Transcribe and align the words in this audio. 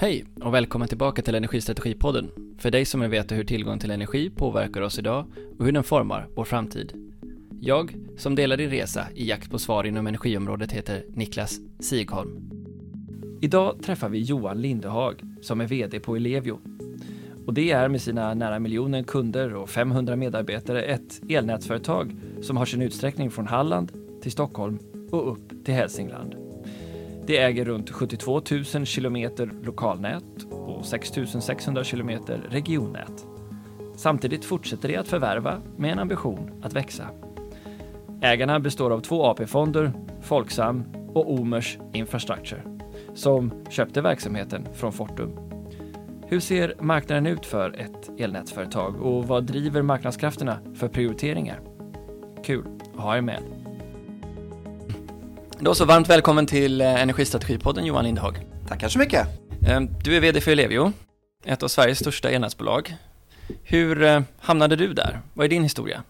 Hej 0.00 0.24
och 0.40 0.54
välkommen 0.54 0.88
tillbaka 0.88 1.22
till 1.22 1.34
Energistrategipodden. 1.34 2.30
För 2.58 2.70
dig 2.70 2.84
som 2.84 3.00
vill 3.00 3.10
veta 3.10 3.34
hur 3.34 3.44
tillgång 3.44 3.78
till 3.78 3.90
energi 3.90 4.30
påverkar 4.30 4.80
oss 4.80 4.98
idag 4.98 5.24
och 5.58 5.64
hur 5.64 5.72
den 5.72 5.84
formar 5.84 6.28
vår 6.34 6.44
framtid. 6.44 6.92
Jag, 7.60 7.96
som 8.16 8.34
delar 8.34 8.56
din 8.56 8.70
resa 8.70 9.06
i 9.14 9.28
jakt 9.28 9.50
på 9.50 9.58
svar 9.58 9.84
inom 9.84 10.06
energiområdet, 10.06 10.72
heter 10.72 11.04
Niklas 11.08 11.60
Sigholm. 11.80 12.50
Idag 13.40 13.82
träffar 13.82 14.08
vi 14.08 14.18
Johan 14.18 14.60
Lindehag 14.60 15.22
som 15.40 15.60
är 15.60 15.66
VD 15.66 16.00
på 16.00 16.16
Ellevio. 16.16 16.58
Och 17.46 17.54
det 17.54 17.70
är 17.70 17.88
med 17.88 18.02
sina 18.02 18.34
nära 18.34 18.58
miljonen 18.58 19.04
kunder 19.04 19.54
och 19.54 19.70
500 19.70 20.16
medarbetare 20.16 20.82
ett 20.82 21.20
elnätsföretag 21.28 22.16
som 22.42 22.56
har 22.56 22.64
sin 22.64 22.82
utsträckning 22.82 23.30
från 23.30 23.46
Halland 23.46 23.92
till 24.22 24.32
Stockholm 24.32 24.78
och 25.10 25.32
upp 25.32 25.64
till 25.64 25.74
Hälsingland. 25.74 26.47
Det 27.28 27.38
äger 27.38 27.64
runt 27.64 27.90
72 27.90 28.42
000 28.74 28.86
kilometer 28.86 29.50
lokalnät 29.62 30.24
och 30.50 30.84
6 30.84 31.12
600 31.40 31.84
kilometer 31.84 32.46
regionnät. 32.50 33.26
Samtidigt 33.96 34.44
fortsätter 34.44 34.88
det 34.88 34.96
att 34.96 35.08
förvärva 35.08 35.60
med 35.76 35.92
en 35.92 35.98
ambition 35.98 36.60
att 36.62 36.72
växa. 36.72 37.08
Ägarna 38.22 38.60
består 38.60 38.90
av 38.90 39.00
två 39.00 39.24
AP-fonder, 39.24 39.92
Folksam 40.22 40.84
och 41.14 41.32
Omers 41.32 41.78
Infrastructure, 41.92 42.62
som 43.14 43.52
köpte 43.70 44.00
verksamheten 44.00 44.66
från 44.74 44.92
Fortum. 44.92 45.30
Hur 46.26 46.40
ser 46.40 46.74
marknaden 46.80 47.26
ut 47.26 47.46
för 47.46 47.80
ett 47.80 48.20
elnätsföretag 48.20 49.02
och 49.02 49.28
vad 49.28 49.44
driver 49.44 49.82
marknadskrafterna 49.82 50.58
för 50.74 50.88
prioriteringar? 50.88 51.60
Kul 52.44 52.64
att 52.94 53.00
ha 53.00 53.16
er 53.16 53.20
med. 53.20 53.67
Då 55.60 55.74
så, 55.74 55.84
varmt 55.84 56.08
välkommen 56.08 56.46
till 56.46 56.80
eh, 56.80 57.02
Energistrategipodden 57.02 57.84
Johan 57.84 58.04
Lindhag. 58.04 58.46
Tackar 58.68 58.88
så 58.88 58.98
mycket. 58.98 59.28
Eh, 59.68 59.80
du 59.80 60.16
är 60.16 60.20
VD 60.20 60.40
för 60.40 60.50
Ellevio, 60.50 60.92
ett 61.44 61.62
av 61.62 61.68
Sveriges 61.68 61.98
största 61.98 62.30
elnätsbolag. 62.30 62.96
Hur 63.62 64.02
eh, 64.02 64.20
hamnade 64.38 64.76
du 64.76 64.94
där? 64.94 65.20
Vad 65.34 65.44
är 65.44 65.48
din 65.48 65.62
historia? 65.62 66.02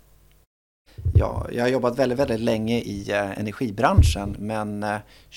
Ja, 1.14 1.46
jag 1.52 1.64
har 1.64 1.68
jobbat 1.68 1.98
väldigt, 1.98 2.18
väldigt 2.18 2.40
länge 2.40 2.78
i 2.78 3.10
energibranschen 3.36 4.36
men 4.38 4.86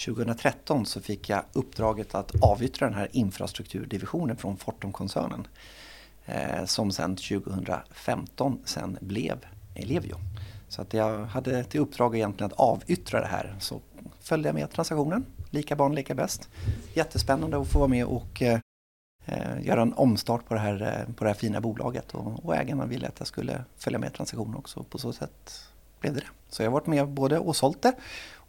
2013 0.06 0.86
så 0.86 1.02
fick 1.02 1.30
jag 1.30 1.44
uppdraget 1.54 2.16
att 2.16 2.44
avyttra 2.44 2.88
den 2.88 2.98
här 2.98 3.08
infrastrukturdivisionen 3.12 4.38
från 4.38 4.58
Fortumkoncernen 4.58 5.48
som 6.66 6.92
sedan 6.92 7.16
2015 7.16 8.60
sen 8.66 8.98
blev 9.02 9.38
Ellevio. 9.76 10.16
Så 10.72 10.82
att 10.82 10.94
jag 10.94 11.26
hade 11.26 11.64
till 11.64 11.80
uppdrag 11.80 12.16
egentligen 12.16 12.52
att 12.52 12.60
avyttra 12.60 13.22
det 13.22 13.28
här. 13.28 13.56
Så 13.60 13.82
följde 14.32 14.50
jag 14.50 14.54
med 14.54 14.72
transaktionen. 14.72 15.26
Lika 15.50 15.76
barn 15.76 15.96
lika 15.96 16.16
bäst. 16.16 16.50
Jättespännande 16.94 17.58
att 17.58 17.68
få 17.68 17.80
vara 17.80 17.88
med 17.88 18.06
och 18.06 18.42
eh, 18.42 18.60
eh 19.26 19.62
göra 19.62 19.82
en 19.82 19.94
omstart 19.94 20.48
på 20.48 20.54
det 20.54 20.60
här, 20.60 20.82
eh, 20.82 21.14
på 21.16 21.24
det 21.24 21.30
här 21.30 21.36
fina 21.36 21.62
bolaget. 21.62 22.16
Och, 22.16 22.46
och 22.46 22.56
ägarna 22.56 22.86
ville 22.86 23.08
att 23.08 23.20
jag 23.20 23.28
skulle 23.28 23.64
följa 23.78 24.00
med 24.00 24.14
transaktionen 24.14 24.56
också. 24.56 24.84
På 24.84 24.98
så 24.98 25.14
sätt 25.14 25.64
blev 26.00 26.14
det 26.14 26.20
det. 26.20 26.28
Så 26.50 26.64
jag 26.64 26.68
har 26.68 26.74
varit 26.74 26.88
med 26.88 27.08
både 27.08 27.40
och 27.40 27.56
sålt 27.56 27.82
det 27.82 27.94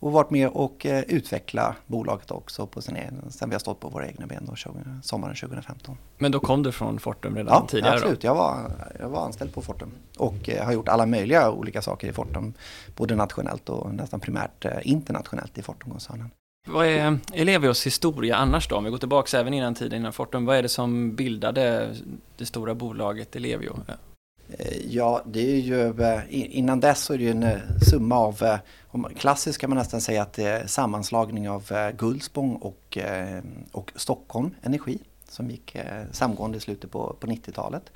och 0.03 0.13
varit 0.13 0.31
med 0.31 0.49
och 0.49 0.87
eh, 0.87 1.03
utveckla 1.09 1.77
bolaget 1.87 2.31
också 2.31 2.67
på 2.67 2.83
sin 2.83 2.97
egen, 2.97 3.31
sen 3.31 3.49
vi 3.49 3.55
har 3.55 3.61
stått 3.61 3.81
på 3.81 3.89
våra 3.89 4.07
egna 4.07 4.27
ben 4.27 4.47
då, 4.47 4.57
sommaren 5.03 5.35
2015. 5.37 5.97
Men 6.19 6.33
då 6.33 6.41
kom 6.41 6.63
du 6.63 6.73
från 6.73 6.99
Fortum 6.99 7.37
redan 7.37 7.55
ja, 7.55 7.67
tidigare? 7.69 7.95
Ja, 7.95 7.99
absolut. 7.99 8.25
Jag 8.25 8.35
var, 8.35 8.71
jag 9.01 9.09
var 9.09 9.25
anställd 9.25 9.55
på 9.55 9.63
Fortum 9.63 9.91
och 10.19 10.49
eh, 10.49 10.65
har 10.65 10.73
gjort 10.73 10.89
alla 10.89 11.07
möjliga 11.07 11.51
olika 11.51 11.83
saker 11.83 12.09
i 12.09 12.13
Fortum. 12.13 12.55
Både 12.97 13.15
nationellt 13.15 13.69
och 13.69 13.95
nästan 13.95 14.21
primärt 14.21 14.65
eh, 14.65 14.73
internationellt 14.83 15.59
i 15.59 15.63
Fortumkoncernen. 15.63 16.31
Vad 16.69 16.87
är 16.87 17.19
Elevios 17.33 17.87
historia 17.87 18.37
annars 18.37 18.69
då? 18.69 18.77
Om 18.77 18.85
vi 18.85 18.91
går 18.91 18.99
tillbaka 18.99 19.41
även 19.41 19.55
innan 19.55 19.75
tiden 19.75 20.01
innan 20.01 20.13
Fortum. 20.13 20.45
Vad 20.47 20.57
är 20.57 20.63
det 20.63 20.69
som 20.69 21.17
bildade 21.17 21.95
det 22.37 22.47
stora 22.47 22.75
bolaget 22.75 23.37
Elevio? 23.37 23.77
Eh, 24.49 24.87
ja, 24.89 25.23
det 25.27 25.53
är 25.53 25.61
ju 25.61 26.03
eh, 26.03 26.21
innan 26.31 26.81
dess 26.81 27.01
så 27.01 27.15
är 27.15 27.19
det 27.19 27.25
ju 27.25 27.31
en 27.31 27.43
eh, 27.43 27.59
summa 27.91 28.17
av, 28.17 28.59
klassiskt 29.17 29.59
kan 29.59 29.71
man 29.71 29.79
nästan 29.79 30.01
säga 30.01 30.23
att 30.23 30.33
det 30.33 30.45
är 30.45 30.67
sammanslagning 30.67 31.49
av 31.49 31.93
Gullspång 31.99 32.57
och, 32.57 32.99
och 33.73 33.93
Stockholm 33.97 34.55
Energi 34.63 34.99
som 35.29 35.51
gick 35.51 35.77
samgående 36.11 36.59
i 36.59 36.61
slutet 36.61 36.91
på, 36.91 37.17
på 37.21 37.27
90-talet. 37.27 37.93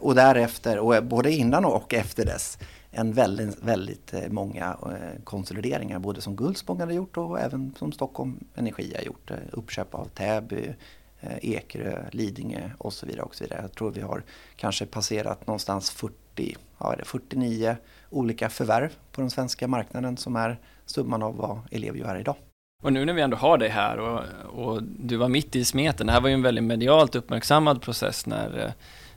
Och 0.00 0.14
därefter, 0.14 0.78
och 0.78 1.04
både 1.04 1.32
innan 1.32 1.64
och 1.64 1.94
efter 1.94 2.26
dess, 2.26 2.58
en 2.90 3.12
väldigt, 3.12 3.62
väldigt 3.62 4.14
många 4.30 4.76
konsolideringar 5.24 5.98
både 5.98 6.20
som 6.20 6.36
Gullspång 6.36 6.80
hade 6.80 6.94
gjort 6.94 7.16
och 7.16 7.40
även 7.40 7.74
som 7.78 7.92
Stockholm 7.92 8.44
Energi 8.54 8.92
har 8.96 9.02
gjort. 9.02 9.30
Uppköp 9.52 9.94
av 9.94 10.04
Täby, 10.04 10.74
Eh, 11.20 11.50
Ekerö, 11.50 12.04
Lidingö 12.12 12.70
och 12.78 12.92
så 12.92 13.06
vidare. 13.06 13.22
Och 13.22 13.34
så 13.34 13.44
vidare. 13.44 13.60
Jag 13.62 13.72
tror 13.72 13.90
vi 13.90 14.00
har 14.00 14.22
kanske 14.56 14.86
passerat 14.86 15.46
någonstans 15.46 15.90
40, 15.90 16.56
ja, 16.78 16.94
det 16.98 17.04
49 17.04 17.76
olika 18.10 18.48
förvärv 18.48 18.92
på 19.12 19.20
den 19.20 19.30
svenska 19.30 19.68
marknaden 19.68 20.16
som 20.16 20.36
är 20.36 20.58
summan 20.86 21.22
av 21.22 21.36
vad 21.36 21.60
Ellevio 21.70 22.06
är 22.06 22.20
idag. 22.20 22.36
Och 22.82 22.92
nu 22.92 23.04
när 23.04 23.12
vi 23.12 23.22
ändå 23.22 23.36
har 23.36 23.58
dig 23.58 23.68
här 23.68 23.98
och, 23.98 24.24
och, 24.46 24.82
du 24.82 25.16
var 25.16 25.28
mitt 25.28 25.56
i 25.56 25.64
smeten, 25.64 26.06
det 26.06 26.12
här 26.12 26.20
var 26.20 26.28
ju 26.28 26.34
en 26.34 26.42
väldigt 26.42 26.64
medialt 26.64 27.14
uppmärksammad 27.14 27.82
process 27.82 28.26
när 28.26 28.74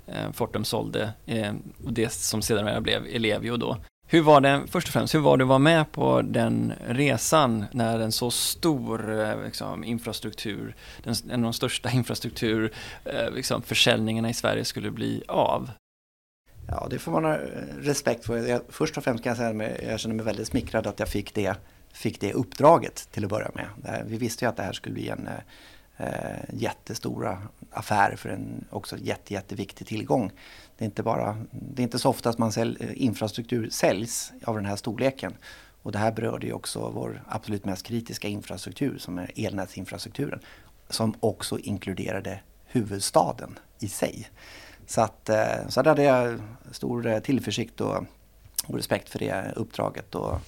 eh, 0.07 0.31
Fortum 0.31 0.65
sålde 0.65 1.13
eh, 1.25 1.53
det 1.77 2.11
som 2.11 2.41
sedan 2.41 2.83
blev 2.83 3.05
Ellevio 3.05 3.57
då. 3.57 3.77
Hur 4.11 4.21
var 4.21 4.41
det, 4.41 4.63
först 4.67 4.87
och 4.87 4.93
främst, 4.93 5.15
hur 5.15 5.19
var 5.19 5.37
det 5.37 5.43
att 5.43 5.47
vara 5.47 5.59
med 5.59 5.91
på 5.91 6.21
den 6.21 6.73
resan 6.87 7.65
när 7.71 7.99
en 7.99 8.11
så 8.11 8.31
stor 8.31 9.21
eh, 9.21 9.43
liksom, 9.43 9.83
infrastruktur, 9.83 10.75
den, 11.03 11.15
en 11.29 11.39
av 11.39 11.41
de 11.41 11.53
största 11.53 11.91
infrastruktur, 11.93 12.73
eh, 13.05 13.31
liksom, 13.31 13.61
försäljningarna 13.61 14.29
i 14.29 14.33
Sverige 14.33 14.65
skulle 14.65 14.91
bli 14.91 15.23
av? 15.27 15.71
Ja, 16.67 16.87
det 16.89 16.99
får 16.99 17.11
man 17.11 17.23
ha 17.23 17.33
eh, 17.33 17.39
respekt 17.79 18.25
för. 18.25 18.37
Jag, 18.37 18.61
först 18.69 18.97
och 18.97 19.03
främst 19.03 19.23
kan 19.23 19.29
jag 19.29 19.37
säga 19.37 19.71
att 19.71 19.83
jag 19.83 19.99
känner 19.99 20.15
mig 20.15 20.25
väldigt 20.25 20.47
smickrad 20.47 20.87
att 20.87 20.99
jag 20.99 21.09
fick 21.09 21.33
det, 21.33 21.55
fick 21.93 22.21
det 22.21 22.33
uppdraget 22.33 23.07
till 23.11 23.23
att 23.23 23.29
börja 23.29 23.51
med. 23.53 23.67
Vi 24.05 24.17
visste 24.17 24.45
ju 24.45 24.49
att 24.49 24.57
det 24.57 24.63
här 24.63 24.73
skulle 24.73 24.93
bli 24.93 25.09
en 25.09 25.29
eh, 25.97 26.05
jättestora 26.53 27.41
affär 27.71 28.15
för 28.15 28.29
en 28.29 28.65
också 28.69 28.97
jätte, 28.97 29.33
jätteviktig 29.33 29.87
tillgång 29.87 30.31
det 30.81 30.85
är 30.85 30.87
inte, 30.87 31.03
bara, 31.03 31.37
det 31.51 31.81
är 31.81 31.83
inte 31.83 31.99
så 31.99 32.09
ofta 32.09 32.29
att 32.29 32.37
man 32.37 32.51
sälj, 32.51 32.77
eh, 32.79 33.03
infrastruktur 33.03 33.69
säljs 33.69 34.33
av 34.43 34.55
den 34.55 34.65
här 34.65 34.75
storleken. 34.75 35.33
Och 35.81 35.91
det 35.91 35.97
här 35.97 36.11
berörde 36.11 36.47
ju 36.47 36.53
också 36.53 36.91
vår 36.93 37.23
absolut 37.27 37.65
mest 37.65 37.85
kritiska 37.85 38.27
infrastruktur 38.27 38.97
som 38.97 39.17
är 39.17 39.31
elnätsinfrastrukturen. 39.35 40.39
Som 40.89 41.13
också 41.19 41.59
inkluderade 41.59 42.39
huvudstaden 42.65 43.59
i 43.79 43.87
sig. 43.87 44.29
Så, 44.85 45.01
att, 45.01 45.29
eh, 45.29 45.67
så 45.69 45.81
där 45.81 45.89
hade 45.89 46.03
jag 46.03 46.39
stor 46.71 47.07
eh, 47.07 47.19
tillförsikt 47.19 47.81
och, 47.81 47.97
och 48.67 48.75
respekt 48.75 49.09
för 49.09 49.19
det 49.19 49.53
uppdraget. 49.55 50.15
Och, 50.15 50.39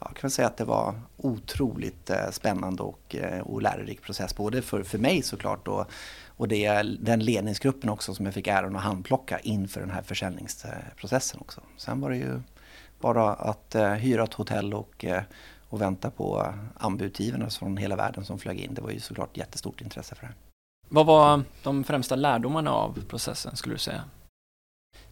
jag 0.00 0.16
kan 0.16 0.30
säga 0.30 0.48
att 0.48 0.56
det 0.56 0.64
var 0.64 1.00
otroligt 1.16 2.10
spännande 2.30 2.82
och, 2.82 3.16
och 3.42 3.62
lärorik 3.62 4.02
process. 4.02 4.36
Både 4.36 4.62
för, 4.62 4.82
för 4.82 4.98
mig 4.98 5.22
såklart 5.22 5.68
och, 5.68 5.86
och 6.38 6.48
det 6.48 6.64
är 6.64 6.96
den 7.00 7.24
ledningsgruppen 7.24 7.90
också 7.90 8.14
som 8.14 8.24
jag 8.24 8.34
fick 8.34 8.46
äran 8.46 8.76
att 8.76 8.82
handplocka 8.82 9.38
inför 9.38 9.80
den 9.80 9.90
här 9.90 10.02
försäljningsprocessen 10.02 11.40
också. 11.40 11.60
Sen 11.76 12.00
var 12.00 12.10
det 12.10 12.16
ju 12.16 12.40
bara 13.00 13.34
att 13.34 13.74
eh, 13.74 13.92
hyra 13.92 14.24
ett 14.24 14.34
hotell 14.34 14.74
och, 14.74 15.04
eh, 15.04 15.22
och 15.68 15.80
vänta 15.80 16.10
på 16.10 16.54
anbudsgivarna 16.76 17.50
från 17.50 17.76
hela 17.76 17.96
världen 17.96 18.24
som 18.24 18.38
flög 18.38 18.60
in. 18.60 18.74
Det 18.74 18.82
var 18.82 18.90
ju 18.90 19.00
såklart 19.00 19.36
jättestort 19.36 19.80
intresse 19.80 20.14
för 20.14 20.26
det. 20.26 20.32
Vad 20.88 21.06
var 21.06 21.42
de 21.62 21.84
främsta 21.84 22.16
lärdomarna 22.16 22.70
av 22.70 22.98
processen 23.08 23.56
skulle 23.56 23.74
du 23.74 23.78
säga? 23.78 24.04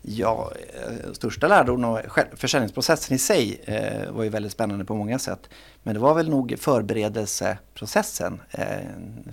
Ja, 0.09 0.53
eh, 0.75 1.13
största 1.13 1.49
lärdomen 1.49 1.85
och 1.91 2.01
försäljningsprocessen 2.35 3.17
i 3.17 3.19
sig 3.19 3.61
eh, 3.65 4.13
var 4.13 4.25
ju 4.25 4.29
väldigt 4.29 4.53
spännande 4.53 4.85
på 4.85 4.95
många 4.95 5.19
sätt. 5.19 5.49
Men 5.83 5.95
det 5.95 6.01
var 6.01 6.15
väl 6.15 6.29
nog 6.29 6.55
förberedelseprocessen 6.59 8.41
eh, 8.51 8.67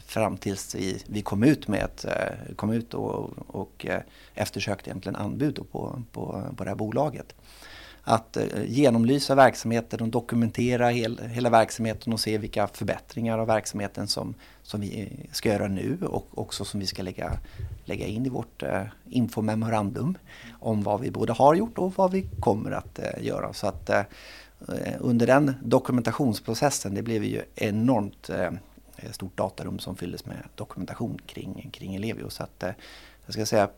fram 0.05 0.37
tills 0.37 0.75
vi, 0.75 1.03
vi 1.07 1.21
kom 1.21 1.43
ut 1.43 1.67
med 1.67 1.83
ett, 1.83 2.05
eh, 2.05 2.55
kom 2.55 2.71
ut 2.71 2.93
och, 2.93 3.31
och 3.47 3.85
eh, 3.85 4.01
eftersökte 4.33 4.89
egentligen 4.89 5.15
anbud 5.15 5.55
på, 5.71 6.01
på, 6.11 6.43
på 6.57 6.63
det 6.63 6.69
här 6.69 6.77
bolaget 6.77 7.35
att 8.03 8.37
eh, 8.37 8.45
genomlysa 8.65 9.35
verksamheten 9.35 10.01
och 10.01 10.07
dokumentera 10.07 10.89
hel, 10.89 11.19
hela 11.19 11.49
verksamheten 11.49 12.13
och 12.13 12.19
se 12.19 12.37
vilka 12.37 12.67
förbättringar 12.67 13.37
av 13.37 13.47
verksamheten 13.47 14.07
som, 14.07 14.33
som 14.63 14.81
vi 14.81 15.01
eh, 15.01 15.31
ska 15.31 15.49
göra 15.49 15.67
nu 15.67 15.97
och 16.01 16.27
också 16.33 16.65
som 16.65 16.79
vi 16.79 16.85
ska 16.85 17.03
lägga, 17.03 17.31
lägga 17.85 18.05
in 18.05 18.25
i 18.25 18.29
vårt 18.29 18.63
eh, 18.63 18.83
infomemorandum 19.09 20.17
om 20.59 20.83
vad 20.83 21.01
vi 21.01 21.11
både 21.11 21.33
har 21.33 21.55
gjort 21.55 21.77
och 21.77 21.93
vad 21.95 22.11
vi 22.11 22.25
kommer 22.39 22.71
att 22.71 22.99
eh, 22.99 23.25
göra. 23.25 23.53
Så 23.53 23.67
att 23.67 23.89
eh, 23.89 24.03
under 24.99 25.27
den 25.27 25.53
dokumentationsprocessen, 25.63 26.93
det 26.93 27.01
blev 27.01 27.23
ju 27.23 27.41
enormt 27.55 28.29
eh, 28.29 28.51
stort 29.11 29.37
datarum 29.37 29.79
som 29.79 29.95
fylldes 29.95 30.25
med 30.25 30.37
dokumentation 30.55 31.19
kring, 31.25 31.69
kring 31.73 31.95
Ellevio. 31.95 32.29
Så 32.29 32.43
att, 32.43 32.63
eh, 32.63 32.71
jag 33.25 33.33
ska 33.33 33.45
säga, 33.45 33.69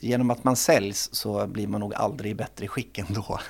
genom 0.00 0.30
att 0.30 0.44
man 0.44 0.56
säljs 0.56 1.14
så 1.14 1.46
blir 1.46 1.66
man 1.66 1.80
nog 1.80 1.94
aldrig 1.94 2.32
i 2.32 2.34
bättre 2.34 2.68
skick 2.68 2.98
ändå. 2.98 3.40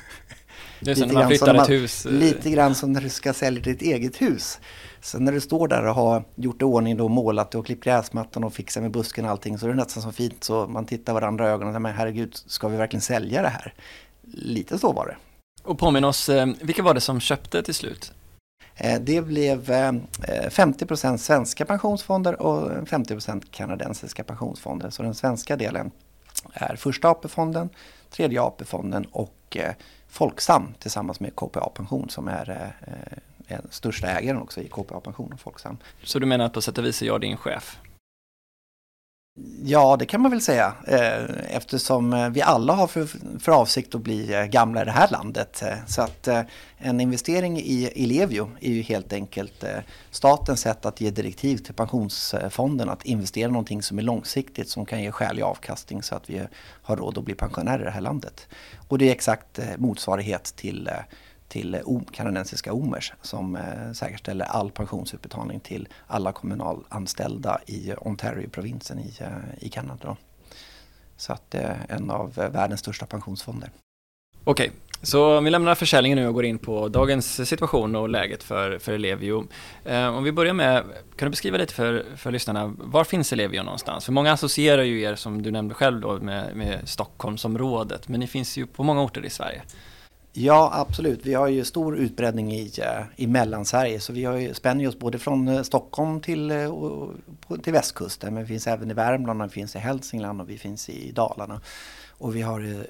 Det 0.81 0.91
är 0.91 0.95
som 0.95 1.09
när 1.09 1.15
man 1.15 1.29
flyttar 1.29 1.55
ett 1.55 1.71
hus. 1.71 2.07
Lite 2.11 2.51
grann 2.51 2.75
som 2.75 2.93
när 2.93 3.01
du 3.01 3.09
ska 3.09 3.33
sälja 3.33 3.63
ditt 3.63 3.83
eget 3.83 4.23
hus. 4.23 4.59
Så 5.01 5.19
när 5.19 5.33
du 5.33 5.41
står 5.41 5.69
där 5.69 5.87
och 5.87 5.95
har 5.95 6.25
gjort 6.35 6.63
i 6.63 6.65
ordning 6.65 6.97
då, 6.97 7.09
målat 7.09 7.55
och 7.55 7.67
klippt 7.67 7.85
gräsmattan 7.85 8.45
och 8.45 8.55
fixat 8.55 8.83
med 8.83 8.93
busken 8.93 9.25
och 9.25 9.31
allting 9.31 9.59
så 9.59 9.67
är 9.67 9.71
det 9.71 9.77
nästan 9.77 10.03
så 10.03 10.13
fint 10.13 10.45
så 10.45 10.67
man 10.67 10.87
tittar 10.87 11.13
varandra 11.13 11.49
i 11.49 11.49
ögonen 11.49 11.77
och 11.77 11.83
säger 11.83 11.97
herregud, 11.97 12.37
ska 12.47 12.69
vi 12.69 12.77
verkligen 12.77 13.03
sälja 13.03 13.43
det 13.43 13.49
här? 13.49 13.75
Lite 14.23 14.79
så 14.79 14.93
var 14.93 15.07
det. 15.07 15.17
Och 15.63 15.79
påminn 15.79 16.05
oss, 16.05 16.29
eh, 16.29 16.47
vilka 16.61 16.83
var 16.83 16.95
det 16.95 17.01
som 17.01 17.21
köpte 17.21 17.63
till 17.63 17.75
slut? 17.75 18.13
Eh, 18.81 19.01
det 19.01 19.23
blev 19.23 19.71
eh, 19.71 19.93
50 20.51 21.19
svenska 21.19 21.65
pensionsfonder 21.65 22.43
och 22.43 22.71
50% 22.71 23.43
kanadensiska 23.51 24.25
pensionsfonder. 24.25 24.91
Så 24.91 25.03
den 25.03 25.15
svenska 25.15 25.57
delen 25.57 25.91
är 26.53 26.77
första 26.77 27.09
AP-fonden, 27.09 27.69
tredje 28.11 28.43
AP-fonden 28.43 29.05
och 29.05 29.57
eh, 29.57 29.75
Folksam 30.09 30.75
tillsammans 30.79 31.21
med 31.21 31.37
KPA 31.37 31.71
Pension 31.75 32.09
som 32.09 32.29
är 32.29 32.73
den 33.49 33.67
största 33.71 34.07
ägaren 34.07 34.43
också 34.43 34.61
i 34.61 34.69
KPA 34.69 35.01
Pension 35.01 35.33
och 35.33 35.41
Folksam. 35.41 35.77
Så 36.03 36.19
du 36.19 36.27
menar 36.27 36.45
att 36.45 36.53
på 36.53 36.61
sätt 36.61 36.79
och 36.79 36.85
vis 36.85 37.03
är 37.03 37.07
jag 37.07 37.21
din 37.21 37.37
chef? 37.37 37.79
Ja, 39.65 39.97
det 39.97 40.07
kan 40.07 40.21
man 40.21 40.31
väl 40.31 40.41
säga 40.41 40.75
eh, 40.87 41.57
eftersom 41.57 42.13
eh, 42.13 42.29
vi 42.29 42.43
alla 42.43 42.73
har 42.73 42.87
för, 42.87 43.07
för 43.41 43.53
avsikt 43.53 43.95
att 43.95 44.01
bli 44.01 44.35
eh, 44.35 44.45
gamla 44.45 44.83
i 44.83 44.85
det 44.85 44.91
här 44.91 45.09
landet. 45.11 45.63
Så 45.87 46.03
att 46.03 46.29
en 46.79 47.01
investering 47.01 47.59
i 47.59 47.91
Ellevio 47.97 48.51
är 48.61 48.73
ju 48.73 48.83
helt 48.83 49.13
enkelt 49.13 49.65
statens 50.11 50.61
sätt 50.61 50.87
att 50.87 51.01
ge 51.01 51.11
direktiv 51.11 51.57
till 51.57 51.75
pensionsfonden 51.75 52.89
att 52.89 53.05
investera 53.05 53.49
i 53.49 53.53
någonting 53.53 53.83
som 53.83 53.99
är 53.99 54.03
långsiktigt 54.03 54.69
som 54.69 54.87
kan 54.87 55.03
ge 55.03 55.11
skälig 55.11 55.43
avkastning 55.43 56.03
så 56.03 56.15
att 56.15 56.31
vi 56.31 56.43
har 56.83 56.97
råd 56.97 57.19
att 57.19 57.25
bli 57.25 57.35
pensionärer 57.35 57.81
i 57.81 57.85
det 57.85 57.91
här 57.91 58.01
landet. 58.01 58.49
Och 58.89 58.99
det 58.99 59.09
är 59.09 59.13
exakt 59.13 59.61
motsvarighet 59.77 60.45
till 60.57 60.91
till 61.49 61.75
eh, 61.75 61.81
kanadensiska 62.13 62.73
OMERS 62.73 63.13
som 63.23 63.57
eh, 63.57 63.93
säkerställer 63.93 64.45
all 64.45 64.71
pensionsutbetalning 64.71 65.61
till 65.61 65.89
alla 66.07 66.33
kommunalanställda 66.33 67.61
i 67.67 67.93
Ontario-provinsen 67.99 68.99
i, 68.99 69.13
eh, 69.21 69.67
i 69.67 69.69
Kanada. 69.69 70.17
Så 71.17 71.33
att 71.33 71.51
det 71.51 71.59
är 71.59 71.87
en 71.89 72.11
av 72.11 72.35
världens 72.35 72.81
största 72.81 73.07
pensionsfonder. 73.07 73.71
Okej, 74.45 74.71
så 75.03 75.41
vi 75.41 75.51
lämnar 75.51 75.75
försäljningen 75.75 76.19
nu 76.19 76.29
och 76.29 76.35
går 76.35 76.45
in 76.45 76.59
på 76.59 76.89
dagens 76.89 77.49
situation 77.49 77.97
och 77.97 78.09
läget 78.09 78.43
för, 78.43 78.79
för 78.79 78.93
Ellevio. 78.93 79.47
Eh, 79.85 80.09
om 80.09 80.25
vi 80.25 80.33
börjar 80.33 80.53
med, 80.53 80.85
kan 81.17 81.27
du 81.27 81.31
beskriva 81.31 81.59
lite 81.59 81.75
för, 81.75 82.05
för 82.17 82.31
lyssnarna, 82.31 82.75
var 82.79 83.05
finns 83.05 83.33
Ellevio 83.33 83.63
någonstans? 83.63 84.05
För 84.05 84.13
många 84.13 84.33
associerar 84.33 84.83
ju 84.83 85.03
er, 85.03 85.15
som 85.15 85.43
du 85.43 85.51
nämnde 85.51 85.75
själv, 85.75 86.01
då, 86.01 86.19
med, 86.19 86.57
med 86.57 86.89
Stockholmsområdet, 86.89 88.09
men 88.09 88.21
ni 88.21 88.27
finns 88.27 88.57
ju 88.57 88.67
på 88.67 88.83
många 88.83 89.03
orter 89.03 89.25
i 89.25 89.31
Sverige. 89.31 89.63
Ja, 90.41 90.71
absolut. 90.75 91.27
Vi 91.27 91.35
har 91.35 91.49
ju 91.49 91.65
stor 91.65 91.99
utbredning 91.99 92.53
i, 92.53 92.73
eh, 92.79 93.03
i 93.17 93.27
Mellansverige 93.27 94.01
så 94.01 94.13
vi 94.13 94.25
har 94.25 94.37
ju, 94.37 94.55
spänner 94.55 94.89
oss 94.89 94.99
både 94.99 95.19
från 95.19 95.49
eh, 95.49 95.63
Stockholm 95.63 96.21
till, 96.21 96.51
eh, 96.51 96.73
till 97.63 97.73
västkusten 97.73 98.35
men 98.35 98.43
vi 98.43 98.49
finns 98.49 98.67
även 98.67 98.91
i 98.91 98.95
Värmland, 98.95 99.43
vi 99.43 99.49
finns 99.49 99.77
i 99.77 99.79
Hälsingland 99.79 100.41
och 100.41 100.51
vi 100.51 100.59
finns 100.59 100.89
i 100.89 101.13
Dalarna. 101.13 101.61
Och 102.09 102.37
vi 102.37 102.43
har 102.43 102.85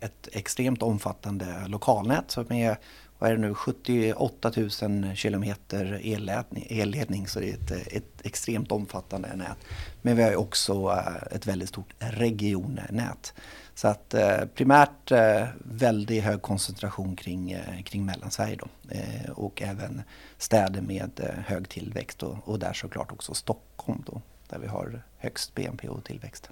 ett 0.00 0.28
extremt 0.32 0.82
omfattande 0.82 1.46
lokalnät 1.66 2.30
som 2.30 2.52
är 2.52 2.76
vad 3.18 3.30
är 3.30 3.34
det 3.34 3.40
nu, 3.40 3.54
78 3.54 4.52
000 4.56 4.70
kilometer 5.14 6.00
elledning, 6.04 6.66
elledning 6.70 7.26
så 7.26 7.40
det 7.40 7.50
är 7.50 7.54
ett, 7.54 7.70
ett 7.70 8.26
extremt 8.26 8.72
omfattande 8.72 9.36
nät. 9.36 9.58
Men 10.02 10.16
vi 10.16 10.22
har 10.22 10.36
också 10.36 11.02
ett 11.30 11.46
väldigt 11.46 11.68
stort 11.68 11.94
regionnät. 11.98 13.34
Så 13.78 13.88
att 13.88 14.14
eh, 14.14 14.44
primärt 14.54 15.12
eh, 15.12 15.46
väldigt 15.58 16.24
hög 16.24 16.42
koncentration 16.42 17.16
kring, 17.16 17.50
eh, 17.50 17.82
kring 17.82 18.04
Mellansverige 18.04 18.56
då. 18.56 18.66
Eh, 18.94 19.30
och 19.30 19.62
även 19.62 20.02
städer 20.38 20.80
med 20.80 21.20
eh, 21.20 21.44
hög 21.46 21.68
tillväxt 21.68 22.22
och, 22.22 22.48
och 22.48 22.58
där 22.58 22.72
såklart 22.72 23.12
också 23.12 23.34
Stockholm 23.34 24.02
då, 24.06 24.22
där 24.48 24.58
vi 24.58 24.66
har 24.66 25.02
högst 25.16 25.54
BNP 25.54 25.88
och 25.88 26.04
tillväxt. 26.04 26.50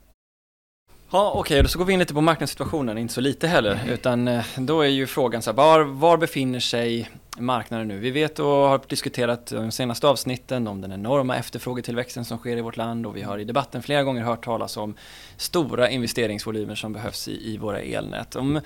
Ja, 1.10 1.30
okej, 1.30 1.40
okay, 1.40 1.62
då 1.62 1.68
så 1.68 1.78
går 1.78 1.84
vi 1.84 1.92
in 1.92 1.98
lite 1.98 2.14
på 2.14 2.20
marknadssituationen, 2.20 2.98
inte 2.98 3.14
så 3.14 3.20
lite 3.20 3.48
heller, 3.48 3.80
utan 3.88 4.28
eh, 4.28 4.44
då 4.56 4.80
är 4.80 4.88
ju 4.88 5.06
frågan 5.06 5.42
så 5.42 5.50
här, 5.50 5.56
var, 5.56 5.80
var 5.80 6.16
befinner 6.16 6.60
sig 6.60 7.10
marknaden 7.38 7.88
nu? 7.88 7.98
Vi 7.98 8.10
vet 8.10 8.38
och 8.38 8.46
har 8.46 8.80
diskuterat 8.88 9.46
de 9.46 9.72
senaste 9.72 10.08
avsnitten 10.08 10.66
om 10.66 10.80
den 10.80 10.92
enorma 10.92 11.36
efterfrågetillväxten 11.36 12.24
som 12.24 12.38
sker 12.38 12.56
i 12.56 12.60
vårt 12.60 12.76
land 12.76 13.06
och 13.06 13.16
vi 13.16 13.22
har 13.22 13.38
i 13.38 13.44
debatten 13.44 13.82
flera 13.82 14.02
gånger 14.02 14.22
hört 14.22 14.44
talas 14.44 14.76
om 14.76 14.94
stora 15.36 15.90
investeringsvolymer 15.90 16.74
som 16.74 16.92
behövs 16.92 17.28
i, 17.28 17.52
i 17.52 17.56
våra 17.56 17.80
elnät. 17.80 18.36
Om, 18.36 18.60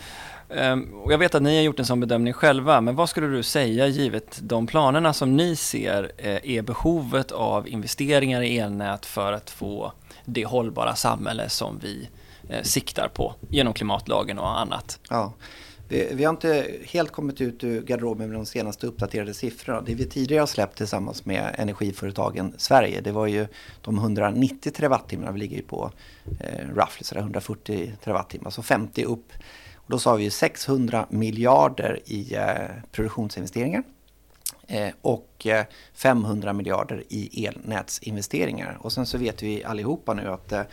ehm, 0.51 0.95
och 0.95 1.13
jag 1.13 1.19
vet 1.19 1.35
att 1.35 1.43
ni 1.43 1.57
har 1.57 1.63
gjort 1.63 1.79
en 1.79 1.87
sån 1.87 2.01
bedömning 2.01 2.33
själva, 2.33 2.81
men 2.81 2.97
vad 2.97 3.09
skulle 3.09 3.27
du 3.27 3.43
säga 3.43 3.87
givet 3.87 4.39
de 4.43 4.67
planerna 4.67 5.13
som 5.13 5.37
ni 5.37 5.57
ser 5.57 6.13
eh, 6.17 6.57
är 6.57 6.63
behovet 6.63 7.33
av 7.33 7.69
investeringar 7.69 8.43
i 8.43 8.59
elnät 8.59 9.07
för 9.07 9.33
att 9.33 9.51
få 9.51 9.93
det 10.25 10.45
hållbara 10.45 10.95
samhälle 10.95 11.49
som 11.49 11.79
vi 11.83 12.09
Eh, 12.51 12.63
siktar 12.63 13.09
på 13.09 13.35
genom 13.49 13.75
klimatlagen 13.75 14.39
och 14.39 14.61
annat. 14.61 15.01
Ja. 15.11 15.33
Vi, 15.89 16.09
vi, 16.13 16.25
har 16.25 16.31
inte 16.31 16.67
helt 16.85 17.11
kommit 17.13 17.41
ut 17.41 17.65
ur 17.65 17.83
garderoben 17.83 18.29
med 18.29 18.39
de 18.39 18.47
senaste 18.47 18.87
uppdaterade 18.87 19.35
siffrorna. 19.35 19.81
Det 19.81 19.95
vi 19.95 20.07
tidigare 20.07 20.41
har 20.41 20.47
släppt 20.47 20.77
tillsammans 20.77 21.25
med 21.25 21.55
energiföretagen 21.59 22.55
Sverige, 22.57 23.01
det 23.01 23.13
var 23.13 23.27
ju 23.27 23.47
de 23.81 23.99
190 23.99 24.73
terawattimmarna. 24.73 25.33
Vi 25.33 25.39
ligger 25.39 25.57
ju 25.57 25.63
på 25.63 25.93
eh, 26.41 26.69
roughly 26.69 27.05
sådär 27.05 27.21
140 27.21 27.93
terawattimmar, 28.05 28.51
så 28.51 28.63
50 28.63 29.05
upp. 29.05 29.33
Och 29.75 29.91
då 29.91 29.99
sa 29.99 30.15
vi 30.15 30.25
ju 30.25 30.31
600 30.31 31.07
miljarder 31.11 32.01
i 32.05 32.35
eh, 32.35 32.45
produktionsinvesteringar 32.93 33.83
eh, 34.67 34.91
och 35.01 35.47
eh, 35.47 35.65
500 35.95 36.53
miljarder 36.53 37.05
i 37.09 37.47
elnätsinvesteringar. 37.47 38.79
Och 38.81 38.93
sen 38.93 39.07
så 39.07 39.19
vet 39.19 39.43
vi 39.43 39.65
allihopa 39.65 40.15
nu 40.15 40.29
att 40.29 40.53
Eh, 40.53 40.67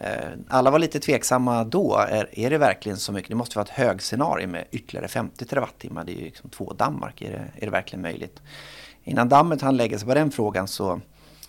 Eh, 0.00 0.30
alla 0.48 0.70
var 0.70 0.78
lite 0.78 1.00
tveksamma 1.00 1.64
då. 1.64 1.96
Är, 2.08 2.38
är 2.38 2.50
det 2.50 2.58
verkligen 2.58 2.98
så 2.98 3.12
mycket? 3.12 3.28
Det 3.28 3.34
måste 3.34 3.58
vara 3.58 3.64
ett 3.64 3.70
högscenario 3.70 4.48
med 4.48 4.64
ytterligare 4.70 5.08
50 5.08 5.44
terawattimmar. 5.44 6.04
Det 6.04 6.12
är 6.12 6.16
ju 6.16 6.24
liksom 6.24 6.50
två 6.50 6.72
Danmark. 6.72 7.22
Är 7.22 7.30
det, 7.30 7.44
är 7.56 7.66
det 7.66 7.70
verkligen 7.70 8.02
möjligt? 8.02 8.42
Innan 9.04 9.28
dammet 9.28 9.62
hann 9.62 9.76
lägga 9.76 9.98
sig 9.98 10.08
på 10.08 10.14
den 10.14 10.30
frågan 10.30 10.68
så, 10.68 11.00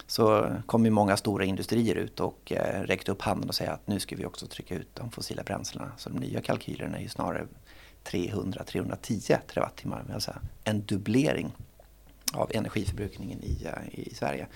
så 0.08 0.48
kom 0.66 0.86
ju 0.86 0.92
många 0.92 1.18
stora 1.18 1.46
industrier 1.46 1.96
ut 1.96 2.20
och 2.20 2.52
eh, 2.52 2.82
räckte 2.82 3.12
upp 3.12 3.22
handen 3.22 3.50
och 3.50 3.56
säga 3.56 3.72
att 3.72 3.88
nu 3.88 4.00
ska 4.00 4.16
vi 4.16 4.26
också 4.26 4.48
trycka 4.48 4.76
ut 4.76 4.90
de 4.94 5.12
fossila 5.12 5.44
bränslena. 5.44 5.92
Så 5.98 6.10
de 6.10 6.20
nya 6.20 6.42
kalkylerna 6.42 6.98
är 6.98 7.02
ju 7.02 7.10
snarare 7.10 7.48
300-310 8.04 9.38
terawattimmar. 9.54 10.04
Alltså 10.14 10.32
en 10.64 10.86
dubblering 10.86 11.52
av 12.34 12.52
energiförbrukningen 12.54 13.44
i, 13.44 13.66
eh, 13.66 14.00
i 14.00 14.16
Sverige. 14.16 14.48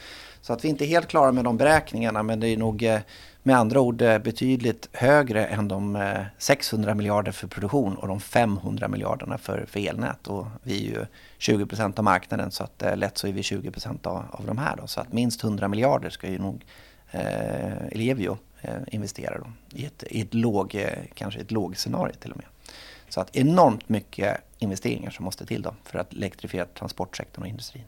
Så 0.42 0.54
att 0.54 0.66
vi 0.66 0.70
inte 0.70 0.86
är 0.86 0.88
helt 0.88 1.08
klara 1.08 1.32
med 1.32 1.44
de 1.44 1.58
beräkningarna 1.58 2.24
men 2.24 2.40
det 2.40 2.48
är 2.48 2.58
nog 2.58 2.84
eh, 2.84 3.00
med 3.44 3.58
andra 3.58 3.80
ord 3.80 4.02
eh, 4.02 4.18
betydligt 4.18 4.90
högre 4.94 5.46
än 5.46 5.68
de 5.68 6.08
600 6.38 6.96
miljarder 6.96 7.32
för 7.32 7.48
produktion 7.48 7.96
och 7.96 8.08
de 8.08 8.20
500 8.20 8.88
miljarderna 8.88 9.38
för, 9.38 9.66
för 9.68 9.80
elnät. 9.80 10.28
Och 10.28 10.48
vi 10.64 10.88
är 10.88 10.92
ju 10.92 11.06
20 11.38 11.66
procent 11.66 12.00
av 12.00 12.04
marknaden 12.04 12.52
så 12.52 12.64
att 12.64 12.84
lätt 12.96 13.18
så 13.18 13.28
är 13.28 13.32
vi 13.32 13.44
20 13.44 13.72
procent 13.72 14.06
av, 14.06 14.24
av 14.32 14.46
de 14.46 14.58
här. 14.58 14.76
Då. 14.76 14.88
Så 14.88 15.02
att 15.02 15.14
minst 15.14 15.44
100 15.44 15.68
miljarder 15.68 16.10
ska 16.10 16.30
ju 16.30 16.40
nog 16.40 16.66
eh, 17.12 17.88
Ellevio 17.92 18.38
eh, 18.62 18.74
investera 18.88 19.38
då, 19.38 19.48
i 19.78 19.86
ett, 19.86 20.04
i 20.10 20.22
ett 20.22 20.34
låg, 20.34 20.86
kanske 21.14 21.40
ett 21.40 21.52
lågscenario 21.52 22.14
till 22.14 22.32
och 22.32 22.38
med. 22.38 22.46
Så 23.16 23.22
att 23.22 23.36
enormt 23.36 23.90
mycket 23.90 24.42
investeringar 24.58 25.12
som 25.12 25.26
måste 25.26 25.46
till 25.46 25.62
då 25.62 25.76
för 25.84 26.00
att 26.00 26.14
elektrifiera 26.14 26.66
transportsektorn 26.66 27.44
och 27.44 27.48
industrin. 27.48 27.84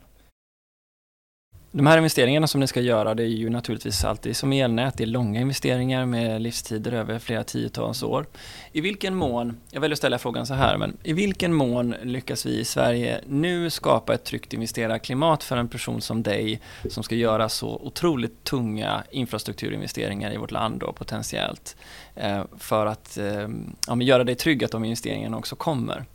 De 1.78 1.88
här 1.88 1.98
investeringarna 1.98 2.48
som 2.48 2.60
ni 2.60 2.68
ska 2.68 2.82
göra, 2.82 3.16
det 3.16 3.24
är 3.24 3.28
ju 3.28 3.50
naturligtvis 3.50 4.04
alltid 4.04 4.38
som 4.38 4.54
elnät, 4.54 4.98
det 4.98 5.04
är 5.04 5.08
långa 5.08 5.42
investeringar 5.42 6.06
med 6.06 6.42
livstider 6.42 6.92
över 6.92 7.20
flera 7.20 7.44
tiotals 7.44 8.04
år. 8.04 8.26
I 8.72 8.82
vilken 8.82 9.16
mån, 9.16 9.58
jag 9.72 9.82
väljer 9.82 9.94
att 9.94 9.98
ställa 9.98 10.18
frågan 10.18 10.46
så 10.46 10.54
här, 10.54 10.78
men 10.78 10.98
i 11.04 11.14
vilken 11.14 11.54
mån 11.54 11.96
lyckas 12.04 12.46
vi 12.46 12.60
i 12.60 12.66
Sverige 12.66 13.22
nu 13.28 13.70
skapa 13.70 14.14
ett 14.14 14.24
tryggt 14.24 14.54
investerarklimat 14.54 15.44
för 15.44 15.58
en 15.58 15.68
person 15.68 16.02
som 16.02 16.24
dig 16.24 16.62
som 16.90 17.04
ska 17.04 17.16
göra 17.16 17.50
så 17.50 17.70
otroligt 17.84 18.44
tunga 18.44 19.04
infrastrukturinvesteringar 19.12 20.34
i 20.34 20.38
vårt 20.38 20.52
land 20.52 20.80
då 20.80 20.94
potentiellt 20.94 21.76
eh, 22.16 22.44
för 22.58 22.86
att 22.86 23.18
eh, 23.18 23.48
ja, 23.88 24.02
göra 24.02 24.24
dig 24.24 24.36
trygg 24.36 24.64
att 24.64 24.72
de 24.72 24.86
investeringarna 24.86 25.38
också 25.38 25.56
kommer. 25.56 26.06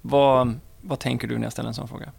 Vad, 0.00 0.58
vad 0.80 0.98
tänker 0.98 1.28
du 1.28 1.38
när 1.38 1.44
jag 1.44 1.52
ställer 1.52 1.68
en 1.68 1.74
sån 1.74 1.88
fråga? 1.88 2.12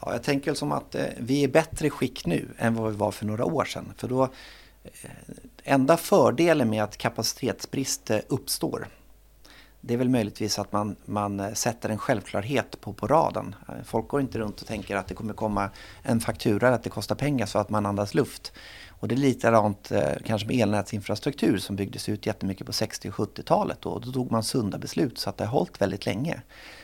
Ja, 0.00 0.12
jag 0.12 0.22
tänker 0.22 0.54
som 0.54 0.72
att 0.72 0.94
eh, 0.94 1.04
vi 1.18 1.44
är 1.44 1.48
bättre 1.48 1.90
skick 1.90 2.26
nu 2.26 2.48
än 2.58 2.74
vad 2.74 2.90
vi 2.90 2.96
var 2.96 3.10
för 3.10 3.26
några 3.26 3.44
år 3.44 3.64
sedan. 3.64 3.92
För 3.96 4.08
då, 4.08 4.22
eh, 4.84 5.10
enda 5.64 5.96
fördelen 5.96 6.70
med 6.70 6.82
att 6.82 6.96
kapacitetsbrist 6.96 8.10
eh, 8.10 8.18
uppstår 8.28 8.88
det 9.80 9.94
är 9.94 9.98
väl 9.98 10.08
möjligtvis 10.08 10.58
att 10.58 10.72
man, 10.72 10.96
man 11.04 11.56
sätter 11.56 11.88
en 11.88 11.98
självklarhet 11.98 12.80
på, 12.80 12.92
på 12.92 13.06
raden. 13.06 13.54
Folk 13.84 14.08
går 14.08 14.20
inte 14.20 14.38
runt 14.38 14.60
och 14.60 14.66
tänker 14.66 14.96
att 14.96 15.06
det 15.06 15.14
kommer 15.14 15.34
komma 15.34 15.70
en 16.02 16.20
faktura 16.20 16.74
att 16.74 16.82
det 16.82 16.90
kostar 16.90 17.14
pengar 17.14 17.46
så 17.46 17.58
att 17.58 17.70
man 17.70 17.86
andas 17.86 18.14
luft. 18.14 18.52
Och 19.00 19.08
det 19.08 19.14
är 19.14 19.16
likadant 19.16 19.92
eh, 19.92 20.12
kanske 20.24 20.46
med 20.48 20.56
elnätsinfrastruktur 20.56 21.58
som 21.58 21.76
byggdes 21.76 22.08
ut 22.08 22.26
jättemycket 22.26 22.66
på 22.66 22.72
60 22.72 23.08
och 23.08 23.14
70-talet. 23.14 23.78
Då. 23.80 23.98
då 23.98 24.12
tog 24.12 24.30
man 24.30 24.42
sunda 24.42 24.78
beslut 24.78 25.18
så 25.18 25.30
att 25.30 25.36
det 25.36 25.44
har 25.44 25.52
hållit 25.52 25.80
väldigt 25.80 26.06
länge. 26.06 26.42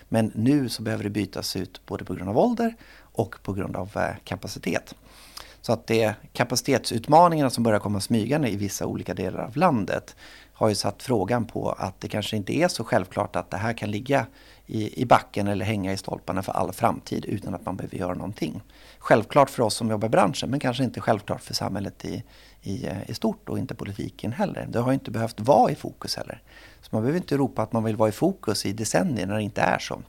Men 0.08 0.32
nu 0.34 0.68
så 0.68 0.82
behöver 0.82 1.04
det 1.04 1.10
bytas 1.10 1.56
ut 1.56 1.80
både 1.86 2.04
på 2.04 2.14
grund 2.14 2.30
av 2.30 2.38
ålder 2.38 2.74
och 3.14 3.36
på 3.42 3.52
grund 3.52 3.76
av 3.76 3.90
eh, 3.96 4.16
kapacitet. 4.24 4.94
Så 5.60 5.72
att 5.72 5.86
det 5.86 6.14
kapacitetsutmaningarna 6.32 7.50
som 7.50 7.64
börjar 7.64 7.80
komma 7.80 8.00
smygande 8.00 8.48
i 8.48 8.56
vissa 8.56 8.86
olika 8.86 9.14
delar 9.14 9.38
av 9.38 9.56
landet 9.56 10.16
har 10.52 10.68
ju 10.68 10.74
satt 10.74 11.02
frågan 11.02 11.44
på 11.44 11.70
att 11.70 12.00
det 12.00 12.08
kanske 12.08 12.36
inte 12.36 12.56
är 12.56 12.68
så 12.68 12.84
självklart 12.84 13.36
att 13.36 13.50
det 13.50 13.56
här 13.56 13.72
kan 13.72 13.90
ligga 13.90 14.26
i, 14.66 15.02
i 15.02 15.06
backen 15.06 15.48
eller 15.48 15.64
hänga 15.64 15.92
i 15.92 15.96
stolparna 15.96 16.42
för 16.42 16.52
all 16.52 16.72
framtid 16.72 17.24
utan 17.24 17.54
att 17.54 17.66
man 17.66 17.76
behöver 17.76 17.96
göra 17.96 18.14
någonting. 18.14 18.62
Självklart 18.98 19.50
för 19.50 19.62
oss 19.62 19.74
som 19.74 19.90
jobbar 19.90 20.08
i 20.08 20.10
branschen 20.10 20.50
men 20.50 20.60
kanske 20.60 20.84
inte 20.84 21.00
självklart 21.00 21.40
för 21.40 21.54
samhället 21.54 22.04
i, 22.04 22.24
i, 22.62 22.86
eh, 22.86 23.10
i 23.10 23.14
stort 23.14 23.48
och 23.48 23.58
inte 23.58 23.74
politiken 23.74 24.32
heller. 24.32 24.66
Det 24.70 24.78
har 24.78 24.92
inte 24.92 25.10
behövt 25.10 25.40
vara 25.40 25.70
i 25.70 25.74
fokus 25.74 26.16
heller. 26.16 26.42
Så 26.80 26.88
man 26.90 27.02
behöver 27.02 27.18
inte 27.18 27.36
ropa 27.36 27.62
att 27.62 27.72
man 27.72 27.84
vill 27.84 27.96
vara 27.96 28.08
i 28.08 28.12
fokus 28.12 28.66
i 28.66 28.72
decennier 28.72 29.26
när 29.26 29.34
det 29.34 29.42
inte 29.42 29.60
är 29.60 29.78
så. 29.78 30.02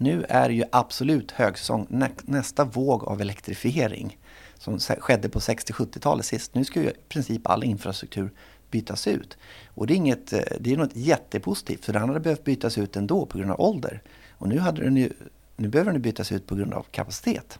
Nu 0.00 0.24
är 0.28 0.48
det 0.48 0.54
ju 0.54 0.64
absolut 0.72 1.30
högsäsong, 1.30 1.86
nästa 2.22 2.64
våg 2.64 3.04
av 3.04 3.20
elektrifiering 3.20 4.18
som 4.58 4.78
skedde 4.78 5.28
på 5.28 5.38
60-70-talet 5.38 6.26
sist. 6.26 6.54
Nu 6.54 6.64
ska 6.64 6.80
ju 6.80 6.88
i 6.88 6.92
princip 7.08 7.46
all 7.46 7.64
infrastruktur 7.64 8.30
bytas 8.70 9.06
ut. 9.06 9.38
Och 9.66 9.86
det 9.86 9.94
är, 9.94 9.96
inget, 9.96 10.32
eh, 10.32 10.40
det 10.60 10.72
är 10.72 10.76
något 10.76 10.96
jättepositivt 10.96 11.84
för 11.84 11.92
den 11.92 12.08
hade 12.08 12.20
behövt 12.20 12.44
bytas 12.44 12.78
ut 12.78 12.96
ändå 12.96 13.26
på 13.26 13.38
grund 13.38 13.50
av 13.50 13.60
ålder. 13.60 14.02
Och 14.30 14.48
nu, 14.48 14.58
hade 14.58 14.82
den 14.82 14.96
ju, 14.96 15.12
nu 15.56 15.68
behöver 15.68 15.92
den 15.92 16.02
bytas 16.02 16.32
ut 16.32 16.46
på 16.46 16.54
grund 16.54 16.74
av 16.74 16.86
kapacitet. 16.90 17.58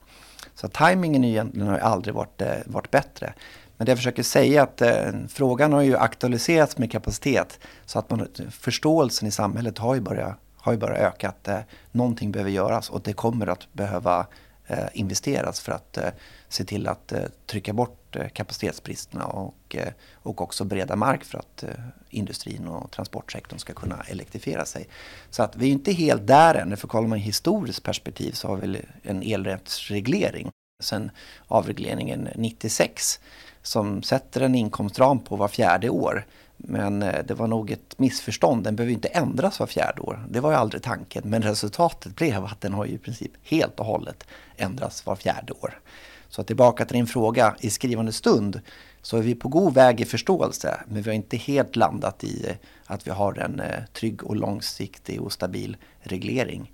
Så 0.55 0.69
tajmingen 0.69 1.25
egentligen 1.25 1.69
har 1.69 1.79
aldrig 1.79 2.15
varit, 2.15 2.43
eh, 2.43 2.57
varit 2.67 2.91
bättre. 2.91 3.35
Men 3.77 3.85
det 3.85 3.91
jag 3.91 3.99
försöker 3.99 4.23
säga 4.23 4.61
är 4.61 4.65
att 4.65 4.83
eh, 4.83 5.21
frågan 5.29 5.73
har 5.73 5.83
ju 5.83 5.97
aktualiserats 5.97 6.79
med 6.79 6.93
kapacitet 6.93 7.61
så 7.87 7.99
att 7.99 8.11
man, 8.11 8.27
förståelsen 8.51 9.29
i 9.29 9.31
samhället 9.31 9.79
har 9.79 9.95
ju 9.95 10.01
börjat, 10.01 10.39
har 10.61 10.73
ju 10.73 10.79
bara 10.79 10.97
ökat. 10.97 11.49
eh, 11.49 11.59
någonting 11.93 12.33
behöver 12.33 12.51
göras 12.51 12.91
och 12.91 13.01
det 13.03 13.13
kommer 13.13 13.47
att 13.47 13.73
behöva 13.73 14.27
eh, 14.67 14.87
investeras 14.93 15.61
för 15.61 15.73
att 15.73 15.97
eh, 15.97 16.09
se 16.49 16.65
till 16.65 16.89
att 16.89 17.13
eh, 17.13 17.23
trycka 17.47 17.73
bort 17.73 18.17
eh, 18.17 18.29
kapacitetsbristerna 18.29 19.25
och, 19.27 19.77
eh, 19.77 19.93
och 20.15 20.41
också 20.41 20.65
bereda 20.65 20.97
mark 20.97 21.25
för 21.25 21.39
att 21.39 21.63
eh, 21.63 21.71
industrin 22.11 22.69
och 22.69 22.91
transportsektorn 22.91 23.59
ska 23.59 23.73
kunna 23.73 24.03
elektrifiera 24.09 24.65
sig. 24.65 24.89
Så 25.31 25.43
att 25.43 25.57
vi 25.57 25.69
är 25.69 25.73
inte 25.73 25.93
helt 25.93 26.27
där 26.27 26.55
än, 26.55 26.77
för 26.77 26.89
kollar 26.89 27.09
man 27.09 27.19
i 27.19 27.23
historiskt 27.23 27.83
perspektiv 27.83 28.33
så 28.33 28.49
har 28.49 28.57
vi 28.57 28.83
en 29.03 29.23
elrättsreglering 29.23 30.51
sen 30.83 31.11
avregleringen 31.47 32.29
96 32.35 33.21
som 33.63 34.03
sätter 34.03 34.41
en 34.41 34.55
inkomstram 34.55 35.19
på 35.19 35.37
var 35.37 35.49
fjärde 35.49 35.89
år. 35.89 36.27
Men 36.59 37.03
eh, 37.03 37.25
det 37.25 37.35
var 37.35 37.47
nog 37.47 37.71
ett 37.71 37.99
missförstånd. 37.99 38.65
Den 38.65 38.77
behöver 38.77 38.93
inte 38.93 39.09
ändras 39.09 39.61
var 39.61 39.67
fjärde 39.67 40.01
år. 40.01 40.27
Det 40.31 40.41
var 40.41 40.51
ju 40.51 40.57
aldrig 40.57 40.83
tanken. 40.83 41.23
Men 41.27 41.43
resultatet 41.43 42.17
blev 42.17 42.45
att 42.45 42.61
den 42.61 42.75
har 42.75 42.85
ju 42.85 42.93
i 42.93 42.99
princip 42.99 43.33
helt 43.43 43.81
och 43.81 43.87
hållet 43.87 44.27
ändrats 44.57 45.07
var 45.07 45.17
fjärde 45.17 45.53
år. 45.53 45.81
Så 46.29 46.43
tillbaka 46.43 46.85
till 46.85 46.97
din 46.97 47.07
fråga, 47.07 47.57
i 47.61 47.71
skrivande 47.71 48.13
stund 48.13 48.61
så 49.03 49.17
är 49.17 49.23
vi 49.23 49.35
på 49.35 49.49
god 49.49 49.75
väg 49.75 50.01
i 50.01 50.05
förståelse, 50.05 50.81
men 50.89 51.03
vi 51.03 51.11
har 51.11 51.15
inte 51.15 51.37
helt 51.37 51.77
landat 51.77 52.25
i 52.25 52.47
eh, 52.49 52.55
att 52.87 53.07
vi 53.07 53.11
har 53.11 53.39
en 53.39 53.61
eh, 53.61 53.85
trygg 53.93 54.25
och 54.25 54.37
långsiktig 54.37 55.23
och 55.23 55.33
stabil 55.33 55.77
reglering. 56.01 56.73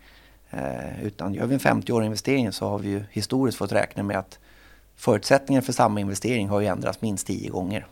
Utan 1.03 1.35
gör 1.35 1.47
vi 1.47 1.55
en 1.55 1.61
50-årig 1.61 2.07
investering 2.07 2.53
så 2.53 2.69
har 2.69 2.79
vi 2.79 2.89
ju 2.89 3.05
historiskt 3.11 3.59
fått 3.59 3.73
räkna 3.73 4.03
med 4.03 4.19
att 4.19 4.39
förutsättningarna 4.97 5.65
för 5.65 5.73
samma 5.73 6.01
investering 6.01 6.49
har 6.49 6.61
ju 6.61 6.67
ändrats 6.67 7.01
minst 7.01 7.27
tio 7.27 7.51
gånger. 7.51 7.87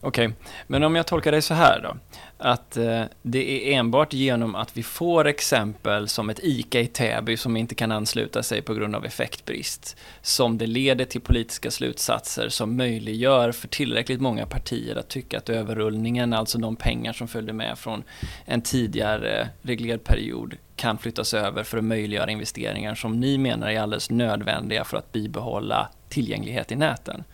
Okej, 0.00 0.26
okay. 0.26 0.36
men 0.66 0.82
om 0.82 0.96
jag 0.96 1.06
tolkar 1.06 1.32
dig 1.32 1.42
så 1.42 1.54
här 1.54 1.80
då, 1.80 1.96
att 2.38 2.76
eh, 2.76 3.02
det 3.22 3.72
är 3.72 3.78
enbart 3.78 4.12
genom 4.12 4.54
att 4.54 4.76
vi 4.76 4.82
får 4.82 5.26
exempel 5.26 6.08
som 6.08 6.30
ett 6.30 6.40
ICA 6.42 6.80
i 6.80 6.86
Täby 6.86 7.36
som 7.36 7.56
inte 7.56 7.74
kan 7.74 7.92
ansluta 7.92 8.42
sig 8.42 8.62
på 8.62 8.74
grund 8.74 8.96
av 8.96 9.04
effektbrist, 9.04 9.96
som 10.22 10.58
det 10.58 10.66
leder 10.66 11.04
till 11.04 11.20
politiska 11.20 11.70
slutsatser 11.70 12.48
som 12.48 12.76
möjliggör 12.76 13.52
för 13.52 13.68
tillräckligt 13.68 14.20
många 14.20 14.46
partier 14.46 14.96
att 14.96 15.08
tycka 15.08 15.38
att 15.38 15.48
överrullningen, 15.48 16.32
alltså 16.32 16.58
de 16.58 16.76
pengar 16.76 17.12
som 17.12 17.28
följde 17.28 17.52
med 17.52 17.78
från 17.78 18.02
en 18.44 18.62
tidigare 18.62 19.48
reglerad 19.62 20.04
period, 20.04 20.56
kan 20.76 20.98
flyttas 20.98 21.34
över 21.34 21.62
för 21.62 21.78
att 21.78 21.84
möjliggöra 21.84 22.30
investeringar 22.30 22.94
som 22.94 23.20
ni 23.20 23.38
menar 23.38 23.70
är 23.70 23.80
alldeles 23.80 24.10
nödvändiga 24.10 24.84
för 24.84 24.96
att 24.96 25.12
bibehålla 25.12 25.88
tillgänglighet 26.08 26.72
i 26.72 26.76
näten. 26.76 27.24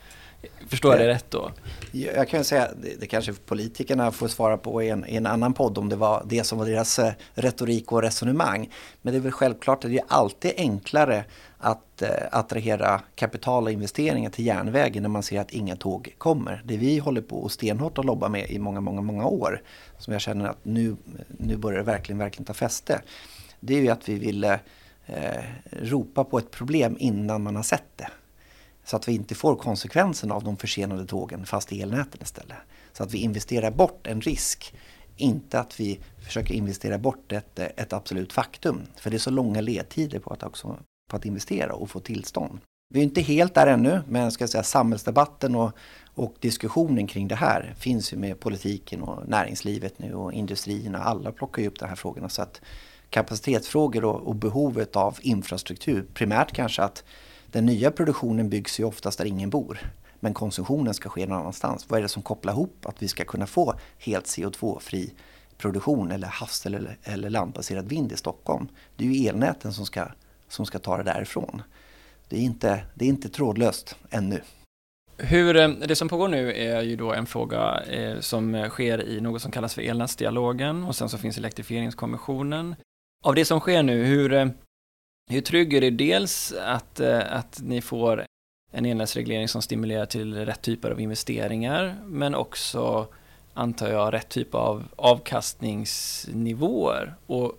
Förstår 0.69 0.93
jag 0.93 1.01
det 1.01 1.09
rätt 1.09 1.31
då? 1.31 1.51
Jag 1.93 2.29
kan 2.29 2.45
säga, 2.45 2.69
det, 2.83 3.01
det 3.01 3.07
kanske 3.07 3.33
politikerna 3.33 4.11
får 4.11 4.29
svara 4.29 4.59
på 4.59 4.83
i 4.83 4.89
en, 4.89 5.07
i 5.09 5.17
en, 5.17 5.27
annan 5.27 5.55
podd 5.55 5.79
om 5.79 5.89
det 5.89 5.97
var 5.97 6.23
det 6.27 6.45
som 6.45 6.59
var 6.59 6.67
deras 6.67 6.99
eh, 6.99 7.13
retorik 7.35 7.93
och 7.93 8.03
resonemang. 8.03 8.71
Men 9.03 9.13
det 9.13 9.19
är 9.19 9.21
väl 9.21 9.33
självklart 9.33 9.85
att 9.85 9.91
det 9.91 9.99
är 9.99 10.05
alltid 10.09 10.53
enklare 10.57 11.25
att 11.59 12.03
eh, 12.03 12.09
attrahera 12.31 13.01
kapital 13.15 13.65
och 13.65 13.73
investeringar 13.73 14.31
till 14.31 14.47
järnvägen 14.47 15.03
när 15.03 15.11
man 15.11 15.23
ser 15.23 15.41
att 15.41 15.51
inga 15.51 15.77
tåg 15.77 16.15
kommer. 16.19 16.63
Det 16.65 16.77
vi 16.77 16.99
håller 16.99 17.23
på 17.23 17.43
och 17.43 17.53
stenhårt 17.53 17.99
att 17.99 18.05
lobba 18.05 18.29
med 18.29 18.51
i 18.51 18.59
många, 18.59 18.81
många, 18.81 19.01
många 19.01 19.27
år, 19.27 19.63
som 19.99 20.13
jag 20.13 20.23
känner 20.23 20.49
att 20.49 20.65
nu, 20.65 20.97
nu 21.27 21.57
börjar 21.57 21.79
det 21.79 21.85
verkligen, 21.85 22.19
verkligen 22.19 22.45
ta 22.45 22.55
fäste. 22.55 23.03
Det 23.61 23.75
är 23.75 23.81
ju 23.81 23.89
att 23.89 24.09
vi 24.09 24.15
vill 24.15 24.45
eh, 24.45 24.59
ropa 25.71 26.25
på 26.25 26.39
ett 26.39 26.51
problem 26.51 26.97
innan 26.99 27.43
man 27.43 27.57
har 27.57 27.63
sett 27.63 27.97
det. 27.97 28.09
Så 28.85 28.97
att 28.97 29.09
vi 29.09 29.13
inte 29.13 29.35
får 29.35 29.57
konsekvensen 29.57 30.33
av 30.33 30.45
de 30.45 30.57
försenade 30.57 31.07
tågen 31.07 31.47
fast 31.47 31.73
i 31.73 31.83
elnäten 31.83 32.23
istället. 32.23 32.57
Så 32.93 33.03
att 33.03 33.15
vi 33.15 33.19
investerar 33.19 33.71
bort 33.71 34.07
en 34.07 34.21
risk, 34.21 34.75
inte 35.17 35.61
att 35.61 35.81
vi 35.81 36.01
försöker 36.25 36.55
investera 36.55 36.99
bort 36.99 37.33
ett, 37.33 37.59
ett 37.59 37.93
absolut 37.93 38.33
faktum. 38.33 38.83
För 38.97 39.11
det 39.11 39.17
är 39.17 39.19
så 39.19 39.31
långa 39.31 39.61
ledtider 39.61 40.19
på 40.19 40.33
att, 40.33 40.43
också, 40.43 40.79
på 41.11 41.17
att 41.17 41.25
investera 41.25 41.75
och 41.75 41.91
få 41.91 42.01
tillstånd. 42.01 42.61
Vi 42.95 43.01
är 43.01 43.05
inte 43.05 43.21
helt 43.21 43.55
där 43.55 43.67
ännu, 43.67 44.03
men 44.09 44.33
ska 44.33 44.49
säga, 44.49 44.63
samhällsdebatten 44.63 45.55
och, 45.55 45.73
och 46.15 46.35
diskussionen 46.41 47.07
kring 47.07 47.29
det 47.29 47.35
här 47.35 47.75
finns 47.79 48.13
ju 48.13 48.17
med 48.17 48.41
politiken 48.41 49.03
och 49.03 49.29
näringslivet 49.29 49.99
nu 49.99 50.15
och 50.15 50.33
industrierna. 50.33 50.99
Alla 50.99 51.33
plockar 51.33 51.63
ju 51.63 51.69
upp 51.69 51.79
de 51.79 51.87
här 51.87 51.97
frågorna. 51.97 52.29
Så 52.29 52.43
att 52.43 52.61
kapacitetsfrågor 53.11 54.05
och, 54.05 54.21
och 54.21 54.35
behovet 54.35 54.97
av 54.97 55.19
infrastruktur, 55.21 56.07
primärt 56.15 56.53
kanske 56.53 56.83
att 56.83 57.05
den 57.53 57.67
nya 57.67 57.91
produktionen 57.91 58.51
byggs 58.51 58.81
ju 58.81 58.85
oftast 58.85 59.19
där 59.19 59.25
ingen 59.25 59.51
bor. 59.51 59.79
Men 60.21 60.35
konsumtionen 60.35 60.95
ska 60.95 61.09
ske 61.09 61.27
någon 61.27 61.39
annanstans. 61.39 61.91
Vad 61.91 61.99
är 61.99 62.03
det 62.03 62.09
som 62.09 62.23
kopplar 62.23 62.53
ihop 62.53 62.87
att 62.87 63.03
vi 63.03 63.09
ska 63.09 63.25
kunna 63.25 63.47
få 63.47 63.75
helt 63.99 64.25
CO2-fri 64.25 65.11
produktion 65.59 66.11
eller 66.11 66.29
havs 66.29 66.67
eller, 66.67 66.99
eller 67.03 67.31
landbaserad 67.31 67.89
vind 67.89 68.13
i 68.13 68.17
Stockholm? 68.17 68.69
Det 68.97 69.05
är 69.05 69.09
ju 69.09 69.29
elnäten 69.29 69.73
som 69.73 69.87
ska, 69.87 70.07
som 70.49 70.67
ska 70.67 70.79
ta 70.79 70.97
det 70.97 71.03
därifrån. 71.03 71.63
Det 72.29 72.37
är 72.37 72.41
inte, 72.41 72.85
det 72.95 73.05
är 73.05 73.09
inte 73.09 73.29
trådlöst 73.29 73.97
ännu. 74.11 74.41
Hur, 75.17 75.57
eh, 75.57 75.69
det 75.69 75.97
som 75.97 76.09
pågår 76.09 76.29
nu 76.29 76.53
är 76.53 76.83
ju 76.83 76.97
då 76.97 77.13
en 77.13 77.27
fråga 77.27 77.83
eh, 77.83 78.21
som 78.21 78.69
sker 78.69 79.09
i 79.09 79.21
något 79.21 79.43
som 79.43 79.53
kallas 79.53 79.75
för 79.75 79.83
elnätsdialogen 79.83 80.85
och 80.85 80.97
sen 80.97 81.09
så 81.09 81.19
finns 81.19 81.39
elektrifieringskommissionen. 81.39 82.75
Av 83.25 83.35
det 83.35 83.45
som 83.45 83.61
sker 83.61 83.83
nu, 83.83 84.05
hur, 84.05 84.33
eh, 84.33 84.47
hur 85.31 85.41
trygg 85.41 85.75
är 85.75 85.81
du 85.81 85.91
dels 85.91 86.53
att, 86.53 87.01
eh, 87.01 87.37
att 87.37 87.61
ni 87.63 87.81
får 87.81 88.27
en 88.73 88.87
elnätsreglering 88.87 89.49
som 89.49 89.63
stimulerar 89.63 90.07
till 90.07 90.35
rätt 90.35 90.63
typer 90.63 90.91
av 90.91 91.01
investeringar, 91.01 91.97
men 92.05 92.35
också, 92.35 93.07
antar 93.55 93.89
jag, 93.89 94.13
rätt 94.13 94.29
typ 94.29 94.55
av 94.55 94.85
avkastningsnivåer? 94.97 97.15
Och 97.27 97.53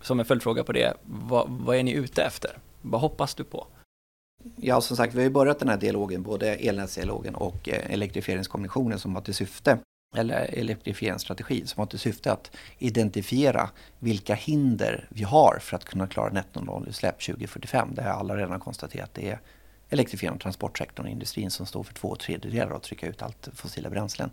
som 0.00 0.20
en 0.20 0.26
följdfråga 0.26 0.64
på 0.64 0.72
det, 0.72 0.94
vad, 1.02 1.48
vad 1.48 1.76
är 1.76 1.82
ni 1.82 1.92
ute 1.92 2.22
efter? 2.22 2.58
Vad 2.82 3.00
hoppas 3.00 3.34
du 3.34 3.44
på? 3.44 3.66
Ja, 4.56 4.80
som 4.80 4.96
sagt, 4.96 5.14
vi 5.14 5.18
har 5.18 5.24
ju 5.24 5.30
börjat 5.30 5.58
den 5.58 5.68
här 5.68 5.76
dialogen, 5.76 6.22
både 6.22 6.54
elnätsdialogen 6.54 7.34
och 7.34 7.68
eh, 7.68 7.92
elektrifieringskommissionen 7.92 8.98
som 8.98 9.14
har 9.14 9.22
till 9.22 9.34
syfte 9.34 9.78
eller 10.16 10.58
elektrifieringsstrategi 10.58 11.66
som 11.66 11.80
har 11.80 11.86
till 11.86 11.98
syfte 11.98 12.32
att 12.32 12.50
identifiera 12.78 13.70
vilka 13.98 14.34
hinder 14.34 15.08
vi 15.08 15.22
har 15.22 15.58
för 15.60 15.76
att 15.76 15.84
kunna 15.84 16.06
klara 16.06 16.32
nettonollutsläpp 16.32 17.20
2045. 17.20 17.88
Det 17.94 18.02
har 18.02 18.10
alla 18.10 18.36
redan 18.36 18.60
konstaterat. 18.60 19.10
Det 19.14 19.30
är 19.30 19.40
elektrifiering 19.90 20.34
av 20.34 20.38
transportsektorn 20.38 21.06
och 21.06 21.12
industrin 21.12 21.50
som 21.50 21.66
står 21.66 21.82
för 21.82 21.94
två 21.94 22.16
tredjedelar 22.16 22.70
av 22.70 22.76
att 22.76 22.82
trycka 22.82 23.06
ut 23.06 23.22
allt 23.22 23.48
fossila 23.54 23.90
bränslen. 23.90 24.30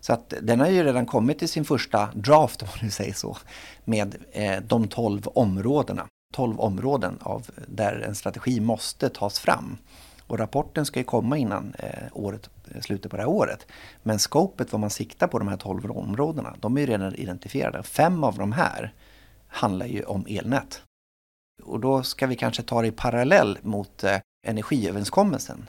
Så 0.00 0.12
att 0.12 0.34
den 0.42 0.60
har 0.60 0.68
ju 0.68 0.84
redan 0.84 1.06
kommit 1.06 1.38
till 1.38 1.48
sin 1.48 1.64
första 1.64 2.10
draft 2.14 2.62
om 2.62 2.68
man 2.68 2.78
nu 2.82 2.90
säger 2.90 3.14
så 3.14 3.36
med 3.84 4.16
eh, 4.32 4.60
de 4.62 4.88
12 4.88 5.28
områdena. 5.34 6.06
12 6.34 6.60
områden 6.60 7.18
av, 7.20 7.50
där 7.66 8.04
en 8.08 8.14
strategi 8.14 8.60
måste 8.60 9.08
tas 9.08 9.38
fram. 9.38 9.78
Och 10.26 10.38
rapporten 10.38 10.86
ska 10.86 11.00
ju 11.00 11.04
komma 11.04 11.36
innan 11.36 11.74
eh, 11.78 12.08
året, 12.12 12.50
slutet 12.80 13.10
på 13.10 13.16
det 13.16 13.22
här 13.22 13.30
året. 13.30 13.66
Men 14.02 14.18
scopet, 14.18 14.72
vad 14.72 14.80
man 14.80 14.90
siktar 14.90 15.26
på 15.26 15.38
de 15.38 15.48
här 15.48 15.56
12 15.56 15.90
områdena, 15.90 16.56
de 16.60 16.76
är 16.76 16.80
ju 16.80 16.86
redan 16.86 17.14
identifierade. 17.14 17.82
Fem 17.82 18.24
av 18.24 18.38
de 18.38 18.52
här 18.52 18.94
handlar 19.48 19.86
ju 19.86 20.02
om 20.02 20.26
elnät. 20.28 20.82
Och 21.62 21.80
då 21.80 22.02
ska 22.02 22.26
vi 22.26 22.36
kanske 22.36 22.62
ta 22.62 22.82
det 22.82 22.88
i 22.88 22.92
parallell 22.92 23.58
mot 23.62 24.04
eh, 24.04 24.18
energiöverenskommelsen 24.46 25.68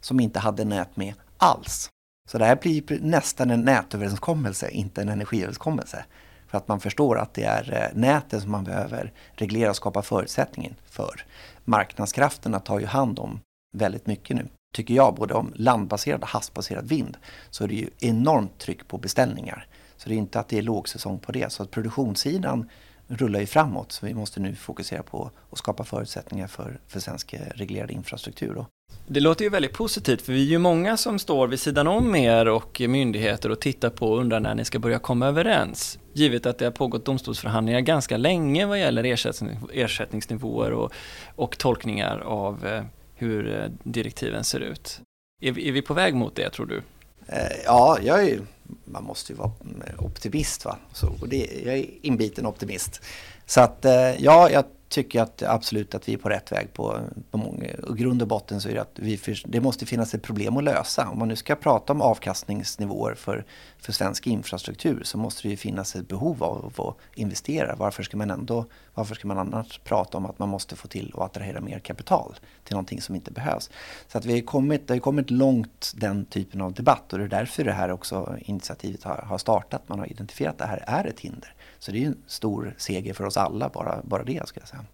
som 0.00 0.20
inte 0.20 0.38
hade 0.38 0.64
nät 0.64 0.96
med 0.96 1.14
alls. 1.38 1.90
Så 2.28 2.38
det 2.38 2.44
här 2.44 2.56
blir 2.56 3.00
nästan 3.00 3.50
en 3.50 3.60
nätöverenskommelse, 3.60 4.70
inte 4.70 5.02
en 5.02 5.08
energiöverenskommelse. 5.08 6.04
För 6.46 6.58
att 6.58 6.68
man 6.68 6.80
förstår 6.80 7.18
att 7.18 7.34
det 7.34 7.44
är 7.44 7.72
eh, 7.72 7.98
näten 7.98 8.40
som 8.40 8.50
man 8.50 8.64
behöver 8.64 9.12
reglera 9.32 9.70
och 9.70 9.76
skapa 9.76 10.02
förutsättningen 10.02 10.74
för. 10.84 11.24
Marknadskrafterna 11.64 12.60
tar 12.60 12.80
ju 12.80 12.86
hand 12.86 13.18
om 13.18 13.40
väldigt 13.76 14.06
mycket 14.06 14.36
nu. 14.36 14.48
Tycker 14.72 14.94
jag, 14.94 15.14
både 15.14 15.34
om 15.34 15.52
landbaserad 15.56 16.22
och 16.22 16.28
havsbaserad 16.28 16.88
vind, 16.88 17.16
så 17.50 17.64
är 17.64 17.68
det 17.68 17.74
ju 17.74 17.90
enormt 18.00 18.58
tryck 18.58 18.88
på 18.88 18.98
beställningar. 18.98 19.66
Så 19.96 20.08
det 20.08 20.14
är 20.14 20.18
inte 20.18 20.40
att 20.40 20.48
det 20.48 20.58
är 20.58 20.62
lågsäsong 20.62 21.18
på 21.18 21.32
det. 21.32 21.52
Så 21.52 21.62
att 21.62 21.70
produktionssidan 21.70 22.68
rullar 23.08 23.40
ju 23.40 23.46
framåt. 23.46 23.92
Så 23.92 24.06
vi 24.06 24.14
måste 24.14 24.40
nu 24.40 24.54
fokusera 24.54 25.02
på 25.02 25.30
att 25.50 25.58
skapa 25.58 25.84
förutsättningar 25.84 26.46
för, 26.46 26.80
för 26.86 27.00
svensk 27.00 27.32
eh, 27.32 27.40
reglerad 27.54 27.90
infrastruktur. 27.90 28.54
Då. 28.54 28.66
Det 29.06 29.20
låter 29.20 29.44
ju 29.44 29.50
väldigt 29.50 29.72
positivt 29.72 30.22
för 30.22 30.32
vi 30.32 30.46
är 30.46 30.50
ju 30.50 30.58
många 30.58 30.96
som 30.96 31.18
står 31.18 31.48
vid 31.48 31.60
sidan 31.60 31.86
om 31.86 32.14
er 32.14 32.48
och 32.48 32.80
myndigheter 32.88 33.50
och 33.50 33.60
tittar 33.60 33.90
på 33.90 34.12
och 34.12 34.18
undrar 34.18 34.40
när 34.40 34.54
ni 34.54 34.64
ska 34.64 34.78
börja 34.78 34.98
komma 34.98 35.26
överens. 35.26 35.98
Givet 36.12 36.46
att 36.46 36.58
det 36.58 36.64
har 36.64 36.72
pågått 36.72 37.04
domstolsförhandlingar 37.04 37.80
ganska 37.80 38.16
länge 38.16 38.66
vad 38.66 38.78
gäller 38.78 39.04
ersättning, 39.04 39.58
ersättningsnivåer 39.72 40.72
och, 40.72 40.92
och 41.36 41.58
tolkningar 41.58 42.18
av 42.18 42.66
eh, 42.66 42.84
hur 43.20 43.54
eh, 43.54 43.68
direktiven 43.82 44.44
ser 44.44 44.60
ut. 44.60 45.00
Är 45.42 45.52
vi, 45.52 45.68
är 45.68 45.72
vi 45.72 45.82
på 45.82 45.94
väg 45.94 46.14
mot 46.14 46.36
det 46.36 46.50
tror 46.50 46.66
du? 46.66 46.82
Eh, 47.26 47.56
ja, 47.64 47.98
jag 48.02 48.28
är 48.28 48.40
man 48.84 49.04
måste 49.04 49.32
ju 49.32 49.38
vara 49.38 49.50
mm, 49.60 49.82
optimist. 49.98 50.64
Va? 50.64 50.76
Så, 50.92 51.06
och 51.20 51.28
det, 51.28 51.62
jag 51.64 51.78
är 51.78 51.86
inbiten 52.02 52.46
optimist. 52.46 53.02
Så 53.46 53.60
att 53.60 53.84
eh, 53.84 54.24
ja, 54.24 54.50
jag 54.50 54.64
tycker 54.90 55.22
att 55.22 55.42
absolut 55.42 55.94
att 55.94 56.08
vi 56.08 56.14
är 56.14 56.18
på 56.18 56.28
rätt 56.28 56.52
väg. 56.52 56.72
På, 56.72 57.00
på 57.30 57.38
många, 57.38 57.66
och 57.82 57.98
grund 57.98 58.22
och 58.22 58.28
botten 58.28 58.60
så 58.60 58.68
är 58.68 58.74
det 58.74 58.80
att 58.80 58.98
vi 58.98 59.16
för, 59.16 59.42
det 59.46 59.60
måste 59.60 59.86
finnas 59.86 60.14
ett 60.14 60.22
problem 60.22 60.56
att 60.56 60.64
lösa. 60.64 61.08
Om 61.08 61.18
man 61.18 61.28
nu 61.28 61.36
ska 61.36 61.54
prata 61.56 61.92
om 61.92 62.02
avkastningsnivåer 62.02 63.14
för, 63.14 63.44
för 63.78 63.92
svensk 63.92 64.26
infrastruktur 64.26 65.02
så 65.04 65.18
måste 65.18 65.42
det 65.42 65.48
ju 65.48 65.56
finnas 65.56 65.96
ett 65.96 66.08
behov 66.08 66.44
av 66.44 66.72
att 66.76 67.18
investera. 67.18 67.76
Varför 67.76 68.02
ska 68.02 68.16
man 68.16 68.30
ändå, 68.30 68.64
varför 68.94 69.14
ska 69.14 69.28
man 69.28 69.38
annars 69.38 69.80
prata 69.84 70.18
om 70.18 70.26
att 70.26 70.38
man 70.38 70.48
måste 70.48 70.76
få 70.76 70.88
till 70.88 71.10
och 71.10 71.24
attrahera 71.24 71.60
mer 71.60 71.78
kapital 71.78 72.34
till 72.64 72.74
någonting 72.74 73.00
som 73.00 73.14
inte 73.14 73.30
behövs? 73.30 73.70
Så 74.08 74.18
att 74.18 74.24
vi 74.24 74.32
har 74.32 74.40
kommit, 74.40 74.88
det 74.88 74.94
har 74.94 75.00
kommit 75.00 75.30
långt 75.30 75.92
den 75.96 76.24
typen 76.24 76.60
av 76.60 76.72
debatt 76.72 77.12
och 77.12 77.18
det 77.18 77.24
är 77.24 77.28
därför 77.28 77.64
det 77.64 77.72
här 77.72 77.90
också 77.90 78.36
initiativet 78.40 79.04
har, 79.04 79.24
har 79.26 79.38
startat. 79.38 79.88
Man 79.88 79.98
har 79.98 80.06
identifierat 80.06 80.52
att 80.52 80.58
det 80.58 80.66
här 80.66 81.04
är 81.04 81.08
ett 81.08 81.20
hinder. 81.20 81.54
Så 81.80 81.92
det 81.92 81.98
är 81.98 82.00
ju 82.00 82.06
en 82.06 82.22
stor 82.26 82.74
seger 82.78 83.14
för 83.14 83.24
oss 83.24 83.36
alla, 83.36 83.68
bara, 83.68 84.02
bara 84.04 84.24
det 84.24 84.48
ska 84.48 84.60
jag 84.60 84.68
säga. 84.68 84.84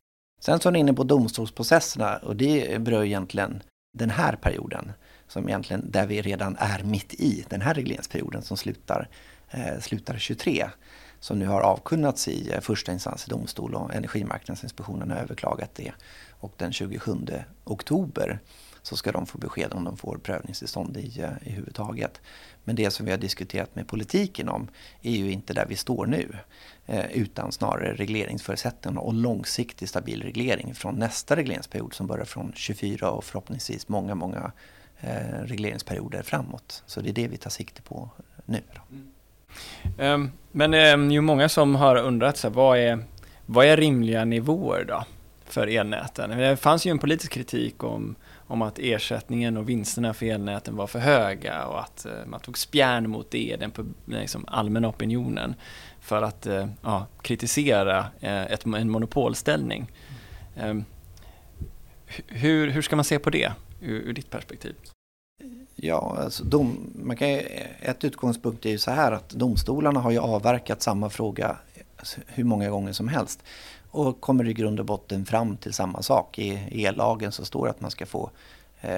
Sen 0.41 0.61
så 0.61 0.69
är 0.69 0.73
ni 0.73 0.79
inne 0.79 0.93
på 0.93 1.05
domstolsprocesserna 1.05 2.17
och 2.17 2.37
det 2.37 2.83
berör 2.83 3.05
egentligen 3.05 3.63
den 3.93 4.11
här 4.11 4.37
perioden. 4.37 4.93
Som 5.29 5.49
egentligen, 5.49 5.91
där 5.91 6.07
vi 6.07 6.23
redan 6.23 6.57
är 6.59 6.83
mitt 6.83 7.15
i 7.15 7.45
den 7.49 7.61
här 7.61 7.75
regleringsperioden 7.75 8.43
som 8.43 8.57
slutar, 8.57 9.09
eh, 9.51 9.81
slutar 9.81 10.19
23. 10.19 10.71
Som 11.21 11.39
nu 11.39 11.47
har 11.47 11.61
avkunnats 11.61 12.29
i 12.29 12.53
eh, 12.53 12.61
första 12.61 12.93
instans 12.93 13.27
i 13.27 13.31
domstol 13.31 13.75
och 13.75 13.95
Energimarknadsinspektionen 13.95 15.11
har 15.11 15.19
överklagat 15.19 15.75
det. 15.75 15.93
Och 16.31 16.53
den 16.57 16.73
27 16.73 17.13
oktober 17.65 18.41
så 18.83 18.97
ska 18.97 19.13
de 19.13 19.27
få 19.27 19.39
besked 19.39 19.73
om 19.73 19.85
de 19.85 19.97
får 19.97 20.19
prövningstillstånd 20.19 20.97
i, 20.97 21.21
eh, 21.21 21.49
i 21.49 21.51
huvud 21.51 21.75
taget. 21.75 22.21
Men 22.67 22.77
det 22.77 22.91
som 22.91 23.07
vi 23.07 23.13
har 23.13 23.19
diskuterat 23.19 23.75
med 23.75 23.89
politiken 23.89 24.49
om 24.49 24.69
är 25.03 25.11
ju 25.11 25.33
inte 25.33 25.55
där 25.55 25.67
vi 25.69 25.77
står 25.77 26.07
nu. 26.07 26.29
Eh, 26.87 27.07
utan 27.13 27.53
snarare 27.53 27.95
regleringsförutsättningarna 27.95 29.01
och 29.01 29.15
långsiktig 29.15 29.89
stabil 29.89 30.23
reglering 30.23 30.75
från 30.75 30.95
nästa 30.95 31.37
regleringsperiod 31.37 31.95
som 31.95 32.07
börjar 32.07 32.25
från 32.25 32.53
24 32.55 33.11
och 33.11 33.25
förhoppningsvis 33.25 33.89
många, 33.89 34.15
många 34.15 34.53
eh, 35.01 35.43
regleringsperioder 35.45 36.23
framåt. 36.23 36.83
Så 36.87 37.01
det 37.01 37.09
är 37.09 37.13
det 37.13 37.29
vi 37.29 37.37
tar 37.37 37.51
sikte 37.51 37.83
på 37.83 38.11
nu. 38.45 38.63
Mm. 38.91 39.09
Ehm, 39.99 40.31
men 40.53 40.71
det 40.71 40.79
är 40.79 41.11
ju 41.11 41.21
många 41.21 41.49
som 41.49 41.75
har 41.75 41.97
undrat 41.97 42.37
så 42.37 42.49
här, 42.49 42.55
vad, 42.55 42.79
är, 42.79 42.99
vad 43.47 43.67
är 43.67 43.77
rimliga 43.77 44.25
nivåer 44.25 44.85
då 44.89 45.05
för 45.45 45.67
elnäten? 45.67 46.31
Det 46.31 46.57
fanns 46.57 46.87
ju 46.87 46.91
en 46.91 46.99
politisk 46.99 47.33
kritik 47.33 47.85
om 47.85 48.17
om 48.47 48.63
att 48.63 48.79
ersättningen 48.79 49.57
och 49.57 49.69
vinsterna 49.69 50.15
för 50.15 50.27
elnäten 50.27 50.77
var 50.77 50.87
för 50.87 50.99
höga 50.99 51.67
och 51.67 51.81
att 51.81 52.07
eh, 52.07 52.27
man 52.27 52.41
tog 52.41 52.59
spjärn 52.59 53.11
mot 53.11 53.31
det, 53.31 53.57
den 53.61 53.95
liksom, 54.05 54.45
allmänna 54.49 54.89
opinionen 54.89 55.55
för 56.01 56.23
att 56.23 56.47
eh, 56.47 56.69
ja, 56.83 57.07
kritisera 57.23 58.07
eh, 58.21 58.43
ett, 58.43 58.65
en 58.65 58.91
monopolställning. 58.91 59.93
Mm. 60.57 60.85
Hur, 62.27 62.71
hur 62.71 62.83
ska 62.83 62.97
man 62.97 63.05
se 63.05 63.19
på 63.19 63.31
det 63.31 63.53
ur, 63.81 64.01
ur 64.01 64.13
ditt 64.13 64.31
perspektiv? 64.31 64.75
Ja, 65.75 66.17
alltså 66.21 66.45
dom, 66.45 66.93
man 66.95 67.17
kan, 67.17 67.29
ett 67.81 68.05
utgångspunkt 68.05 68.67
är 68.67 68.71
ju 68.71 68.79
så 68.79 68.91
här 68.91 69.13
att 69.13 69.29
domstolarna 69.29 70.01
har 70.01 70.11
ju 70.11 70.19
avverkat 70.19 70.83
samma 70.83 71.11
fråga 71.11 71.57
alltså, 71.97 72.21
hur 72.27 72.45
många 72.45 72.71
gånger 72.71 72.93
som 72.93 73.09
helst 73.09 73.43
och 73.97 74.21
kommer 74.21 74.49
i 74.49 74.53
grund 74.53 74.81
och 74.81 74.87
botten 74.87 75.27
fram 75.27 75.57
till 75.57 75.73
samma 75.73 76.03
sak. 76.03 76.39
I 76.39 76.87
ellagen 76.87 77.33
så 77.33 77.45
står 77.45 77.65
det 77.65 77.71
att 77.71 77.81
man 77.81 77.91
ska 77.91 78.07
få 78.07 78.31
eh, 78.81 78.91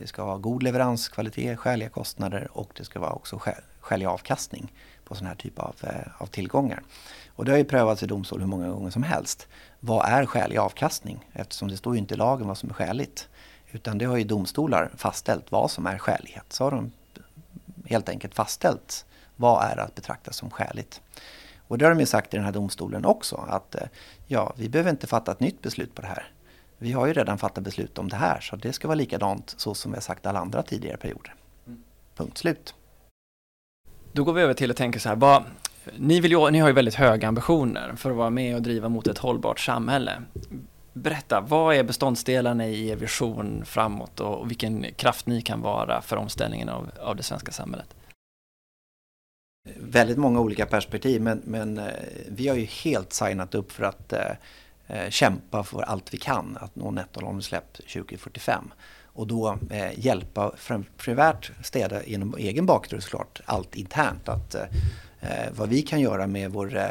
det 0.00 0.06
ska 0.06 0.24
vara 0.24 0.38
god 0.38 0.62
leveranskvalitet, 0.62 1.58
skäliga 1.58 1.88
kostnader 1.88 2.48
och 2.52 2.70
det 2.76 2.84
ska 2.84 3.00
vara 3.00 3.12
också 3.12 3.40
skälig 3.80 4.06
avkastning 4.06 4.72
på 5.04 5.14
sån 5.14 5.26
här 5.26 5.34
typ 5.34 5.58
av, 5.58 5.74
eh, 5.82 6.22
av 6.22 6.26
tillgångar. 6.26 6.82
Och 7.36 7.44
det 7.44 7.50
har 7.50 7.58
ju 7.58 7.64
prövats 7.64 8.02
i 8.02 8.06
domstol 8.06 8.40
hur 8.40 8.46
många 8.46 8.68
gånger 8.68 8.90
som 8.90 9.02
helst. 9.02 9.48
Vad 9.80 10.08
är 10.08 10.26
skälig 10.26 10.56
avkastning? 10.56 11.28
Eftersom 11.32 11.68
det 11.68 11.76
står 11.76 11.94
ju 11.94 11.98
inte 11.98 12.14
i 12.14 12.16
lagen 12.16 12.46
vad 12.46 12.58
som 12.58 12.70
är 12.70 12.74
skäligt. 12.74 13.28
Utan 13.70 13.98
det 13.98 14.04
har 14.04 14.16
ju 14.16 14.24
domstolar 14.24 14.90
fastställt 14.96 15.52
vad 15.52 15.70
som 15.70 15.86
är 15.86 15.98
skälighet. 15.98 16.52
Så 16.52 16.64
har 16.64 16.70
de 16.70 16.92
helt 17.86 18.08
enkelt 18.08 18.34
fastställt 18.34 19.04
vad 19.36 19.64
är 19.64 19.76
att 19.76 19.94
betrakta 19.94 20.32
som 20.32 20.50
skäligt. 20.50 21.00
Och 21.70 21.78
det 21.78 21.84
har 21.84 21.90
de 21.90 22.00
ju 22.00 22.06
sagt 22.06 22.34
i 22.34 22.36
den 22.36 22.44
här 22.44 22.52
domstolen 22.52 23.04
också 23.04 23.44
att 23.48 23.74
eh, 23.74 23.82
ja, 24.30 24.52
vi 24.56 24.68
behöver 24.68 24.90
inte 24.90 25.06
fatta 25.06 25.32
ett 25.32 25.40
nytt 25.40 25.62
beslut 25.62 25.94
på 25.94 26.02
det 26.02 26.08
här. 26.08 26.32
Vi 26.78 26.92
har 26.92 27.06
ju 27.06 27.12
redan 27.12 27.38
fattat 27.38 27.64
beslut 27.64 27.98
om 27.98 28.08
det 28.08 28.16
här 28.16 28.40
så 28.40 28.56
det 28.56 28.72
ska 28.72 28.88
vara 28.88 28.94
likadant 28.94 29.54
så 29.56 29.74
som 29.74 29.90
vi 29.90 29.96
har 29.96 30.02
sagt 30.02 30.26
alla 30.26 30.38
andra 30.38 30.62
tidigare 30.62 30.96
perioder. 30.96 31.34
Mm. 31.66 31.82
Punkt 32.16 32.38
slut. 32.38 32.74
Då 34.12 34.24
går 34.24 34.32
vi 34.32 34.42
över 34.42 34.54
till 34.54 34.70
att 34.70 34.76
tänka 34.76 34.98
så 34.98 35.08
här, 35.08 35.16
vad, 35.16 35.44
ni, 35.96 36.20
vill 36.20 36.30
ju, 36.30 36.50
ni 36.50 36.58
har 36.58 36.68
ju 36.68 36.74
väldigt 36.74 36.94
höga 36.94 37.28
ambitioner 37.28 37.92
för 37.96 38.10
att 38.10 38.16
vara 38.16 38.30
med 38.30 38.56
och 38.56 38.62
driva 38.62 38.88
mot 38.88 39.06
ett 39.06 39.18
hållbart 39.18 39.60
samhälle. 39.60 40.22
Berätta, 40.92 41.40
vad 41.40 41.74
är 41.74 41.84
beståndsdelarna 41.84 42.66
i 42.66 42.88
er 42.88 42.96
vision 42.96 43.64
framåt 43.64 44.20
och 44.20 44.50
vilken 44.50 44.86
kraft 44.96 45.26
ni 45.26 45.42
kan 45.42 45.60
vara 45.60 46.00
för 46.00 46.16
omställningen 46.16 46.68
av, 46.68 46.90
av 47.00 47.16
det 47.16 47.22
svenska 47.22 47.52
samhället? 47.52 47.94
Väldigt 49.76 50.18
många 50.18 50.40
olika 50.40 50.66
perspektiv 50.66 51.22
men, 51.22 51.42
men 51.44 51.78
eh, 51.78 51.84
vi 52.28 52.48
har 52.48 52.56
ju 52.56 52.64
helt 52.64 53.12
signat 53.12 53.54
upp 53.54 53.72
för 53.72 53.84
att 53.84 54.12
eh, 54.12 54.30
eh 54.86 55.10
kämpa 55.10 55.64
för 55.64 55.82
allt 55.82 56.14
vi 56.14 56.18
kan 56.18 56.58
att 56.60 56.76
nå 56.76 56.90
nettonollutsläpp 56.90 57.72
2045. 57.72 58.72
Och 59.12 59.26
då 59.26 59.58
eh, 59.70 59.98
hjälpa 59.98 60.52
primärt 60.96 61.52
städa 61.62 62.04
genom 62.04 62.34
egen 62.38 62.66
bakdörr 62.66 63.00
såklart, 63.00 63.40
allt 63.44 63.74
internt. 63.74 64.28
Att, 64.28 64.54
eh, 64.54 64.62
eh, 65.20 65.52
vad 65.52 65.68
vi 65.68 65.82
kan 65.82 66.00
göra 66.00 66.26
med 66.26 66.50
vår, 66.50 66.76
eh, 66.76 66.90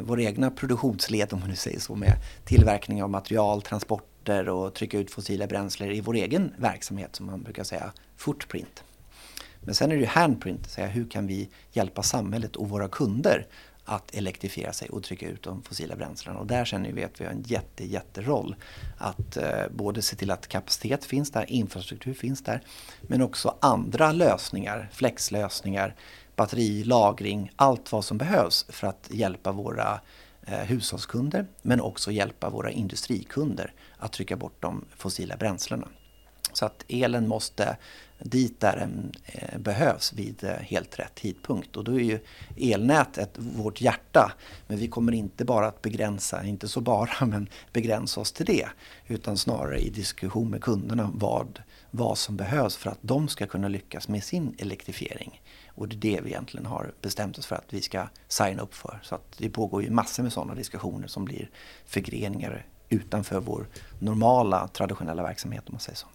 vår 0.00 0.20
egna 0.20 0.50
produktionsled 0.50 1.32
om 1.32 1.40
man 1.40 1.48
nu 1.48 1.56
säger 1.56 1.80
så 1.80 1.94
med 1.94 2.12
tillverkning 2.44 3.02
av 3.02 3.10
material, 3.10 3.62
transporter 3.62 4.48
och 4.48 4.74
trycka 4.74 4.98
ut 4.98 5.10
fossila 5.10 5.46
bränslen 5.46 5.90
i 5.90 6.00
vår 6.00 6.14
egen 6.14 6.52
verksamhet 6.56 7.16
som 7.16 7.26
man 7.26 7.42
brukar 7.42 7.64
säga 7.64 7.92
footprint. 8.16 8.84
Men 9.64 9.74
sen 9.74 9.90
är 9.90 9.94
det 9.94 10.00
ju 10.00 10.06
handprint, 10.06 10.70
säga 10.70 10.86
hur 10.86 11.10
kan 11.10 11.26
vi 11.26 11.48
hjälpa 11.72 12.02
samhället 12.02 12.56
och 12.56 12.68
våra 12.68 12.88
kunder 12.88 13.46
att 13.84 14.14
elektrifiera 14.14 14.72
sig 14.72 14.88
och 14.88 15.02
trycka 15.02 15.28
ut 15.28 15.42
de 15.42 15.62
fossila 15.62 15.96
bränslena. 15.96 16.38
Och 16.38 16.46
där 16.46 16.64
känner 16.64 16.92
vi 16.92 17.04
att 17.04 17.20
vi 17.20 17.24
har 17.24 17.32
en 17.32 17.42
jätte, 17.46 17.84
jätteroll 17.84 18.56
att 18.98 19.36
eh, 19.36 19.62
både 19.70 20.02
se 20.02 20.16
till 20.16 20.30
att 20.30 20.48
kapacitet 20.48 21.04
finns 21.04 21.30
där, 21.30 21.50
infrastruktur 21.50 22.14
finns 22.14 22.42
där, 22.42 22.60
men 23.02 23.22
också 23.22 23.56
andra 23.60 24.12
lösningar, 24.12 24.88
flexlösningar, 24.92 25.94
batteri, 26.36 26.84
lagring, 26.84 27.50
allt 27.56 27.92
vad 27.92 28.04
som 28.04 28.18
behövs 28.18 28.66
för 28.68 28.86
att 28.86 29.08
hjälpa 29.10 29.52
våra 29.52 30.00
eh, 30.46 30.58
hushållskunder, 30.58 31.46
men 31.62 31.80
också 31.80 32.10
hjälpa 32.10 32.50
våra 32.50 32.70
industrikunder 32.70 33.72
att 33.96 34.12
trycka 34.12 34.36
bort 34.36 34.56
de 34.60 34.84
fossila 34.96 35.36
bränslena. 35.36 35.88
Så 36.52 36.66
att 36.66 36.84
elen 36.88 37.28
måste 37.28 37.76
dit 38.24 38.60
där 38.60 38.76
den 38.76 39.12
eh, 39.24 39.58
behövs 39.58 40.12
vid 40.12 40.44
eh, 40.44 40.50
helt 40.50 40.98
rätt 40.98 41.14
tidpunkt. 41.14 41.76
Och 41.76 41.84
då 41.84 41.92
är 41.92 42.04
ju 42.04 42.18
elnätet 42.56 43.30
vårt 43.34 43.80
hjärta. 43.80 44.32
Men 44.66 44.78
vi 44.78 44.88
kommer 44.88 45.12
inte 45.12 45.44
bara 45.44 45.66
att 45.66 45.82
begränsa, 45.82 46.44
inte 46.44 46.68
så 46.68 46.80
bara, 46.80 47.26
men 47.26 47.48
begränsa 47.72 48.20
oss 48.20 48.32
till 48.32 48.46
det. 48.46 48.68
Utan 49.06 49.38
snarare 49.38 49.78
i 49.78 49.90
diskussion 49.90 50.50
med 50.50 50.62
kunderna 50.62 51.10
vad, 51.14 51.62
vad 51.90 52.18
som 52.18 52.36
behövs 52.36 52.76
för 52.76 52.90
att 52.90 52.98
de 53.00 53.28
ska 53.28 53.46
kunna 53.46 53.68
lyckas 53.68 54.08
med 54.08 54.24
sin 54.24 54.54
elektrifiering. 54.58 55.42
Och 55.68 55.88
det 55.88 55.96
är 55.96 56.00
det 56.16 56.20
vi 56.20 56.30
egentligen 56.30 56.66
har 56.66 56.92
bestämt 57.00 57.38
oss 57.38 57.46
för 57.46 57.56
att 57.56 57.74
vi 57.74 57.82
ska 57.82 58.08
signa 58.28 58.62
upp 58.62 58.74
för. 58.74 59.00
Så 59.02 59.14
att 59.14 59.34
det 59.38 59.50
pågår 59.50 59.82
ju 59.82 59.90
massor 59.90 60.22
med 60.22 60.32
sådana 60.32 60.54
diskussioner 60.54 61.08
som 61.08 61.24
blir 61.24 61.50
förgreningar 61.86 62.66
utanför 62.88 63.40
vår 63.40 63.68
normala 63.98 64.68
traditionella 64.68 65.22
verksamhet 65.22 65.68
om 65.68 65.72
man 65.72 65.80
säger 65.80 65.96
så. 65.96 66.06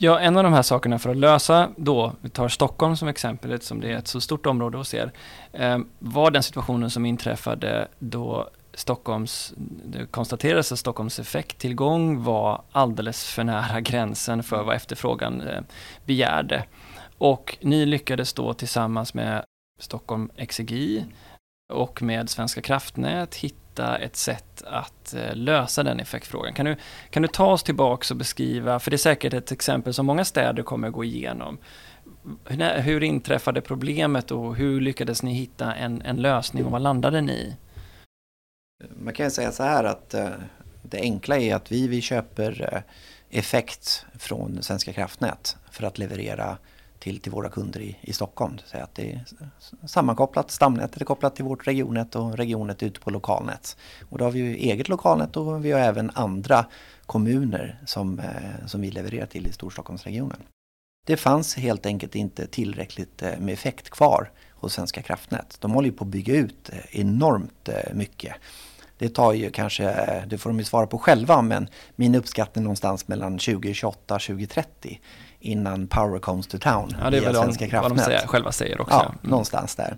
Ja, 0.00 0.20
en 0.20 0.36
av 0.36 0.44
de 0.44 0.52
här 0.52 0.62
sakerna 0.62 0.98
för 0.98 1.10
att 1.10 1.16
lösa 1.16 1.70
då, 1.76 2.12
vi 2.20 2.28
tar 2.28 2.48
Stockholm 2.48 2.96
som 2.96 3.08
exempel 3.08 3.52
eftersom 3.52 3.80
det 3.80 3.92
är 3.92 3.96
ett 3.96 4.08
så 4.08 4.20
stort 4.20 4.46
område 4.46 4.78
hos 4.78 4.94
er, 4.94 5.12
ehm, 5.52 5.88
var 5.98 6.30
den 6.30 6.42
situationen 6.42 6.90
som 6.90 7.06
inträffade 7.06 7.88
då 7.98 8.48
Stockholms, 8.74 9.54
det 9.84 10.06
konstaterades 10.06 10.72
att 10.72 10.78
Stockholms 10.78 11.18
effekttillgång 11.18 12.22
var 12.22 12.62
alldeles 12.72 13.24
för 13.24 13.44
nära 13.44 13.80
gränsen 13.80 14.42
för 14.42 14.62
vad 14.62 14.76
efterfrågan 14.76 15.40
eh, 15.40 15.60
begärde. 16.06 16.64
Och 17.18 17.58
ni 17.60 17.86
lyckades 17.86 18.32
då 18.32 18.54
tillsammans 18.54 19.14
med 19.14 19.44
Stockholm 19.80 20.30
Exergi 20.36 21.04
och 21.72 22.02
med 22.02 22.30
Svenska 22.30 22.62
kraftnät 22.62 23.34
hitta 23.34 23.67
ett 23.78 24.16
sätt 24.16 24.62
att 24.66 25.14
eh, 25.14 25.34
lösa 25.34 25.82
den 25.82 26.00
effektfrågan. 26.00 26.54
Kan 26.54 26.66
du, 26.66 26.76
kan 27.10 27.22
du 27.22 27.28
ta 27.28 27.46
oss 27.46 27.62
tillbaka 27.62 28.14
och 28.14 28.18
beskriva, 28.18 28.78
för 28.78 28.90
det 28.90 28.94
är 28.94 28.98
säkert 28.98 29.34
ett 29.34 29.52
exempel 29.52 29.94
som 29.94 30.06
många 30.06 30.24
städer 30.24 30.62
kommer 30.62 30.88
att 30.88 30.94
gå 30.94 31.04
igenom. 31.04 31.58
Hur, 32.44 32.78
hur 32.80 33.02
inträffade 33.02 33.60
problemet 33.60 34.30
och 34.30 34.56
hur 34.56 34.80
lyckades 34.80 35.22
ni 35.22 35.34
hitta 35.34 35.74
en, 35.74 36.02
en 36.02 36.16
lösning 36.16 36.64
och 36.64 36.72
vad 36.72 36.82
landade 36.82 37.20
ni 37.20 37.32
i? 37.32 37.56
Man 38.96 39.14
kan 39.14 39.30
säga 39.30 39.52
så 39.52 39.62
här 39.62 39.84
att 39.84 40.14
eh, 40.14 40.28
det 40.82 41.00
enkla 41.00 41.38
är 41.38 41.54
att 41.54 41.72
vi, 41.72 41.88
vi 41.88 42.00
köper 42.00 42.68
eh, 42.72 42.80
effekt 43.38 44.06
från 44.18 44.62
Svenska 44.62 44.92
kraftnät 44.92 45.56
för 45.70 45.84
att 45.84 45.98
leverera 45.98 46.58
till, 46.98 47.20
till 47.20 47.32
våra 47.32 47.48
kunder 47.48 47.80
i, 47.80 47.96
i 48.00 48.12
Stockholm. 48.12 48.58
Så 48.66 48.78
att 48.78 48.94
det 48.94 49.12
är 49.12 49.24
sammankopplat, 49.86 50.50
stamnätet 50.50 51.00
är 51.00 51.04
kopplat 51.04 51.36
till 51.36 51.44
vårt 51.44 51.66
regionnät 51.66 52.16
och 52.16 52.36
regionet 52.36 52.82
ute 52.82 53.00
på 53.00 53.10
lokalnät. 53.10 53.76
Och 54.08 54.18
då 54.18 54.24
har 54.24 54.30
vi 54.30 54.38
ju 54.38 54.56
eget 54.56 54.88
lokalnät 54.88 55.36
och 55.36 55.64
vi 55.64 55.72
har 55.72 55.80
även 55.80 56.10
andra 56.14 56.66
kommuner 57.06 57.82
som, 57.86 58.18
eh, 58.18 58.66
som 58.66 58.80
vi 58.80 58.90
levererar 58.90 59.26
till 59.26 59.46
i 59.46 59.52
Storstockholmsregionen. 59.52 60.42
Det 61.06 61.16
fanns 61.16 61.56
helt 61.56 61.86
enkelt 61.86 62.14
inte 62.14 62.46
tillräckligt 62.46 63.22
eh, 63.22 63.38
med 63.38 63.54
effekt 63.54 63.90
kvar 63.90 64.30
hos 64.50 64.72
Svenska 64.74 65.02
kraftnät. 65.02 65.56
De 65.60 65.72
håller 65.72 65.88
ju 65.88 65.96
på 65.96 66.04
att 66.04 66.10
bygga 66.10 66.34
ut 66.34 66.70
eh, 66.72 67.00
enormt 67.00 67.68
mycket. 67.92 68.34
Det 68.98 69.08
tar 69.08 69.32
ju 69.32 69.50
kanske, 69.50 69.94
det 70.26 70.38
får 70.38 70.50
de 70.50 70.58
ju 70.58 70.64
svara 70.64 70.86
på 70.86 70.98
själva, 70.98 71.42
men 71.42 71.68
min 71.96 72.14
uppskattning 72.14 72.64
någonstans 72.64 73.08
mellan 73.08 73.38
2028 73.38 74.14
och 74.14 74.20
2030 74.20 75.00
innan 75.40 75.86
power 75.86 76.18
comes 76.18 76.46
to 76.46 76.58
town. 76.58 76.94
Ja, 77.00 77.10
det 77.10 77.16
är 77.16 77.20
väl 77.20 77.32
de, 77.32 77.80
vad 77.80 77.90
de 77.90 77.98
säger, 77.98 78.26
själva 78.26 78.52
säger 78.52 78.80
också. 78.80 78.94
Ja, 78.94 79.04
mm. 79.04 79.18
någonstans 79.30 79.74
där. 79.74 79.96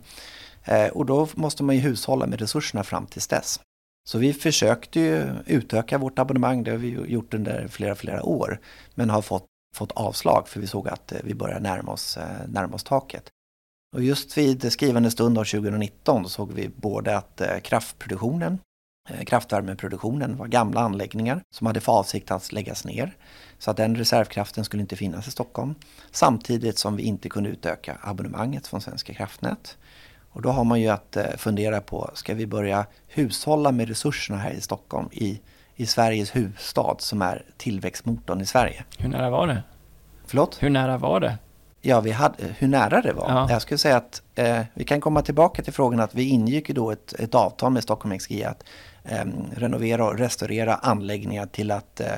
Eh, 0.64 0.88
och 0.88 1.06
då 1.06 1.28
måste 1.34 1.62
man 1.62 1.74
ju 1.74 1.80
hushålla 1.80 2.26
med 2.26 2.40
resurserna 2.40 2.84
fram 2.84 3.06
tills 3.06 3.26
dess. 3.26 3.60
Så 4.08 4.18
vi 4.18 4.32
försökte 4.32 5.00
ju 5.00 5.26
utöka 5.46 5.98
vårt 5.98 6.18
abonnemang, 6.18 6.64
det 6.64 6.70
har 6.70 6.78
vi 6.78 6.88
gjort 6.88 7.34
under 7.34 7.68
flera, 7.68 7.94
flera 7.94 8.22
år, 8.22 8.60
men 8.94 9.10
har 9.10 9.22
fått, 9.22 9.46
fått 9.76 9.92
avslag 9.92 10.48
för 10.48 10.60
vi 10.60 10.66
såg 10.66 10.88
att 10.88 11.12
eh, 11.12 11.18
vi 11.24 11.34
börjar 11.34 11.60
närma 11.60 11.92
oss, 11.92 12.16
eh, 12.16 12.48
närma 12.48 12.74
oss 12.74 12.84
taket. 12.84 13.24
Och 13.96 14.02
just 14.02 14.38
vid 14.38 14.72
skrivande 14.72 15.10
stund 15.10 15.38
av 15.38 15.44
2019 15.44 16.28
såg 16.28 16.52
vi 16.52 16.68
både 16.68 17.16
att 17.16 17.42
kraftproduktionen 17.62 18.58
kraftvärmeproduktionen 19.26 20.36
var 20.36 20.46
gamla 20.46 20.80
anläggningar 20.80 21.42
som 21.50 21.66
hade 21.66 21.80
för 21.80 21.92
avsikt 21.92 22.30
att 22.30 22.52
läggas 22.52 22.84
ner. 22.84 23.16
Så 23.58 23.70
att 23.70 23.76
den 23.76 23.96
reservkraften 23.96 24.64
skulle 24.64 24.80
inte 24.80 24.96
finnas 24.96 25.28
i 25.28 25.30
Stockholm. 25.30 25.74
Samtidigt 26.10 26.78
som 26.78 26.96
vi 26.96 27.02
inte 27.02 27.28
kunde 27.28 27.50
utöka 27.50 27.98
abonnemanget 28.00 28.66
från 28.66 28.80
Svenska 28.80 29.14
kraftnät. 29.14 29.76
Och 30.32 30.42
då 30.42 30.50
har 30.50 30.64
man 30.64 30.80
ju 30.80 30.88
att 30.88 31.16
eh, 31.16 31.24
fundera 31.36 31.80
på, 31.80 32.10
ska 32.14 32.34
vi 32.34 32.46
börja 32.46 32.86
hushålla 33.08 33.72
med 33.72 33.88
resurserna 33.88 34.38
här 34.38 34.50
i 34.50 34.60
Stockholm 34.60 35.08
i, 35.12 35.40
i 35.76 35.86
Sveriges 35.86 36.36
huvudstad 36.36 36.96
som 36.98 37.22
är 37.22 37.44
tillväxtmotorn 37.56 38.40
i 38.40 38.46
Sverige? 38.46 38.84
Hur 38.98 39.08
nära 39.08 39.30
var 39.30 39.46
det? 39.46 39.62
Förlåt? 40.26 40.62
Hur 40.62 40.70
nära 40.70 40.98
var 40.98 41.20
det? 41.20 41.38
Ja, 41.80 42.00
vi 42.00 42.10
hade, 42.10 42.36
hur 42.58 42.68
nära 42.68 43.00
det 43.00 43.12
var. 43.12 43.30
Ja. 43.30 43.50
Jag 43.50 43.62
skulle 43.62 43.78
säga 43.78 43.96
att 43.96 44.22
eh, 44.34 44.60
vi 44.74 44.84
kan 44.84 45.00
komma 45.00 45.22
tillbaka 45.22 45.62
till 45.62 45.72
frågan 45.72 46.00
att 46.00 46.14
vi 46.14 46.28
ingick 46.28 46.68
ju 46.68 46.74
då 46.74 46.90
ett, 46.90 47.12
ett 47.12 47.34
avtal 47.34 47.72
med 47.72 47.82
Stockholm 47.82 48.12
Exergi 48.12 48.44
att 48.44 48.64
eh, 49.10 49.24
renovera 49.56 50.04
och 50.04 50.18
restaurera 50.18 50.74
anläggningar 50.74 51.46
till 51.46 51.70
att 51.70 52.00
eh, 52.00 52.14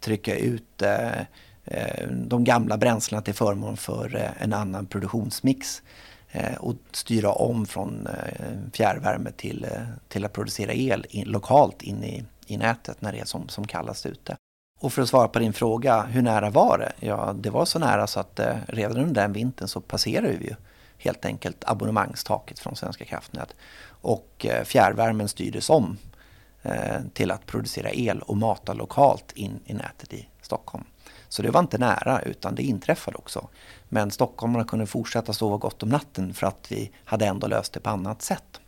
trycka 0.00 0.36
ut 0.36 0.82
eh, 0.82 1.20
eh, 1.64 2.08
de 2.10 2.44
gamla 2.44 2.76
bränslena 2.76 3.22
till 3.22 3.34
förmån 3.34 3.76
för 3.76 4.16
eh, 4.16 4.42
en 4.42 4.52
annan 4.52 4.86
produktionsmix 4.86 5.82
eh, 6.30 6.54
och 6.54 6.76
styra 6.92 7.32
om 7.32 7.66
från 7.66 8.06
eh, 8.06 8.50
fjärrvärme 8.72 9.30
till, 9.30 9.66
till 10.08 10.24
att 10.24 10.32
producera 10.32 10.72
el 10.72 11.06
in, 11.10 11.28
lokalt 11.28 11.82
in 11.82 12.04
i, 12.04 12.24
i 12.46 12.56
nätet 12.56 13.00
när 13.00 13.12
det 13.12 13.18
är 13.20 13.24
som, 13.24 13.48
som 13.48 13.66
kallast 13.66 14.06
ute. 14.06 14.36
Och 14.80 14.92
för 14.92 15.02
att 15.02 15.08
svara 15.08 15.28
på 15.28 15.38
din 15.38 15.52
fråga, 15.52 16.02
hur 16.02 16.22
nära 16.22 16.50
var 16.50 16.78
det? 16.78 17.06
Ja, 17.06 17.34
det 17.40 17.50
var 17.50 17.64
så 17.64 17.78
nära 17.78 18.06
så 18.06 18.20
att 18.20 18.38
eh, 18.38 18.56
redan 18.68 18.96
under 18.96 19.22
den 19.22 19.32
vintern 19.32 19.68
så 19.68 19.80
passerade 19.80 20.36
vi 20.36 20.44
ju 20.44 20.54
helt 20.98 21.24
enkelt 21.24 21.64
abonnemangstaket 21.66 22.58
från 22.58 22.76
Svenska 22.76 23.04
kraftnät. 23.04 23.54
Och 23.86 24.46
eh, 24.48 24.64
fjärrvärmen 24.64 25.28
styrdes 25.28 25.70
om 25.70 25.96
Eh, 26.66 27.00
till 27.12 27.30
att 27.30 27.46
producera 27.46 27.90
el 27.92 28.20
och 28.20 28.36
mata 28.36 28.72
lokalt 28.72 29.32
in 29.32 29.60
i 29.64 29.74
nätet 29.74 30.12
i 30.12 30.28
Stockholm. 30.42 30.84
Så 31.28 31.42
det 31.42 31.50
var 31.50 31.60
inte 31.60 31.78
nära 31.78 32.22
utan 32.22 32.54
det 32.54 32.62
inträffade 32.62 33.16
också. 33.16 33.48
Men 33.88 34.10
stockholmarna 34.10 34.64
kunde 34.64 34.86
fortsätta 34.86 35.32
sova 35.32 35.56
gott 35.56 35.82
om 35.82 35.88
natten 35.88 36.34
för 36.34 36.46
att 36.46 36.66
vi 36.72 36.90
hade 37.04 37.26
ändå 37.26 37.46
löst 37.46 37.72
det 37.72 37.80
på 37.80 37.90
annat 37.90 38.22
sätt. 38.22 38.60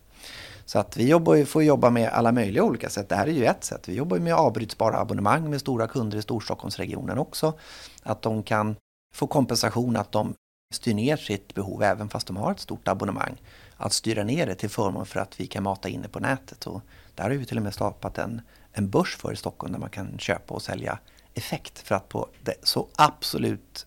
Så 0.64 0.78
att 0.78 0.96
vi 0.96 1.09
jobbar, 1.09 1.44
får 1.44 1.62
jobba 1.62 1.90
med 1.90 2.09
alla 2.09 2.32
möjliga 2.32 2.64
olika 2.64 2.88
sätt. 2.88 3.09
Det 3.09 3.16
här 3.16 3.26
är 3.26 3.32
ju 3.32 3.44
ett 3.44 3.64
sätt. 3.64 3.88
Vi 3.88 3.94
jobbar 3.94 4.18
med 4.18 4.35
avbrytbara 4.35 4.98
abonnemang 4.98 5.50
med 5.50 5.61
stora 5.61 5.88
kunder 5.88 6.18
i 6.18 6.22
Storstockholmsregionen 6.22 7.18
också. 7.18 7.54
Att 8.02 8.22
de 8.22 8.42
kan 8.42 8.76
få 9.14 9.26
kompensation 9.26 9.96
att 9.96 10.12
de 10.12 10.35
styr 10.74 10.94
ner 10.94 11.16
sitt 11.16 11.54
behov 11.54 11.82
även 11.82 12.09
fast 12.09 12.26
de 12.26 12.37
har 12.37 12.52
ett 12.52 12.61
stort 12.61 12.88
abonnemang. 12.88 13.42
Att 13.76 13.92
styra 13.92 14.24
ner 14.24 14.46
det 14.46 14.54
till 14.54 14.70
förmån 14.70 15.06
för 15.06 15.20
att 15.20 15.40
vi 15.40 15.46
kan 15.46 15.62
mata 15.62 15.88
in 15.88 16.02
det 16.02 16.09
på 16.09 16.20
nätet. 16.20 16.66
Och 16.66 16.82
där 17.16 17.24
har 17.24 17.31
vi 17.31 17.46
till 17.46 17.57
och 17.57 17.62
med 17.62 17.74
skapat 17.74 18.18
en, 18.18 18.40
en 18.72 18.90
börs 18.90 19.16
för 19.16 19.33
i 19.33 19.37
Stockholm 19.37 19.72
där 19.72 19.81
man 19.81 19.90
kan 19.90 20.18
köpa 20.18 20.55
och 20.55 20.62
sälja 20.62 20.98
effekt 21.35 21.79
för 21.79 21.94
att 21.94 22.09
på 22.09 22.29
det 22.42 22.55
så 22.62 22.88
absolut 22.96 23.87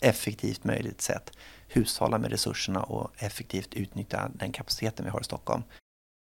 effektivt 0.00 0.64
möjligt 0.64 1.02
sätt 1.02 1.30
hushålla 1.68 2.18
med 2.18 2.30
resurserna 2.30 2.82
och 2.82 3.10
effektivt 3.16 3.74
utnyttja 3.74 4.30
den 4.34 4.52
kapaciteten 4.52 5.04
vi 5.04 5.10
har 5.10 5.20
i 5.20 5.24
Stockholm 5.24 5.62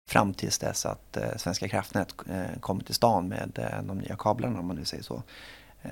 fram 0.10 0.34
tills 0.34 0.58
dess 0.60 0.86
att 0.86 1.18
eh, 1.18 1.36
Svenska 1.38 1.68
kraftnät 1.68 2.14
eh, 2.30 2.60
kommer 2.60 2.84
till 2.84 2.96
stan 2.96 3.28
med 3.28 3.60
eh, 3.60 3.84
de 3.84 3.98
nya 3.98 4.16
kablarna 4.16 4.60
om 4.60 4.68
man 4.68 4.76
nu 4.76 4.86
säger 4.86 5.04
så. 5.04 5.24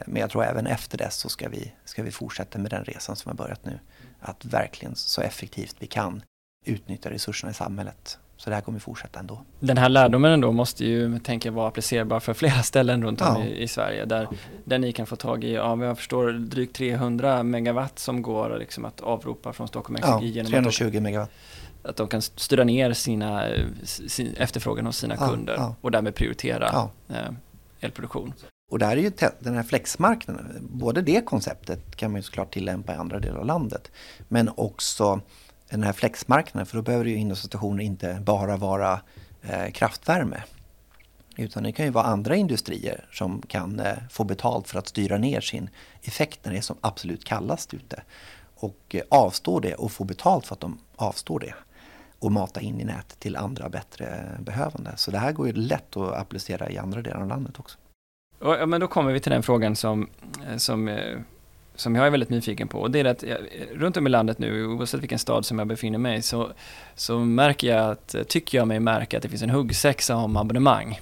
Men 0.06 0.22
jag 0.22 0.30
tror 0.30 0.44
även 0.44 0.68
efter 0.68 0.98
dess 0.98 1.16
så 1.16 1.30
ska 1.30 1.50
vi, 1.50 1.74
ska 1.86 2.04
vi 2.04 2.12
fortsätta 2.12 2.60
med 2.60 2.72
den 2.72 2.86
resan 2.86 3.16
som 3.16 3.30
har 3.30 3.36
börjat 3.36 3.66
nu. 3.66 3.80
Att 4.20 4.46
verkligen 4.46 4.96
så 4.96 5.22
effektivt 5.22 5.76
vi 5.80 5.88
kan 5.88 6.24
utnyttja 6.66 7.10
resurserna 7.10 7.52
i 7.52 7.54
samhället. 7.54 8.20
Så 8.38 8.50
det 8.50 8.56
här 8.56 8.62
kommer 8.62 8.80
fortsätta 8.80 9.20
ändå. 9.20 9.42
Den 9.60 9.78
här 9.78 9.90
lärdomen 9.90 10.32
ändå 10.32 10.52
måste 10.52 10.86
ju, 10.86 11.20
tänker 11.20 11.50
jag, 11.50 11.54
vara 11.54 11.68
applicerbar 11.68 12.20
för 12.20 12.34
flera 12.34 12.62
ställen 12.64 13.04
runt 13.04 13.22
om 13.22 13.28
ja. 13.28 13.44
i, 13.44 13.64
i, 13.64 13.68
Sverige 13.68 14.06
där, 14.06 14.28
där 14.64 14.78
ni 14.78 14.92
kan 14.92 15.06
få 15.06 15.16
tag 15.16 15.44
i, 15.44 15.54
ja, 15.54 15.86
jag 15.86 15.98
förstår, 15.98 16.32
drygt 16.32 16.76
300 16.76 17.44
megawatt 17.44 18.00
som 18.00 18.22
går 18.22 18.58
liksom 18.60 18.86
att 18.86 19.02
avropa 19.02 19.54
från 19.54 19.68
Stockholm 19.68 19.96
Energi. 19.96 20.32
Ja, 20.38 20.46
320 20.46 21.00
megawatt 21.02 21.32
att 21.84 21.96
de 21.96 22.08
kan 22.08 22.22
styra 22.22 22.64
ner 22.64 22.94
sina, 22.94 23.46
sin 23.84 24.34
efterfrågan 24.38 24.86
hos 24.86 24.98
sina 24.98 25.16
ja, 25.20 25.30
kunder 25.30 25.56
ja. 25.58 25.76
och 25.82 25.92
därmed 25.92 26.16
prioritera 26.16 26.90
eh, 27.10 27.16
elproduktion. 27.80 28.34
Och 28.72 28.80
där 28.80 28.92
är 28.92 29.02
ju 29.02 29.12
den 29.40 29.56
här 29.56 29.64
flexmarknaden, 29.64 30.68
både 30.72 31.02
det 31.02 31.26
konceptet 31.26 31.96
kan 31.96 32.12
man 32.12 32.20
ju 32.20 32.24
såklart 32.24 32.54
tillämpa 32.54 32.94
i 32.94 32.96
andra 32.96 33.20
delar 33.20 33.40
av 33.40 33.46
landet, 33.46 33.92
men 34.28 34.50
också 34.56 35.22
den 35.78 35.84
här 35.84 35.94
flexmarknaden, 35.94 36.66
för 36.66 36.78
då 36.78 36.82
behöver 36.82 37.06
ju 37.06 37.16
innovationer 37.16 37.84
inte 37.84 38.20
bara 38.26 38.58
vara 38.58 39.02
eh, 39.42 39.72
kraftvärme. 39.72 40.44
Utan 41.38 41.64
det 41.64 41.72
kan 41.72 41.86
ju 41.86 41.92
vara 41.92 42.06
andra 42.06 42.36
industrier 42.36 43.06
som 43.12 43.42
kan 43.42 43.80
eh, 43.80 43.98
få 44.10 44.24
betalt 44.24 44.68
för 44.68 44.80
att 44.80 44.88
styra 44.88 45.18
ner 45.18 45.42
sin 45.42 45.70
effekt 46.02 46.40
när 46.44 46.52
det 46.52 46.58
är 46.58 46.62
som 46.62 46.78
absolut 46.82 47.26
kallast 47.26 47.74
ute. 47.74 48.04
Och 48.56 48.80
eh, 48.90 49.02
avstå 49.10 49.60
det 49.60 49.76
och 49.76 49.92
få 49.92 50.04
betalt 50.04 50.48
för 50.48 50.56
att 50.56 50.62
de 50.62 50.80
avstår 50.96 51.40
det 51.40 51.54
och 52.20 52.32
mata 52.32 52.62
in 52.62 52.82
i 52.82 52.84
nätet 52.84 53.20
till 53.20 53.36
andra 53.36 53.70
bättre 53.70 54.38
behövande. 54.40 54.94
Så 54.96 55.12
det 55.12 55.18
här 55.18 55.32
går 55.32 55.48
ju 55.48 55.54
lätt 55.54 55.98
att 55.98 56.14
applicera 56.14 56.70
i 56.70 56.78
andra 56.78 57.02
delar 57.02 57.22
av 57.22 57.28
landet 57.28 57.60
också. 57.60 57.78
Ja, 58.40 58.66
men 58.66 58.82
då 58.82 58.88
kommer 58.88 59.14
vi 59.14 59.20
till 59.20 59.32
den 59.32 59.44
frågan 59.44 59.76
som, 59.76 60.10
eh, 60.48 60.58
som, 60.58 60.88
eh, 60.88 61.20
som 61.76 61.96
jag 61.96 62.06
är 62.08 62.10
väldigt 62.10 62.30
nyfiken 62.30 62.68
på. 62.68 62.80
Och 62.80 62.92
det 62.92 63.00
är 63.00 63.06
att 63.06 63.24
jag, 63.24 63.38
runt 63.74 63.98
om 63.98 64.08
i 64.08 64.10
landet 64.10 64.40
nu, 64.40 64.66
oavsett 64.68 65.02
vilken 65.02 65.20
stad 65.20 65.46
som 65.46 65.60
jag 65.60 65.68
befinner 65.68 65.98
mig 65.98 66.18
i, 66.18 66.22
så, 66.22 66.52
så 66.96 67.20
märker 67.20 67.68
jag 67.68 67.92
att, 67.92 68.16
tycker 68.28 68.58
jag 68.58 68.68
mig 68.68 68.80
märka 68.80 69.18
att 69.18 69.24
det 69.24 69.30
finns 69.30 69.44
en 69.44 69.50
huggsexa 69.50 70.16
om 70.16 70.38
abonnemang. 70.38 71.00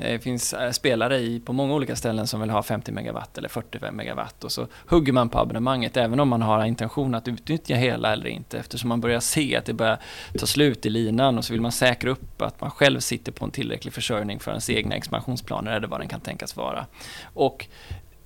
Eh, 0.00 0.12
det 0.12 0.18
finns 0.18 0.52
eh, 0.52 0.70
spelare 0.70 1.18
i, 1.18 1.40
på 1.40 1.52
många 1.52 1.74
olika 1.74 1.96
ställen 1.96 2.26
som 2.26 2.40
vill 2.40 2.50
ha 2.50 2.62
50 2.62 2.92
megawatt 2.92 3.38
eller 3.38 3.48
45 3.48 3.96
megawatt 3.96 4.44
och 4.44 4.52
så 4.52 4.66
hugger 4.86 5.12
man 5.12 5.28
på 5.28 5.38
abonnemanget 5.38 5.96
även 5.96 6.20
om 6.20 6.28
man 6.28 6.42
har 6.42 6.64
intention 6.64 7.14
att 7.14 7.28
utnyttja 7.28 7.74
hela 7.74 8.12
eller 8.12 8.26
inte 8.26 8.58
eftersom 8.58 8.88
man 8.88 9.00
börjar 9.00 9.20
se 9.20 9.56
att 9.56 9.64
det 9.64 9.72
börjar 9.72 9.98
ta 10.38 10.46
slut 10.46 10.86
i 10.86 10.90
linan 10.90 11.38
och 11.38 11.44
så 11.44 11.52
vill 11.52 11.60
man 11.60 11.72
säkra 11.72 12.10
upp 12.10 12.42
att 12.42 12.60
man 12.60 12.70
själv 12.70 13.00
sitter 13.00 13.32
på 13.32 13.44
en 13.44 13.50
tillräcklig 13.50 13.94
försörjning 13.94 14.40
för 14.40 14.50
ens 14.50 14.70
egna 14.70 14.94
expansionsplaner 14.94 15.72
eller 15.72 15.88
vad 15.88 16.00
den 16.00 16.08
kan 16.08 16.20
tänkas 16.20 16.56
vara. 16.56 16.86
Och 17.24 17.66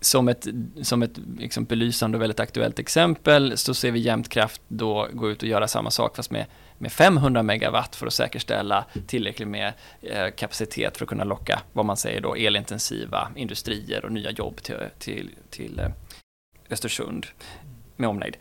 som 0.05 0.29
ett, 0.29 0.47
som 0.83 1.03
ett 1.03 1.19
liksom 1.39 1.65
belysande 1.65 2.19
och 2.19 2.23
väldigt 2.23 2.41
aktuellt 2.41 2.79
exempel 2.79 3.59
så 3.59 3.75
ser 3.75 3.91
vi 3.91 3.99
Jämtkraft 3.99 4.63
då 4.69 5.09
gå 5.13 5.31
ut 5.31 5.43
och 5.43 5.49
göra 5.49 5.69
samma 5.69 5.91
sak 5.91 6.17
fast 6.17 6.31
med, 6.31 6.47
med 6.79 6.93
500 6.93 7.43
megawatt 7.43 7.97
för 7.97 8.07
att 8.07 8.13
säkerställa 8.13 8.85
tillräckligt 9.07 9.49
med 9.49 9.73
eh, 10.03 10.27
kapacitet 10.37 10.97
för 10.97 11.05
att 11.05 11.09
kunna 11.09 11.25
locka 11.25 11.61
vad 11.73 11.85
man 11.85 11.97
säger 11.97 12.21
då 12.21 12.35
elintensiva 12.35 13.29
industrier 13.37 14.05
och 14.05 14.13
nya 14.13 14.31
jobb 14.31 14.63
till, 14.63 14.77
till, 14.99 15.31
till 15.51 15.79
eh, 15.79 15.89
Östersund 16.71 17.27
med 17.97 18.09
omnejd. 18.09 18.37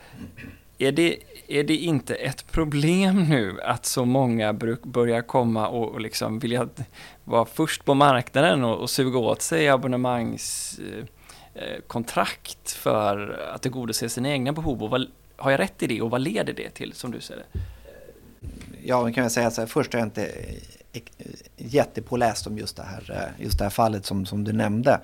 Är 0.77 0.91
det, 0.91 1.17
är 1.47 1.63
det 1.63 1.75
inte 1.75 2.15
ett 2.15 2.51
problem 2.51 3.23
nu 3.29 3.61
att 3.61 3.85
så 3.85 4.05
många 4.05 4.53
börjar 4.83 5.21
komma 5.21 5.67
och, 5.67 5.91
och 5.91 6.01
liksom 6.01 6.39
vilja 6.39 6.69
vara 7.23 7.45
först 7.45 7.85
på 7.85 7.93
marknaden 7.93 8.63
och, 8.63 8.77
och 8.77 8.89
suga 8.89 9.19
åt 9.19 9.41
sig 9.41 9.69
abonnemangs... 9.69 10.79
eh, 10.79 11.05
Eh, 11.55 11.81
kontrakt 11.87 12.71
för 12.71 13.39
att 13.55 13.61
tillgodose 13.61 14.09
sina 14.09 14.29
egna 14.29 14.53
behov? 14.53 14.83
Och 14.83 14.89
vad, 14.89 15.07
har 15.35 15.51
jag 15.51 15.59
rätt 15.59 15.83
i 15.83 15.87
det 15.87 16.01
och 16.01 16.09
vad 16.09 16.21
leder 16.21 16.53
det 16.53 16.69
till 16.69 16.93
som 16.93 17.11
du 17.11 17.21
ser 17.21 17.35
det? 17.35 17.59
Ja, 18.83 19.01
man 19.01 19.13
kan 19.13 19.23
jag 19.23 19.31
säga 19.31 19.51
så 19.51 19.61
här, 19.61 19.67
först 19.67 19.93
har 19.93 19.99
jag 19.99 20.07
inte 20.07 20.25
eh, 20.25 20.55
eh, 20.93 21.01
jättepåläst 21.57 22.47
om 22.47 22.57
just 22.57 22.77
det 22.77 22.83
här, 22.83 23.31
just 23.37 23.57
det 23.57 23.65
här 23.65 23.69
fallet 23.69 24.05
som, 24.05 24.25
som 24.25 24.43
du 24.43 24.53
nämnde. 24.53 24.99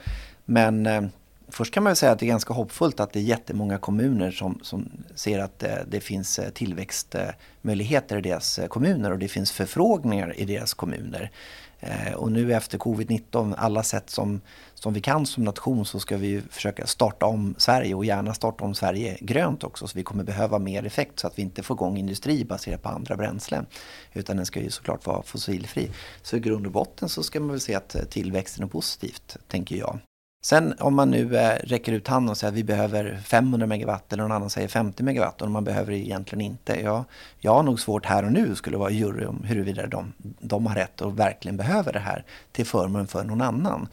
Men 0.45 0.85
eh, 0.85 1.03
Först 1.51 1.73
kan 1.73 1.83
man 1.83 1.95
säga 1.95 2.11
att 2.11 2.19
det 2.19 2.25
är 2.25 2.27
ganska 2.27 2.53
hoppfullt 2.53 2.99
att 2.99 3.13
det 3.13 3.19
är 3.19 3.23
jättemånga 3.23 3.77
kommuner 3.77 4.31
som, 4.31 4.59
som 4.61 4.91
ser 5.15 5.39
att 5.39 5.59
det, 5.59 5.85
det 5.87 5.99
finns 5.99 6.39
tillväxtmöjligheter 6.53 8.17
i 8.17 8.21
deras 8.21 8.59
kommuner 8.69 9.11
och 9.11 9.19
det 9.19 9.27
finns 9.27 9.51
förfrågningar 9.51 10.39
i 10.39 10.45
deras 10.45 10.73
kommuner. 10.73 11.31
Eh, 11.79 12.13
och 12.13 12.31
nu 12.31 12.53
efter 12.53 12.77
covid-19, 12.77 13.55
alla 13.57 13.83
sätt 13.83 14.09
som, 14.09 14.41
som 14.73 14.93
vi 14.93 15.01
kan 15.01 15.25
som 15.25 15.43
nation 15.43 15.85
så 15.85 15.99
ska 15.99 16.17
vi 16.17 16.41
försöka 16.49 16.87
starta 16.87 17.25
om 17.25 17.55
Sverige 17.57 17.95
och 17.95 18.05
gärna 18.05 18.33
starta 18.33 18.63
om 18.63 18.75
Sverige 18.75 19.17
grönt 19.21 19.63
också. 19.63 19.87
Så 19.87 19.97
vi 19.97 20.03
kommer 20.03 20.23
behöva 20.23 20.59
mer 20.59 20.85
effekt 20.85 21.19
så 21.19 21.27
att 21.27 21.37
vi 21.37 21.41
inte 21.41 21.63
får 21.63 21.77
igång 21.77 21.97
industri 21.97 22.45
baserat 22.45 22.81
på 22.81 22.89
andra 22.89 23.17
bränslen. 23.17 23.65
Utan 24.13 24.37
den 24.37 24.45
ska 24.45 24.59
ju 24.59 24.69
såklart 24.69 25.05
vara 25.05 25.23
fossilfri. 25.23 25.91
Så 26.21 26.37
i 26.37 26.39
grund 26.39 26.65
och 26.65 26.71
botten 26.71 27.09
så 27.09 27.23
ska 27.23 27.39
man 27.39 27.49
väl 27.49 27.59
se 27.59 27.75
att 27.75 27.95
eh, 27.95 28.01
tillväxten 28.01 28.63
är 28.63 28.67
positivt, 28.67 29.37
tänker 29.47 29.75
jag. 29.75 29.99
Sen 30.41 30.73
om 30.79 30.95
man 30.95 31.11
nu 31.11 31.37
eh, 31.37 31.55
räcker 31.63 31.91
ut 31.91 32.07
handen 32.07 32.31
och 32.31 32.37
säger 32.37 32.51
att 32.51 32.57
vi 32.57 32.63
behöver 32.63 33.19
500 33.25 33.67
megawatt 33.67 34.13
eller 34.13 34.23
någon 34.23 34.31
annan 34.31 34.49
säger 34.49 34.67
50 34.67 35.03
megawatt 35.03 35.41
och 35.41 35.51
man 35.51 35.63
behöver 35.63 35.91
det 35.91 35.97
egentligen 35.97 36.41
inte. 36.41 36.81
Ja, 36.81 37.05
jag 37.39 37.53
har 37.53 37.63
nog 37.63 37.79
svårt 37.79 38.05
här 38.05 38.25
och 38.25 38.31
nu 38.31 38.55
skulle 38.55 38.77
vara 38.77 38.89
jury 38.89 39.25
om 39.25 39.43
huruvida 39.43 39.87
de, 39.87 40.13
de 40.39 40.65
har 40.65 40.75
rätt 40.75 41.01
och 41.01 41.19
verkligen 41.19 41.57
behöver 41.57 41.93
det 41.93 41.99
här 41.99 42.25
till 42.51 42.65
förmån 42.65 43.07
för 43.07 43.23
någon 43.23 43.41
annan. 43.41 43.87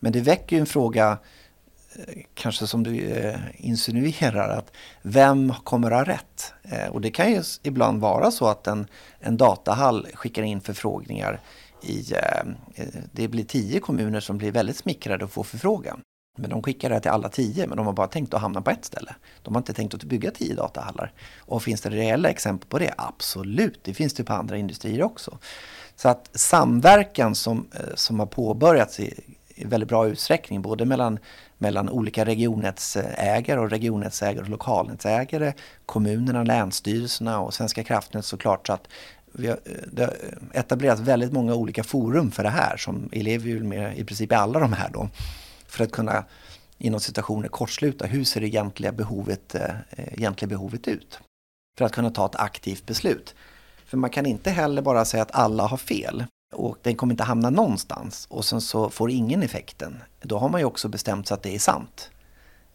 Men 0.00 0.12
det 0.12 0.20
väcker 0.20 0.56
ju 0.56 0.60
en 0.60 0.66
fråga, 0.66 1.18
eh, 1.96 2.22
kanske 2.34 2.66
som 2.66 2.82
du 2.82 3.00
eh, 3.00 3.38
insinuerar, 3.56 4.48
att 4.48 4.72
vem 5.02 5.52
kommer 5.64 5.90
att 5.90 6.06
ha 6.06 6.14
rätt? 6.14 6.52
Eh, 6.62 6.88
och 6.88 7.00
det 7.00 7.10
kan 7.10 7.32
ju 7.32 7.42
ibland 7.62 8.00
vara 8.00 8.30
så 8.30 8.48
att 8.48 8.66
en, 8.66 8.86
en 9.20 9.36
datahall 9.36 10.06
skickar 10.14 10.42
in 10.42 10.60
förfrågningar 10.60 11.40
i, 11.90 12.12
eh, 12.12 12.40
eh, 12.74 12.86
det 13.12 13.28
blir 13.28 13.44
tio 13.44 13.80
kommuner 13.80 14.20
som 14.20 14.38
blir 14.38 14.52
väldigt 14.52 14.76
smickrade 14.76 15.24
och 15.24 15.30
får 15.30 15.44
förfrågan. 15.44 16.00
Men 16.38 16.50
de 16.50 16.62
skickar 16.62 16.90
det 16.90 17.00
till 17.00 17.10
alla 17.10 17.28
tio, 17.28 17.66
men 17.66 17.76
de 17.76 17.86
har 17.86 17.92
bara 17.92 18.06
tänkt 18.06 18.34
att 18.34 18.40
hamna 18.40 18.62
på 18.62 18.70
ett 18.70 18.84
ställe. 18.84 19.14
De 19.42 19.54
har 19.54 19.60
inte 19.60 19.72
tänkt 19.72 19.94
att 19.94 20.04
bygga 20.04 20.30
tio 20.30 20.54
datahallar. 20.54 21.12
Och 21.38 21.62
finns 21.62 21.80
det 21.80 21.90
reella 21.90 22.28
exempel 22.28 22.68
på 22.68 22.78
det? 22.78 22.94
Absolut, 22.96 23.80
det 23.84 23.94
finns 23.94 24.14
det 24.14 24.24
på 24.24 24.32
andra 24.32 24.56
industrier 24.56 25.02
också. 25.02 25.38
Så 25.96 26.08
att 26.08 26.30
samverkan 26.32 27.34
som, 27.34 27.68
eh, 27.74 27.94
som 27.94 28.18
har 28.18 28.26
påbörjats 28.26 29.00
i, 29.00 29.20
i 29.56 29.64
väldigt 29.64 29.88
bra 29.88 30.06
utsträckning, 30.06 30.62
både 30.62 30.84
mellan, 30.84 31.18
mellan 31.58 31.88
olika 31.88 32.24
regionnätsägare 32.24 33.60
och 33.60 33.70
regionnätsägare 33.70 34.44
och 34.44 34.48
lokalnätsägare, 34.48 35.52
kommunerna, 35.86 36.42
länsstyrelserna 36.42 37.40
och 37.40 37.54
Svenska 37.54 37.84
kraftnät 37.84 38.24
såklart. 38.24 38.66
Så 38.66 38.72
att 38.72 38.88
vi 39.38 39.48
har, 39.48 39.58
det 39.92 40.02
har 40.02 40.14
etablerats 40.52 41.00
väldigt 41.00 41.32
många 41.32 41.54
olika 41.54 41.84
forum 41.84 42.30
för 42.30 42.42
det 42.42 42.50
här 42.50 42.76
som 42.76 43.08
elever 43.12 43.60
med 43.60 43.98
i 43.98 44.04
princip 44.04 44.32
alla 44.32 44.60
de 44.60 44.72
här 44.72 44.90
då. 44.92 45.08
För 45.66 45.84
att 45.84 45.92
kunna 45.92 46.24
inom 46.78 47.00
situationer 47.00 47.48
kortsluta 47.48 48.06
hur 48.06 48.24
ser 48.24 48.40
det 48.40 48.46
egentliga 48.46 48.92
behovet, 48.92 49.54
eh, 49.54 49.74
egentliga 49.96 50.48
behovet 50.48 50.88
ut. 50.88 51.20
För 51.78 51.84
att 51.84 51.92
kunna 51.92 52.10
ta 52.10 52.26
ett 52.26 52.36
aktivt 52.36 52.86
beslut. 52.86 53.34
För 53.86 53.96
man 53.96 54.10
kan 54.10 54.26
inte 54.26 54.50
heller 54.50 54.82
bara 54.82 55.04
säga 55.04 55.22
att 55.22 55.34
alla 55.34 55.66
har 55.66 55.76
fel 55.76 56.24
och 56.54 56.78
den 56.82 56.96
kommer 56.96 57.12
inte 57.12 57.24
hamna 57.24 57.50
någonstans 57.50 58.26
och 58.30 58.44
sen 58.44 58.60
så 58.60 58.90
får 58.90 59.10
ingen 59.10 59.42
effekten. 59.42 60.02
Då 60.20 60.38
har 60.38 60.48
man 60.48 60.60
ju 60.60 60.64
också 60.64 60.88
bestämt 60.88 61.28
sig 61.28 61.34
att 61.34 61.42
det 61.42 61.54
är 61.54 61.58
sant. 61.58 62.10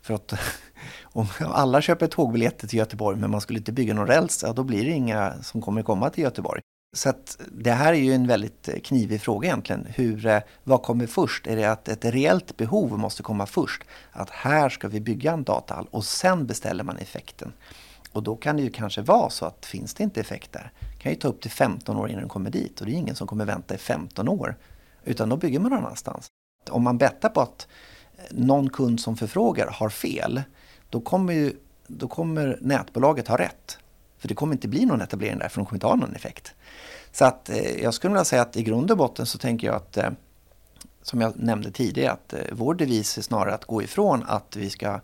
För 0.02 0.14
att 0.14 0.34
om 1.04 1.28
alla 1.40 1.82
köper 1.82 2.08
tågbiljetter 2.08 2.68
till 2.68 2.80
Göteborg 2.80 3.18
men 3.18 3.32
man 3.32 3.42
skulle 3.42 3.60
inte 3.60 3.72
bygga 3.72 3.94
någon 3.94 4.08
räls, 4.08 4.44
ja, 4.44 4.54
då 4.54 4.64
blir 4.64 4.86
det 4.86 4.92
inga 4.92 5.34
som 5.44 5.62
kommer 5.62 5.84
komma 5.84 6.10
till 6.10 6.24
Göteborg. 6.24 6.62
Så 6.94 7.10
att 7.10 7.38
det 7.52 7.72
här 7.72 7.94
är 7.94 7.98
ju 7.98 8.14
en 8.14 8.28
väldigt 8.28 8.70
eh, 8.70 8.80
knivig 8.80 9.22
fråga 9.22 9.48
egentligen. 9.48 9.88
Hur, 9.96 10.26
eh, 10.26 10.40
vad 10.64 10.84
kommer 10.84 11.08
först? 11.08 11.48
Är 11.48 11.56
det 11.56 11.66
att 11.66 11.88
ett 11.88 12.06
reellt 12.06 12.58
behov 12.58 13.00
måste 13.00 13.24
komma 13.24 13.46
först? 13.46 13.84
Att 14.12 14.30
här 14.30 14.70
ska 14.70 14.88
vi 14.88 15.02
bygga 15.02 15.32
en 15.32 15.44
datahall 15.44 15.88
och 15.92 16.06
sen 16.06 16.46
beställer 16.48 16.84
man 16.84 16.98
effekten. 16.98 17.54
Och 18.12 18.24
då 18.24 18.36
kan 18.36 18.58
det 18.58 18.64
ju 18.64 18.70
kanske 18.70 19.02
vara 19.02 19.30
så 19.30 19.46
att 19.46 19.66
finns 19.66 19.94
det 19.94 20.04
inte 20.04 20.20
effekt 20.20 20.52
där, 20.52 20.72
det 20.80 21.04
kan 21.04 21.12
ju 21.12 21.18
ta 21.18 21.28
upp 21.28 21.42
till 21.42 21.52
15 21.52 21.98
år 21.98 22.10
innan 22.10 22.22
den 22.22 22.30
kommer 22.30 22.50
dit 22.50 22.80
och 22.80 22.86
det 22.86 22.92
är 22.92 22.96
ingen 22.96 23.16
som 23.16 23.28
kommer 23.28 23.46
vänta 23.46 23.76
i 23.76 23.78
15 23.78 24.28
år. 24.28 24.58
Utan 25.04 25.30
då 25.30 25.38
bygger 25.38 25.60
man 25.60 25.72
någon 25.72 25.80
annanstans. 25.80 26.28
Om 26.70 26.84
man 26.84 26.98
bettar 26.98 27.30
på 27.30 27.42
att 27.42 27.68
någon 28.29 28.69
kund 28.69 28.99
som 28.99 29.17
förfrågar 29.17 29.67
har 29.67 29.89
fel, 29.89 30.41
då 30.89 31.01
kommer, 31.01 31.34
ju, 31.34 31.53
då 31.88 32.07
kommer 32.07 32.57
nätbolaget 32.62 33.27
ha 33.27 33.38
rätt. 33.38 33.77
För 34.17 34.27
det 34.27 34.36
kommer 34.36 34.53
inte 34.53 34.67
bli 34.67 34.86
någon 34.86 35.01
etablering 35.01 35.39
där, 35.39 35.49
för 35.49 35.60
de 35.60 35.65
kommer 35.65 35.77
inte 35.77 35.88
ha 35.88 35.95
någon 35.95 36.15
effekt. 36.15 36.53
Så 37.12 37.25
att 37.25 37.49
eh, 37.49 37.81
jag 37.84 37.93
skulle 37.93 38.13
vilja 38.13 38.25
säga 38.25 38.41
att 38.41 38.57
i 38.57 38.63
grund 38.63 38.91
och 38.91 38.97
botten 38.97 39.25
så 39.25 39.38
tänker 39.38 39.67
jag 39.67 39.75
att, 39.75 39.97
eh, 39.97 40.10
som 41.01 41.21
jag 41.21 41.34
nämnde 41.36 41.71
tidigare, 41.71 42.12
att 42.12 42.34
eh, 42.34 42.39
vår 42.51 42.73
devis 42.73 43.17
är 43.17 43.21
snarare 43.21 43.53
att 43.53 43.65
gå 43.65 43.84
ifrån 43.84 44.23
att 44.27 44.55
vi 44.55 44.69
ska 44.69 45.01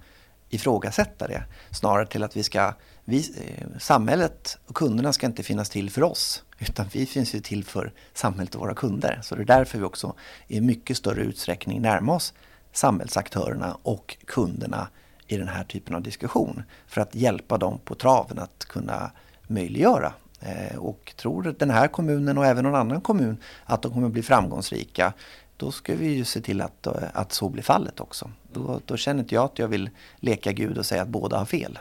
ifrågasätta 0.50 1.28
det, 1.28 1.44
snarare 1.72 2.08
till 2.08 2.24
att 2.24 2.38
vi 2.38 2.44
ska, 2.44 2.74
vi, 3.06 3.18
eh, 3.18 3.80
samhället 3.80 4.58
och 4.66 4.76
kunderna 4.76 5.14
ska 5.14 5.26
inte 5.26 5.44
finnas 5.44 5.70
till 5.70 5.90
för 5.90 6.04
oss, 6.04 6.44
utan 6.60 6.86
vi 6.92 7.06
finns 7.06 7.36
ju 7.36 7.40
till 7.40 7.64
för 7.64 7.94
samhället 8.14 8.56
och 8.56 8.62
våra 8.62 8.74
kunder. 8.74 9.20
Så 9.24 9.36
det 9.36 9.42
är 9.42 9.46
därför 9.46 9.78
vi 9.78 9.84
också 9.84 10.16
i 10.48 10.62
mycket 10.62 10.98
större 10.98 11.22
utsträckning 11.22 11.82
närmar 11.82 12.14
oss 12.14 12.34
samhällsaktörerna 12.78 13.78
och 13.84 14.18
kunderna 14.26 14.88
i 15.28 15.38
den 15.38 15.48
här 15.48 15.64
typen 15.64 15.96
av 15.96 16.02
diskussion 16.02 16.64
för 16.88 17.02
att 17.02 17.16
hjälpa 17.16 17.58
dem 17.58 17.80
på 17.84 17.96
traven 17.96 18.40
att 18.40 18.66
kunna 18.66 19.12
möjliggöra. 19.48 20.14
Eh, 20.40 20.78
och 20.78 21.14
tror 21.18 21.56
den 21.60 21.70
här 21.70 21.88
kommunen 21.88 22.38
och 22.38 22.46
även 22.46 22.64
någon 22.64 22.76
annan 22.76 23.02
kommun 23.02 23.38
att 23.66 23.82
de 23.82 23.94
kommer 23.94 24.10
bli 24.10 24.24
framgångsrika 24.24 25.14
då 25.58 25.72
ska 25.72 25.96
vi 25.96 26.08
ju 26.08 26.26
se 26.26 26.42
till 26.42 26.62
att, 26.62 26.88
eh, 26.88 26.94
att 27.14 27.32
så 27.32 27.50
blir 27.50 27.64
fallet 27.64 28.00
också. 28.00 28.32
Då, 28.54 28.82
då 28.86 28.98
känner 28.98 29.20
inte 29.20 29.36
jag 29.36 29.46
att 29.46 29.60
jag 29.60 29.68
vill 29.68 29.90
leka 30.16 30.52
Gud 30.52 30.78
och 30.78 30.86
säga 30.86 31.02
att 31.02 31.08
båda 31.08 31.38
har 31.38 31.46
fel. 31.46 31.80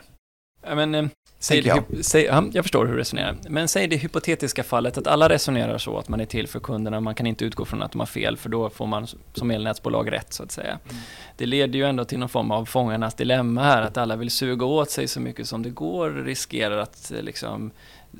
Men, 0.75 0.95
eh, 0.95 1.07
säg 1.39 1.61
det, 1.61 1.67
jag. 1.67 1.83
Säg, 2.05 2.23
ja, 2.23 2.43
jag 2.53 2.65
förstår 2.65 2.85
hur 2.85 2.93
du 2.93 2.99
resonerar. 2.99 3.37
Men 3.49 3.67
säg 3.67 3.87
det 3.87 3.95
hypotetiska 3.95 4.63
fallet 4.63 4.97
att 4.97 5.07
alla 5.07 5.29
resonerar 5.29 5.77
så 5.77 5.97
att 5.97 6.09
man 6.09 6.19
är 6.19 6.25
till 6.25 6.47
för 6.47 6.59
kunderna. 6.59 6.99
Man 6.99 7.15
kan 7.15 7.27
inte 7.27 7.45
utgå 7.45 7.65
från 7.65 7.81
att 7.81 7.91
de 7.91 7.99
har 7.99 8.05
fel, 8.05 8.37
för 8.37 8.49
då 8.49 8.69
får 8.69 8.85
man 8.85 9.07
som 9.33 9.51
elnätsbolag 9.51 10.11
rätt, 10.11 10.33
så 10.33 10.43
att 10.43 10.51
säga. 10.51 10.79
Mm. 10.89 11.01
Det 11.37 11.45
leder 11.45 11.79
ju 11.79 11.85
ändå 11.85 12.05
till 12.05 12.19
någon 12.19 12.29
form 12.29 12.51
av 12.51 12.65
fångarnas 12.65 13.15
dilemma 13.15 13.63
här, 13.63 13.81
att 13.81 13.97
alla 13.97 14.15
vill 14.15 14.31
suga 14.31 14.65
åt 14.65 14.89
sig 14.89 15.07
så 15.07 15.19
mycket 15.19 15.47
som 15.47 15.63
det 15.63 15.69
går, 15.69 16.09
riskerar 16.09 16.77
att 16.77 17.11
eh, 17.11 17.21
liksom, 17.21 17.71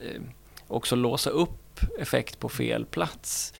eh, 0.01 0.21
också 0.67 0.95
låsa 0.95 1.29
upp 1.29 1.79
effekt 1.99 2.39
på 2.39 2.49
fel 2.49 2.85
plats. 2.85 3.53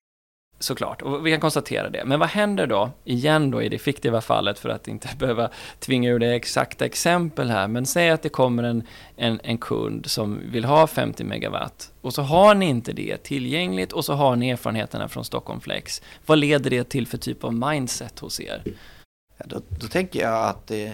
Såklart, 0.60 1.02
och 1.02 1.26
vi 1.26 1.32
kan 1.32 1.40
konstatera 1.40 1.90
det. 1.90 2.04
Men 2.06 2.20
vad 2.20 2.30
händer 2.30 2.68
då, 2.68 2.92
igen 3.04 3.52
då 3.52 3.62
i 3.62 3.70
det 3.70 3.80
fiktiva 3.80 4.22
fallet, 4.22 4.60
för 4.60 4.70
att 4.70 4.88
inte 4.88 5.10
behöva 5.20 5.50
tvinga 5.80 6.10
ur 6.10 6.20
det 6.20 6.36
exakta 6.36 6.86
exempel 6.86 7.50
här, 7.50 7.68
men 7.68 7.86
säg 7.86 8.10
att 8.10 8.22
det 8.22 8.30
kommer 8.30 8.64
en, 8.64 8.84
en, 9.16 9.40
en 9.44 9.58
kund 9.58 10.06
som 10.06 10.40
vill 10.52 10.66
ha 10.66 10.88
50 10.88 11.24
megawatt, 11.24 11.92
och 12.02 12.14
så 12.14 12.22
har 12.22 12.56
ni 12.56 12.66
inte 12.66 12.94
det 12.94 13.18
tillgängligt, 13.18 13.94
och 13.94 14.06
så 14.06 14.14
har 14.14 14.36
ni 14.36 14.50
erfarenheterna 14.50 15.10
från 15.10 15.26
Stockholm 15.26 15.62
Flex. 15.62 16.02
Vad 16.26 16.38
leder 16.38 16.70
det 16.70 16.90
till 16.90 17.08
för 17.08 17.18
typ 17.18 17.44
av 17.44 17.54
mindset 17.54 18.20
hos 18.20 18.40
er? 18.40 18.64
Ja, 19.38 19.46
då, 19.48 19.62
då, 19.70 19.88
tänker 19.88 20.22
jag 20.22 20.46
att 20.46 20.72
i, 20.72 20.94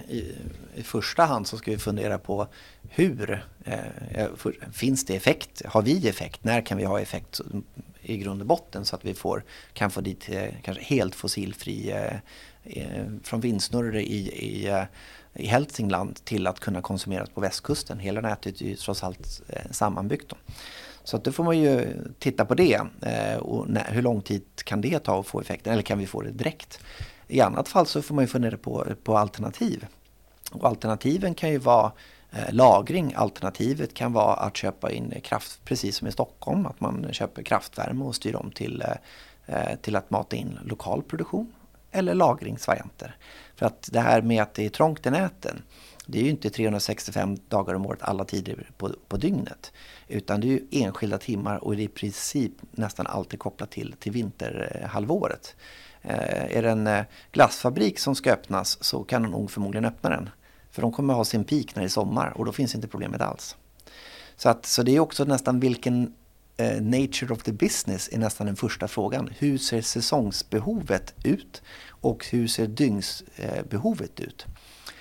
i, 0.74 0.82
första 0.82 1.24
hand 1.24 1.46
så 1.46 1.56
ska 1.56 1.70
vi 1.70 1.78
fundera 1.78 2.18
på 2.18 2.46
hur 2.88 3.44
eh, 3.64 4.26
finns 4.72 5.06
det 5.06 5.16
effekt? 5.16 5.62
Har 5.66 5.82
vi 5.82 6.08
effekt? 6.08 6.44
När 6.44 6.60
kan 6.60 6.78
vi 6.78 6.84
ha 6.84 7.00
effekt? 7.00 7.40
I 8.04 8.16
grund 8.16 8.40
och 8.40 8.46
botten 8.46 8.84
så 8.84 8.96
att 8.96 9.04
vi 9.04 9.14
får, 9.14 9.44
kan 9.72 9.90
få 9.90 10.00
dit 10.00 10.28
eh, 10.28 10.48
kanske 10.62 10.84
helt 10.84 11.14
fossilfri 11.14 11.90
eh, 11.90 12.16
eh, 12.64 13.06
från 13.22 13.40
vindsnurror 13.40 13.96
i, 13.96 14.28
i, 14.28 14.68
eh, 14.68 14.82
i 15.34 15.46
Hälsingland 15.46 16.24
till 16.24 16.46
att 16.46 16.60
kunna 16.60 16.82
konsumeras 16.82 17.28
på 17.30 17.40
västkusten. 17.40 17.98
Hela 17.98 18.20
nätet 18.20 18.60
är 18.60 18.64
ju 18.64 18.76
trots 18.76 19.04
allt 19.04 19.42
sammanbyggt. 19.70 20.28
Då. 20.28 20.36
Så 21.04 21.16
att 21.16 21.24
då 21.24 21.32
får 21.32 21.44
man 21.44 21.58
ju 21.58 21.96
titta 22.18 22.44
på 22.44 22.54
det 22.54 22.80
och 23.40 23.68
när, 23.68 23.92
hur 23.92 24.02
lång 24.02 24.22
tid 24.22 24.42
kan 24.64 24.80
det 24.80 24.98
ta 24.98 25.20
att 25.20 25.26
få 25.26 25.40
effekten 25.40 25.72
eller 25.72 25.82
kan 25.82 25.98
vi 25.98 26.06
få 26.06 26.22
det 26.22 26.30
direkt? 26.30 26.80
I 27.28 27.40
annat 27.40 27.68
fall 27.68 27.86
så 27.86 28.02
får 28.02 28.14
man 28.14 28.24
ju 28.24 28.28
fundera 28.28 28.56
på, 28.56 28.86
på 29.04 29.18
alternativ. 29.18 29.86
Och 30.52 30.68
alternativen 30.68 31.34
kan 31.34 31.50
ju 31.50 31.58
vara 31.58 31.92
Eh, 32.36 32.54
lagring. 32.54 33.14
Alternativet 33.16 33.94
kan 33.94 34.12
vara 34.12 34.34
att 34.34 34.56
köpa 34.56 34.92
in 34.92 35.20
kraft, 35.22 35.64
precis 35.64 35.96
som 35.96 36.08
i 36.08 36.12
Stockholm, 36.12 36.66
att 36.66 36.80
man 36.80 37.12
köper 37.12 37.42
kraftvärme 37.42 38.04
och 38.04 38.14
styr 38.14 38.36
om 38.36 38.50
till, 38.50 38.82
eh, 38.82 39.56
eh, 39.56 39.76
till 39.76 39.96
att 39.96 40.10
mata 40.10 40.36
in 40.36 40.58
lokal 40.64 41.02
produktion 41.02 41.52
eller 41.90 42.14
lagringsvarianter. 42.14 43.16
För 43.56 43.66
att 43.66 43.88
det 43.92 44.00
här 44.00 44.22
med 44.22 44.42
att 44.42 44.54
det 44.54 44.64
är 44.64 44.68
trångt 44.68 45.06
i 45.06 45.10
näten, 45.10 45.62
det 46.06 46.18
är 46.18 46.22
ju 46.22 46.30
inte 46.30 46.50
365 46.50 47.36
dagar 47.48 47.74
om 47.74 47.86
året 47.86 48.02
alla 48.02 48.24
tider 48.24 48.70
på, 48.76 48.90
på 49.08 49.16
dygnet. 49.16 49.72
Utan 50.08 50.40
det 50.40 50.46
är 50.46 50.50
ju 50.50 50.66
enskilda 50.70 51.18
timmar 51.18 51.64
och 51.64 51.76
det 51.76 51.82
är 51.82 51.84
i 51.84 51.88
princip 51.88 52.52
nästan 52.70 53.06
alltid 53.06 53.38
kopplat 53.38 53.70
till, 53.70 53.94
till 53.98 54.12
vinterhalvåret. 54.12 55.56
Eh, 56.02 56.56
är 56.56 56.62
det 56.62 56.70
en 56.70 57.04
glassfabrik 57.32 57.98
som 57.98 58.14
ska 58.14 58.32
öppnas 58.32 58.84
så 58.84 59.04
kan 59.04 59.22
de 59.22 59.30
nog 59.30 59.50
förmodligen 59.50 59.84
öppna 59.84 60.10
den. 60.10 60.30
För 60.74 60.82
de 60.82 60.92
kommer 60.92 61.14
ha 61.14 61.24
sin 61.24 61.44
peak 61.44 61.74
när 61.74 61.82
det 61.82 61.86
är 61.86 61.88
sommar 61.88 62.32
och 62.36 62.44
då 62.44 62.52
finns 62.52 62.74
inte 62.74 62.88
problemet 62.88 63.20
alls. 63.20 63.56
Så, 64.36 64.48
att, 64.48 64.66
så 64.66 64.82
det 64.82 64.96
är 64.96 65.00
också 65.00 65.24
nästan 65.24 65.60
vilken 65.60 66.12
eh, 66.56 66.82
nature 66.82 67.34
of 67.34 67.42
the 67.42 67.52
business 67.52 68.08
är 68.12 68.18
nästan 68.18 68.46
den 68.46 68.56
första 68.56 68.88
frågan. 68.88 69.30
Hur 69.38 69.58
ser 69.58 69.82
säsongsbehovet 69.82 71.14
ut 71.24 71.62
och 71.88 72.26
hur 72.26 72.48
ser 72.48 72.66
dygnsbehovet 72.66 74.20
ut? 74.20 74.46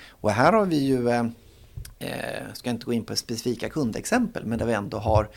Och 0.09 0.31
här 0.31 0.53
har 0.53 0.65
vi 0.65 0.77
ju, 0.77 1.09
eh, 1.09 1.25
eh, 1.99 2.53
ska 2.53 2.69
inte 2.69 2.85
gå 2.85 2.93
in 2.93 3.05
på 3.05 3.15
specifika 3.15 3.69
kundexempel, 3.69 4.45
men 4.45 4.59
där 4.59 4.65
vi 4.65 4.73
ändå 4.73 4.97
har 4.97 5.29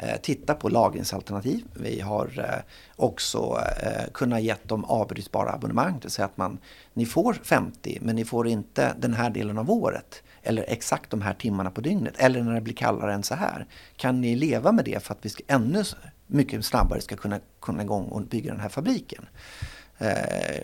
Eh, 0.00 0.16
titta 0.22 0.54
på 0.54 0.68
lagringsalternativ. 0.68 1.64
Vi 1.74 2.00
har 2.00 2.38
eh, 2.38 2.74
också 2.96 3.60
eh, 3.82 4.10
kunnat 4.12 4.42
ge 4.42 4.54
dem 4.62 4.84
avbrytbara 4.84 5.52
abonnemang, 5.52 5.92
det 5.92 6.04
vill 6.04 6.10
säga 6.10 6.26
att 6.26 6.36
man, 6.36 6.58
ni 6.94 7.06
får 7.06 7.32
50 7.32 7.98
men 8.00 8.16
ni 8.16 8.24
får 8.24 8.48
inte 8.48 8.94
den 8.98 9.14
här 9.14 9.30
delen 9.30 9.58
av 9.58 9.70
året 9.70 10.22
eller 10.42 10.64
exakt 10.68 11.10
de 11.10 11.22
här 11.22 11.34
timmarna 11.34 11.70
på 11.70 11.80
dygnet 11.80 12.14
eller 12.16 12.42
när 12.42 12.54
det 12.54 12.60
blir 12.60 12.74
kallare 12.74 13.14
än 13.14 13.22
så 13.22 13.34
här. 13.34 13.66
Kan 13.96 14.20
ni 14.20 14.36
leva 14.36 14.72
med 14.72 14.84
det 14.84 15.02
för 15.02 15.14
att 15.14 15.24
vi 15.24 15.28
ska 15.28 15.42
ännu 15.46 15.84
mycket 16.26 16.64
snabbare 16.64 17.00
ska 17.00 17.16
kunna 17.16 17.40
komma 17.60 17.82
igång 17.82 18.04
och 18.04 18.22
bygga 18.22 18.52
den 18.52 18.60
här 18.60 18.68
fabriken? 18.68 19.26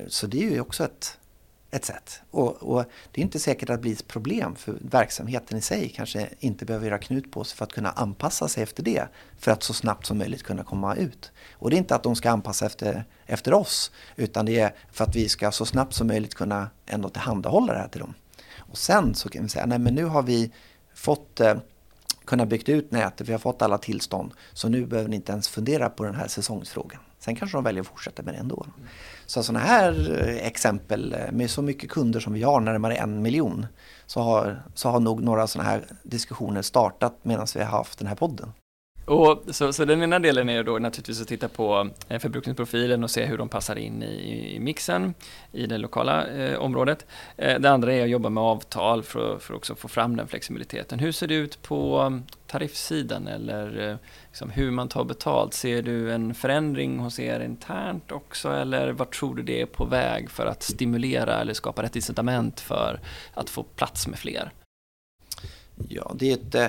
Så 0.09 0.27
det 0.27 0.47
är 0.47 0.51
ju 0.51 0.61
också 0.61 0.85
ett, 0.85 1.18
ett 1.75 1.85
sätt. 1.85 2.21
Och, 2.31 2.63
och, 2.63 2.85
det 3.13 3.21
är 3.21 3.23
inte 3.23 3.39
säkert 3.39 3.71
att 3.71 3.77
det 3.77 3.83
blir 3.83 3.93
ett 3.93 4.09
problem 4.09 4.55
för 4.57 4.77
verksamheten 4.81 5.59
i 5.59 5.61
sig 5.61 5.89
kanske 5.89 6.29
inte 6.39 6.65
behöver 6.65 6.87
göra 6.87 6.99
knut 6.99 7.33
på 7.33 7.45
sig 7.45 7.57
för 7.57 7.65
att 7.65 7.73
kunna 7.73 7.91
anpassa 7.91 8.49
sig 8.49 8.63
efter 8.63 8.83
det. 8.83 9.09
För 9.39 9.51
att 9.51 9.63
så 9.63 9.75
snabbt 9.75 10.07
som 10.07 10.19
möjligt 10.19 10.43
kunna 10.43 10.65
komma 10.65 10.95
ut. 10.95 11.33
Och 11.53 11.71
det 11.71 11.77
är 11.77 11.79
inte 11.79 11.95
att 11.95 12.03
de 12.03 12.17
ska 12.17 12.31
anpassa 12.31 12.67
efter, 12.67 13.05
efter 13.27 13.55
oss 13.55 13.91
utan 14.17 14.47
det 14.47 14.61
är 14.61 14.75
för 14.93 15.05
att 15.05 15.17
vi 15.17 15.29
ska 15.29 15.51
så 15.51 15.67
snabbt 15.67 15.95
som 15.95 16.07
möjligt 16.07 16.35
kunna 16.35 16.71
ändå 16.87 17.09
tillhandahålla 17.09 17.73
det 17.73 17.79
här 17.79 17.89
till 17.89 18.01
dem. 18.01 18.15
Och 18.57 18.79
sen 18.79 19.15
så 19.15 19.29
kan 19.29 19.43
vi 19.43 19.49
säga, 19.49 19.67
nej 19.67 19.79
men 19.79 19.95
nu 19.95 20.05
har 20.05 20.23
vi 20.23 20.53
fått 20.95 21.41
eh, 21.41 21.55
kunna 22.25 22.47
byggt 22.47 22.69
ut 22.69 22.91
nätet, 22.91 23.29
vi 23.29 23.33
har 23.33 23.39
fått 23.39 23.63
alla 23.63 23.79
tillstånd. 23.79 24.33
Så 24.53 24.69
nu 24.69 24.87
behöver 24.87 25.11
ni 25.11 25.17
inte 25.17 25.33
ens 25.33 25.49
fundera 25.49 25.91
på 25.91 26.05
den 26.05 26.15
här 26.15 26.29
säsongsfrågan. 26.29 27.01
Sen 27.25 27.35
kanske 27.35 27.57
de 27.57 27.65
väljer 27.65 27.81
att 27.81 27.87
fortsätta 27.87 28.23
med 28.23 28.35
det 28.35 28.39
ändå. 28.39 28.67
Mm. 28.77 28.89
Så 29.27 29.43
sådana 29.43 29.65
här 29.65 30.21
eh, 30.21 30.47
exempel 30.47 31.13
eh, 31.13 31.33
med 31.33 31.51
så 31.51 31.63
mycket 31.63 31.91
kunder 31.91 32.21
som 32.21 32.33
vi 32.33 32.43
har, 32.43 32.61
närmare 32.61 32.97
en 32.97 33.23
miljon, 33.23 33.67
så 34.07 34.21
har, 34.21 34.63
så 34.75 34.89
har 34.89 35.01
nog 35.01 35.23
några 35.23 35.47
sådana 35.47 35.71
här 35.71 35.85
diskussioner 36.03 36.63
startat 36.63 37.19
medan 37.23 37.47
vi 37.55 37.61
har 37.61 37.71
haft 37.71 37.99
den 37.99 38.09
här 38.09 38.15
podden. 38.15 38.53
Och 39.05 39.43
så, 39.51 39.73
så 39.73 39.85
den 39.85 40.03
ena 40.03 40.19
delen 40.19 40.49
är 40.49 40.62
då 40.62 40.79
naturligtvis 40.79 41.23
att 41.23 41.29
titta 41.29 41.49
på 41.49 41.90
eh, 42.09 42.19
förbrukningsprofilen 42.19 43.05
och 43.05 43.11
se 43.11 43.25
hur 43.25 43.38
de 43.38 43.49
passar 43.49 43.77
in 43.77 44.03
i, 44.03 44.55
i 44.57 44.61
mixen 44.61 45.14
i 45.53 45.67
det 45.67 45.79
lokala 45.79 46.27
eh, 46.27 46.59
området. 46.59 47.07
Eh, 47.37 47.61
det 47.61 47.71
andra 47.71 47.93
är 47.93 48.03
att 48.03 48.11
jobba 48.11 48.29
med 48.29 48.43
avtal 48.43 49.03
för, 49.03 49.38
för 49.38 49.55
också 49.55 49.75
få 49.75 49.88
fram 49.88 50.17
den 50.17 50.29
flexibiliteten. 50.29 50.99
Hur 50.99 51.12
ser 51.12 51.27
det 51.27 51.35
ut 51.35 51.62
på 51.62 51.99
mm, 51.99 52.23
tariffsidan 52.47 53.27
eller 53.27 53.90
eh, 53.90 53.97
liksom 54.29 54.51
hur 54.51 54.71
man 54.71 54.88
tar 54.88 55.05
betalt? 55.05 55.55
Ser 55.55 55.83
du 55.83 56.12
en 56.12 56.35
förändring 56.35 56.99
hos 56.99 57.21
er 57.21 57.40
internt 57.40 58.12
också 58.12 58.51
eller 58.51 58.93
vad 58.93 59.11
tror 59.11 59.35
du 59.35 59.43
det 59.43 59.61
är 59.61 59.67
på 59.67 59.85
väg 59.85 60.31
för 60.31 60.47
att 60.47 60.62
stimulera 60.62 61.40
eller 61.40 61.55
skapa 61.55 61.83
rätt 61.83 61.97
incitament 61.97 62.61
för 62.61 63.01
att 63.35 63.51
få 63.51 63.62
plats 63.62 64.07
med 64.07 64.19
fler? 64.19 64.51
Ja, 65.88 66.12
det 66.14 66.31
är 66.31 66.35
ett 66.35 66.55
eh, 66.55 66.67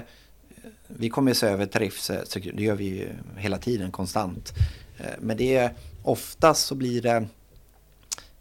vi 0.87 1.09
kommer 1.09 1.31
att 1.31 1.37
se 1.37 1.47
över 1.47 1.65
tariff, 1.65 2.09
eh, 2.09 2.21
det 2.53 2.63
gör 2.63 2.75
vi 2.75 2.85
ju 2.85 3.09
hela 3.37 3.57
tiden 3.57 3.91
konstant. 3.91 4.53
Eh, 4.97 5.05
men 5.19 5.37
det 5.37 5.55
är 5.55 5.73
oftast 6.03 6.65
så 6.65 6.75
blir 6.75 7.01
det 7.01 7.27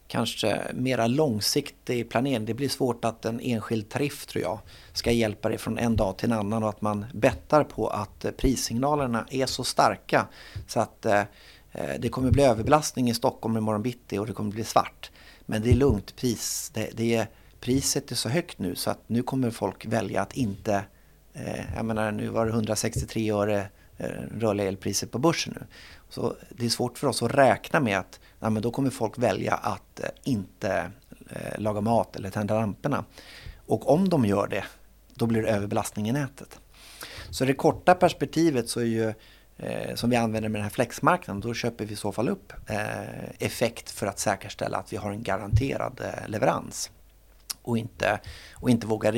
kanske 0.07 0.63
mera 0.75 1.07
långsiktig 1.07 2.11
planering. 2.11 2.45
Det 2.45 2.55
blir 2.55 2.69
svårt 2.69 3.05
att 3.05 3.25
en 3.25 3.41
enskild 3.41 3.89
tariff 3.89 4.27
tror 4.27 4.43
jag 4.43 4.59
ska 4.93 5.11
hjälpa 5.11 5.49
dig 5.49 5.59
från 5.59 5.79
en 5.79 5.97
dag 5.97 6.19
till 6.19 6.33
en 6.33 6.39
annan 6.39 6.63
och 6.63 6.69
att 6.69 6.81
man 6.81 7.05
bettar 7.13 7.65
på 7.65 7.89
att 7.89 8.25
eh, 8.25 8.31
prissignalerna 8.31 9.27
är 9.31 9.47
så 9.47 9.65
starka 9.65 10.27
så 10.69 10.81
att 10.81 11.07
eh, 11.07 11.23
det 11.99 12.09
kommer 12.09 12.31
bli 12.31 12.43
överbelastning 12.43 13.11
i 13.11 13.15
Stockholm 13.15 13.57
imorgon 13.57 13.83
bitti 13.83 14.19
och 14.19 14.27
det 14.27 14.33
kommer 14.33 14.51
bli 14.51 14.65
svart. 14.65 15.11
Men 15.47 15.63
det 15.63 15.71
är 15.71 15.75
lugnt, 15.75 16.17
pris, 16.17 16.71
det, 16.75 16.91
det 16.95 17.15
är, 17.15 17.27
priset 17.61 18.11
är 18.11 18.17
så 18.17 18.29
högt 18.29 18.59
nu 18.59 18.75
så 18.75 18.91
att 18.91 19.09
nu 19.09 19.23
kommer 19.23 19.51
folk 19.51 19.87
välja 19.87 20.23
att 20.23 20.37
inte 20.37 20.85
Eh, 21.35 21.75
jag 21.77 21.85
menar, 21.85 22.13
nu 22.13 22.29
var 22.29 22.47
det 22.47 22.53
163 22.53 23.31
öre 23.31 23.67
eh, 23.97 24.09
rörliga 24.39 24.69
elpriset 24.69 25.11
på 25.11 25.19
börsen 25.19 25.55
nu. 25.61 25.67
Så 26.09 26.35
det 26.51 26.65
är 26.65 26.71
svårt 26.71 26.99
för 26.99 27.07
oss 27.07 27.23
att 27.23 27.35
räkna 27.35 27.81
med 27.81 27.99
att 27.99 28.21
ja, 28.41 28.51
men 28.51 28.63
då 28.63 28.71
kommer 28.71 28.91
folk 28.91 29.19
välja 29.19 29.55
att 29.55 30.01
eh, 30.01 30.09
inte 30.25 30.91
eh, 31.31 31.59
laga 31.61 31.81
mat 31.81 32.17
eller 32.17 32.31
tända 32.31 32.61
lamporna. 32.61 33.05
Och 33.67 33.91
om 33.91 34.09
de 34.09 34.25
gör 34.25 34.47
det, 34.47 34.65
då 35.15 35.27
blir 35.27 35.43
det 35.43 35.49
överbelastning 35.49 36.09
i 36.09 36.13
nätet. 36.13 36.61
Så 37.31 37.45
det 37.45 37.55
korta 37.55 37.95
perspektivet 37.95 38.69
så 38.69 38.81
är 38.81 38.85
ju 38.85 39.15
eh, 39.57 39.95
som 39.95 40.11
vi 40.11 40.17
använder 40.17 40.49
med 40.49 40.59
den 40.59 40.65
här 40.65 40.71
flexmarknaden, 40.71 41.41
då 41.41 41.55
köper 41.55 41.85
vi 41.85 41.93
i 41.93 41.97
så 41.97 42.13
fall 42.13 42.29
upp 42.29 42.53
eh, 42.67 43.29
effekt 43.39 43.91
för 43.91 44.07
att 44.07 44.19
säkerställa 44.19 44.79
att 44.79 44.93
vi 44.93 44.97
har 44.97 45.11
en 45.11 45.23
garanterad 45.23 46.01
eh, 46.05 46.29
leverans 46.29 46.91
och 47.65 47.79
inte, 47.79 48.21
och 48.55 48.71
inte 48.71 48.87
våga 48.87 49.13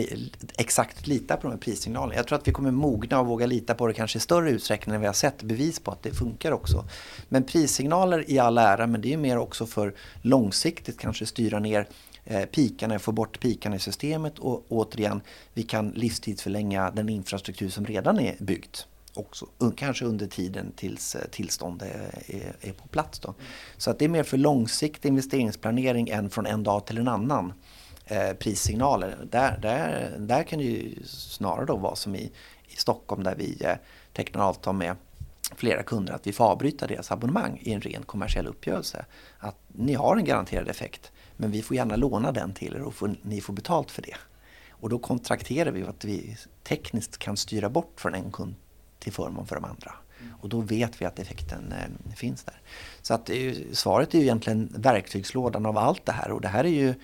exakt 0.57 1.07
lita 1.07 1.37
på 1.37 1.43
de 1.43 1.51
här 1.51 1.59
prissignalerna. 1.59 2.15
Jag 2.15 2.27
tror 2.27 2.39
att 2.39 2.49
vi 2.49 2.53
kommer 2.53 2.71
mogna 2.71 3.21
och 3.21 3.27
våga 3.27 3.47
lita 3.47 3.75
på 3.75 3.87
det 3.87 3.95
kanske 3.95 4.19
i 4.19 4.21
större 4.21 4.51
utsträckning 4.51 4.95
än 4.95 5.01
vi 5.01 5.07
har 5.07 5.15
sett 5.15 5.43
bevis 5.43 5.81
på 5.81 5.91
att 5.91 6.03
det 6.03 6.11
funkar 6.11 6.53
också. 6.53 6.85
Men 7.29 7.45
prissignaler 7.45 8.31
i 8.31 8.39
all 8.39 8.59
ära, 8.59 8.87
men 8.87 9.01
det 9.01 9.13
är 9.13 9.17
mer 9.17 9.39
också 9.39 9.67
för 9.67 9.95
långsiktigt 10.23 10.99
kanske 10.99 11.27
styra 11.27 11.59
ner 11.59 11.89
eh, 12.25 12.45
pikarna, 12.45 12.99
få 12.99 13.13
bort 13.13 13.41
pikarna 13.41 13.77
i 13.77 13.79
systemet 13.79 14.39
och 14.39 14.65
återigen, 14.69 15.21
vi 15.55 15.63
kan 15.63 15.91
livstidsförlänga 15.91 16.91
den 16.91 17.09
infrastruktur 17.09 17.69
som 17.69 17.87
redan 17.87 18.21
är 18.21 18.37
byggt 18.39 18.87
också, 19.17 19.47
kanske 19.77 20.05
under 20.05 20.27
tiden 20.27 20.73
tills 20.77 21.17
tillståndet 21.31 21.33
tillstånd 21.33 21.83
är, 21.83 22.37
är, 22.37 22.69
är, 22.69 22.73
på 22.73 22.89
plats. 22.89 23.19
Då. 23.19 23.35
Så 23.77 23.91
att 23.91 23.99
det 23.99 24.05
är 24.05 24.09
mer 24.09 24.23
för 24.23 24.37
långsiktig 24.37 25.09
investeringsplanering 25.09 26.09
än 26.09 26.31
från 26.31 26.47
en 26.47 26.63
dag 26.63 26.87
till 26.87 26.99
en 26.99 27.09
annan 27.09 27.53
eh, 28.07 28.33
prissignaler. 28.33 29.19
Där, 29.31 29.59
där, 29.63 30.17
där 30.19 30.43
kan 30.43 30.59
det 30.59 30.65
ju 30.65 31.03
snarare 31.07 31.67
då 31.67 31.77
vara 31.77 31.97
som 31.97 32.15
i, 32.15 32.33
i 32.69 32.77
Stockholm 32.77 33.23
där 33.23 33.35
vi 33.35 33.65
eh, 33.65 33.77
tecknar 34.13 34.43
avtal 34.43 34.75
med 34.75 34.97
flera 35.57 35.83
kunder 35.83 36.13
att 36.13 36.27
vi 36.27 36.33
får 36.33 36.45
avbryta 36.45 36.87
deras 36.87 37.13
abonnemang 37.13 37.59
i 37.63 37.73
en 37.73 37.81
ren 37.81 38.03
kommersiell 38.03 38.47
uppgörelse. 38.47 39.05
Att 39.39 39.57
ni 39.67 39.95
har 39.95 40.17
en 40.17 40.25
garanterad 40.25 40.69
effekt 40.69 41.13
men 41.37 41.51
vi 41.51 41.63
får 41.63 41.77
gärna 41.77 41.97
låna 41.97 42.33
den 42.33 42.53
till 42.53 42.75
er 42.75 42.83
och 42.83 42.95
får, 42.95 43.15
ni 43.23 43.41
får 43.41 43.53
betalt 43.53 43.91
för 43.91 44.03
det. 44.03 44.17
Och 44.71 44.89
då 44.89 44.99
kontrakterar 44.99 45.71
vi 45.71 45.83
att 45.83 46.05
vi 46.05 46.37
tekniskt 46.63 47.19
kan 47.19 47.37
styra 47.37 47.69
bort 47.69 47.93
från 47.97 48.15
en 48.15 48.33
kund 48.33 48.55
till 48.99 49.13
förmån 49.13 49.47
för 49.47 49.55
de 49.55 49.65
andra. 49.65 49.95
Och 50.41 50.49
då 50.49 50.61
vet 50.61 51.01
vi 51.01 51.05
att 51.05 51.19
effekten 51.19 51.73
eh, 51.73 52.15
finns 52.17 52.45
där. 52.45 52.61
Så 53.03 53.15
att 53.15 53.31
eh, 53.31 53.53
svaret 53.73 54.15
är 54.15 54.19
ju 54.19 54.25
egentligen 54.25 54.73
verktygslådan 54.77 55.67
av 55.67 55.79
allt 55.79 56.07
det 56.07 56.13
här 56.13 56.31
och 56.31 56.41
det 56.41 56.49
här 56.49 56.65
är 56.65 56.69
ju 56.69 56.95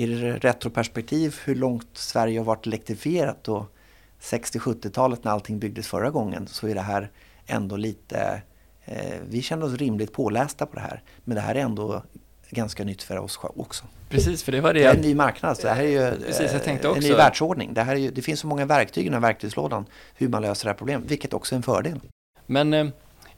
i 0.00 0.06
retroperspektiv 0.32 1.36
hhur 1.44 1.54
långt 1.54 1.88
Sverige 1.92 2.40
har 2.40 2.44
varit 2.44 2.66
elektrifierat 2.66 3.48
och 3.48 3.76
60-70-talet 4.20 5.24
när 5.24 5.32
allting 5.32 5.58
byggdes 5.58 5.88
förra 5.88 6.10
gången 6.10 6.46
så 6.46 6.68
är 6.68 6.74
det 6.74 6.80
här 6.80 7.10
ändå 7.46 7.76
lite... 7.76 8.42
Eh, 8.84 9.18
vi 9.28 9.42
känner 9.42 9.66
oss 9.66 9.74
rimligt 9.74 10.12
pålästa 10.12 10.66
på 10.66 10.74
det 10.74 10.80
här. 10.80 11.02
Men 11.24 11.34
det 11.34 11.40
här 11.40 11.54
är 11.54 11.60
ändå 11.60 12.02
ganska 12.50 12.84
nytt 12.84 13.02
för 13.02 13.16
oss 13.16 13.40
också. 13.42 13.84
Precis, 14.08 14.42
för 14.42 14.52
det 14.52 14.60
var 14.60 14.74
det. 14.74 14.80
Det 14.80 14.86
är 14.86 14.94
en 14.94 15.00
ny 15.00 15.14
marknad, 15.14 15.56
så 15.56 15.66
det 15.66 15.72
här 15.72 15.84
är 15.84 15.88
ju 15.88 16.24
Precis, 16.26 16.52
jag 16.52 16.64
tänkte 16.64 16.88
också. 16.88 17.02
en 17.02 17.08
ny 17.08 17.14
världsordning. 17.14 17.74
Det, 17.74 17.82
här 17.82 17.94
är 17.94 18.00
ju, 18.00 18.10
det 18.10 18.22
finns 18.22 18.40
så 18.40 18.46
många 18.46 18.66
verktyg 18.66 19.04
i 19.04 19.08
den 19.08 19.14
här 19.14 19.20
verktygslådan 19.20 19.86
hur 20.14 20.28
man 20.28 20.42
löser 20.42 20.64
det 20.64 20.70
här 20.70 20.78
problemet, 20.78 21.10
vilket 21.10 21.34
också 21.34 21.54
är 21.54 21.56
en 21.56 21.62
fördel. 21.62 22.00
Men 22.46 22.74
eh, 22.74 22.86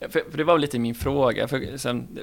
För, 0.08 0.30
för, 0.30 0.38
det 0.38 0.44
var 0.44 0.58
lite 0.58 0.78
min 0.78 0.94
fråga. 0.94 1.48
För 1.48 1.76
sen, 1.76 2.18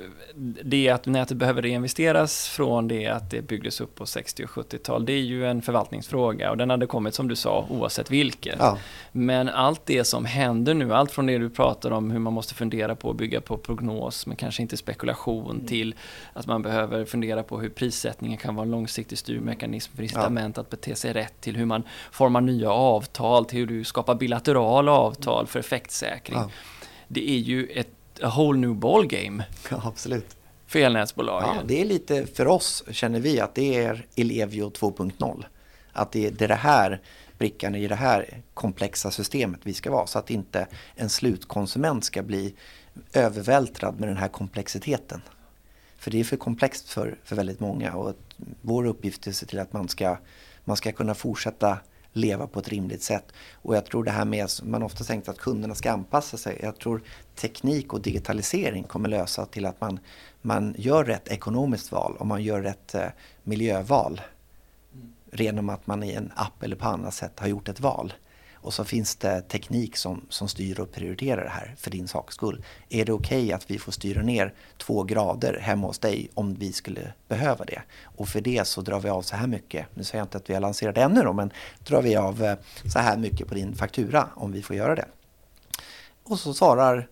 det 0.64 0.90
att 0.90 1.06
nätet 1.06 1.38
behöver 1.38 1.62
reinvesteras 1.62 2.48
från 2.48 2.88
det 2.88 3.08
att 3.08 3.32
det 3.32 3.42
byggdes 3.42 3.82
upp 3.82 3.96
på 3.96 4.06
60 4.06 4.44
och 4.44 4.50
70-tal, 4.50 5.06
det 5.06 5.14
är 5.14 5.22
ju 5.22 5.46
en 5.46 5.62
förvaltningsfråga 5.62 6.52
och 6.52 6.58
den 6.58 6.70
hade 6.70 6.86
kommit 6.86 7.14
som 7.14 7.28
du 7.28 7.36
sa 7.36 7.66
oavsett 7.70 8.12
vilket. 8.12 8.56
Ja. 8.60 8.78
Men 9.12 9.50
allt 9.50 9.86
det 9.86 10.04
som 10.04 10.26
händer 10.26 10.74
nu, 10.74 10.94
allt 10.94 11.12
från 11.12 11.26
det 11.26 11.38
du 11.38 11.50
pratar 11.50 11.92
om 11.92 12.12
hur 12.12 12.20
man 12.20 12.34
måste 12.34 12.54
fundera 12.54 12.96
på 12.96 13.10
att 13.10 13.16
bygga 13.16 13.42
på 13.42 13.58
prognos, 13.58 14.26
men 14.26 14.36
kanske 14.36 14.62
inte 14.62 14.78
spekulation, 14.78 15.52
mm. 15.52 15.68
till 15.68 15.96
att 16.34 16.48
man 16.48 16.62
behöver 16.62 17.06
fundera 17.06 17.44
på 17.44 17.60
hur 17.60 17.70
prissättningen 17.70 18.38
kan 18.38 18.56
vara 18.56 18.66
en 18.66 18.72
långsiktig 18.72 19.18
styrmekanism 19.18 19.96
för 19.96 20.04
incitament 20.04 20.58
ja. 20.58 20.62
att 20.62 20.70
bete 20.70 20.96
sig 20.96 21.14
rätt, 21.14 21.42
till 21.42 21.56
hur 21.56 21.66
man 21.66 21.84
formar 22.12 22.42
nya 22.42 22.72
avtal, 22.72 23.46
till 23.46 23.60
hur 23.60 23.68
du 23.68 23.84
skapar 23.84 24.16
bilaterala 24.16 24.92
avtal 24.92 25.48
för 25.48 25.60
effektsäkring. 25.60 26.40
Ja 26.40 26.50
det 27.10 27.30
är 27.30 27.38
ju 27.38 27.68
ett 27.68 27.90
a 28.22 28.34
whole 28.36 28.60
new 28.60 28.76
ballgame. 28.76 29.44
Ja, 29.72 29.82
absolut. 29.86 30.36
För 30.68 30.80
elnätsbolagen. 30.80 31.56
Ja, 31.56 31.62
det 31.66 31.82
är 31.82 31.86
lite, 31.86 32.26
för 32.26 32.48
oss 32.48 32.84
känner 32.92 33.20
vi 33.20 33.40
att 33.40 33.56
det 33.56 33.84
är 33.84 34.06
Elevio 34.16 34.70
2.0. 34.70 35.46
Att 35.94 36.12
det 36.12 36.42
är 36.42 36.48
det 36.48 36.56
här 36.56 37.02
brickan 37.38 37.76
i 37.76 37.88
det 37.88 37.96
här 37.96 38.42
komplexa 38.54 39.12
systemet 39.12 39.60
vi 39.64 39.74
ska 39.74 39.92
vara. 39.92 40.08
Så 40.08 40.20
att 40.20 40.30
inte 40.30 40.68
en 40.96 41.10
slutkonsument 41.10 42.04
ska 42.04 42.24
bli 42.24 42.54
övervältrad 43.14 44.00
med 44.00 44.10
den 44.10 44.18
här 44.18 44.28
komplexiteten. 44.28 45.22
För 45.98 46.12
det 46.12 46.20
är 46.20 46.24
för 46.24 46.38
komplext 46.38 46.90
för, 46.90 47.18
för 47.24 47.36
väldigt 47.36 47.60
många 47.60 47.94
och 47.94 48.16
vår 48.62 48.86
uppgift 48.86 49.28
är 49.28 49.32
att 49.32 49.36
se 49.36 49.46
till 49.46 49.60
att 49.60 49.74
man 49.74 49.88
ska, 49.88 50.18
man 50.66 50.78
ska 50.78 50.92
kunna 50.92 51.16
fortsätta 51.16 51.78
leva 52.14 52.48
på 52.48 52.60
ett 52.60 52.70
rimligt 52.70 53.04
sätt. 53.04 53.26
Och 53.54 53.76
jag 53.76 53.86
tror 53.86 54.04
det 54.04 54.12
här 54.12 54.26
med, 54.26 54.50
man 54.64 54.84
ofta 54.84 55.04
tänkt 55.04 55.30
att 55.30 55.38
kunderna 55.38 55.76
ska 55.76 55.92
anpassa 55.92 56.38
sig. 56.38 56.60
Jag 56.64 56.78
tror 56.78 57.02
teknik 57.36 57.94
och 57.94 58.02
digitalisering 58.02 58.84
kommer 58.84 59.10
lösa 59.10 59.46
till 59.46 59.66
att 59.66 59.82
man, 59.82 60.00
man 60.42 60.76
gör 60.78 61.06
rätt 61.06 61.28
ekonomiskt 61.28 61.92
val 61.92 62.16
och 62.20 62.28
man 62.28 62.44
gör 62.44 62.62
rätt 62.62 62.96
eh, 62.96 63.08
miljöval. 63.44 64.22
Mm. 64.94 65.14
Genom 65.32 65.70
att 65.70 65.88
man 65.88 66.04
i 66.04 66.12
en 66.12 66.32
app 66.36 66.64
eller 66.64 66.76
på 66.76 66.88
annat 66.88 67.14
sätt 67.14 67.40
har 67.40 67.48
gjort 67.48 67.70
ett 67.70 67.80
val. 67.80 68.14
Och 68.62 68.74
så 68.74 68.84
finns 68.84 69.16
det 69.16 69.42
teknik 69.42 69.98
som, 69.98 70.26
som 70.30 70.48
styr 70.48 70.80
och 70.80 70.92
prioriterar 70.92 71.44
det 71.44 71.50
här 71.50 71.76
för 71.78 71.92
din 71.92 72.08
saks 72.08 72.36
skull. 72.36 72.64
Är 72.90 73.06
det 73.06 73.12
okej 73.12 73.44
okay 73.44 73.54
att 73.54 73.72
vi 73.72 73.80
får 73.80 73.92
styra 73.92 74.22
ner 74.22 74.54
två 74.78 75.04
grader 75.04 75.60
hemma 75.60 75.88
hos 75.88 76.00
dig 76.00 76.30
om 76.34 76.54
vi 76.54 76.74
skulle 76.74 77.14
behöva 77.28 77.66
det? 77.66 77.82
Och 78.04 78.28
för 78.28 78.42
det 78.42 78.68
så 78.68 78.82
drar 78.82 79.00
vi 79.00 79.10
av 79.10 79.22
så 79.22 79.36
här 79.36 79.48
mycket. 79.48 79.96
Nu 79.96 80.04
säger 80.04 80.20
jag 80.20 80.26
inte 80.26 80.38
att 80.38 80.50
vi 80.50 80.54
har 80.54 80.62
lanserat 80.62 80.96
det 80.96 81.02
ännu 81.02 81.22
då, 81.22 81.34
men 81.34 81.52
drar 81.80 82.02
vi 82.02 82.16
av 82.16 82.44
eh, 82.44 82.58
så 82.94 83.00
här 83.00 83.18
mycket 83.18 83.48
på 83.48 83.54
din 83.54 83.76
faktura 83.76 84.30
om 84.36 84.52
vi 84.52 84.62
får 84.62 84.76
göra 84.76 84.96
det. 84.96 85.06
Och 86.24 86.40
så 86.40 86.54
svarar 86.54 87.08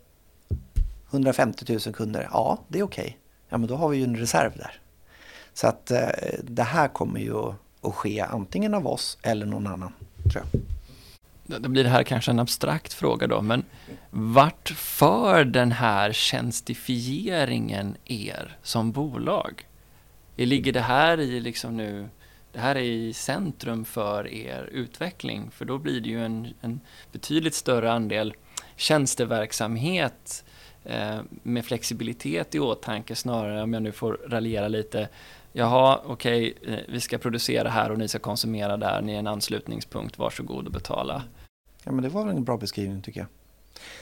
150 1.11 1.65
000 1.85 1.93
kunder, 1.93 2.29
ja 2.31 2.59
det 2.67 2.79
är 2.79 2.83
okej. 2.83 3.03
Okay. 3.03 3.13
Ja 3.49 3.57
men 3.57 3.67
då 3.67 3.75
har 3.75 3.89
vi 3.89 3.97
ju 3.97 4.03
en 4.03 4.17
reserv 4.17 4.57
där. 4.57 4.81
Så 5.53 5.67
att 5.67 5.91
eh, 5.91 6.09
det 6.43 6.63
här 6.63 6.87
kommer 6.87 7.19
ju 7.19 7.37
att 7.81 7.95
ske 7.95 8.19
antingen 8.19 8.73
av 8.73 8.87
oss 8.87 9.17
eller 9.21 9.45
någon 9.45 9.67
annan, 9.67 9.93
tror 10.31 10.43
jag 10.53 10.61
då 11.47 11.69
blir 11.69 11.83
det 11.83 11.89
här 11.89 12.03
kanske 12.03 12.31
en 12.31 12.39
abstrakt 12.39 12.93
fråga 12.93 13.27
då, 13.27 13.41
men 13.41 13.63
vart 14.09 14.69
för 14.69 15.45
den 15.45 15.71
här 15.71 16.11
tjänstifieringen 16.11 17.95
er 18.05 18.57
som 18.63 18.91
bolag? 18.91 19.67
Ligger 20.35 20.73
det 20.73 20.81
här 20.81 21.19
i 21.19 21.39
liksom 21.39 21.77
nu, 21.77 22.09
det 22.51 22.59
här 22.59 22.75
är 22.75 22.81
i 22.81 23.13
centrum 23.13 23.85
för 23.85 24.27
er 24.27 24.69
utveckling? 24.71 25.51
För 25.51 25.65
då 25.65 25.77
blir 25.77 26.01
det 26.01 26.09
ju 26.09 26.25
en, 26.25 26.53
en 26.61 26.79
betydligt 27.11 27.55
större 27.55 27.91
andel 27.91 28.33
tjänsteverksamhet 28.75 30.43
eh, 30.83 31.19
med 31.43 31.65
flexibilitet 31.65 32.55
i 32.55 32.59
åtanke 32.59 33.15
snarare, 33.15 33.63
om 33.63 33.73
jag 33.73 33.83
nu 33.83 33.91
får 33.91 34.19
raljera 34.27 34.67
lite, 34.67 35.09
Jaha, 35.57 36.01
okej, 36.05 36.53
okay, 36.61 36.83
vi 36.87 37.01
ska 37.01 37.17
producera 37.17 37.69
här 37.69 37.91
och 37.91 37.97
ni 37.97 38.07
ska 38.07 38.19
konsumera 38.19 38.77
där, 38.77 39.01
ni 39.01 39.13
är 39.13 39.19
en 39.19 39.27
anslutningspunkt, 39.27 40.17
varsågod 40.17 40.65
och 40.65 40.71
betala. 40.71 41.23
Ja, 41.83 41.91
men 41.91 42.03
det 42.03 42.09
var 42.09 42.27
en 42.27 42.43
bra 42.43 42.57
beskrivning 42.57 43.01
tycker 43.01 43.19
jag. 43.19 43.27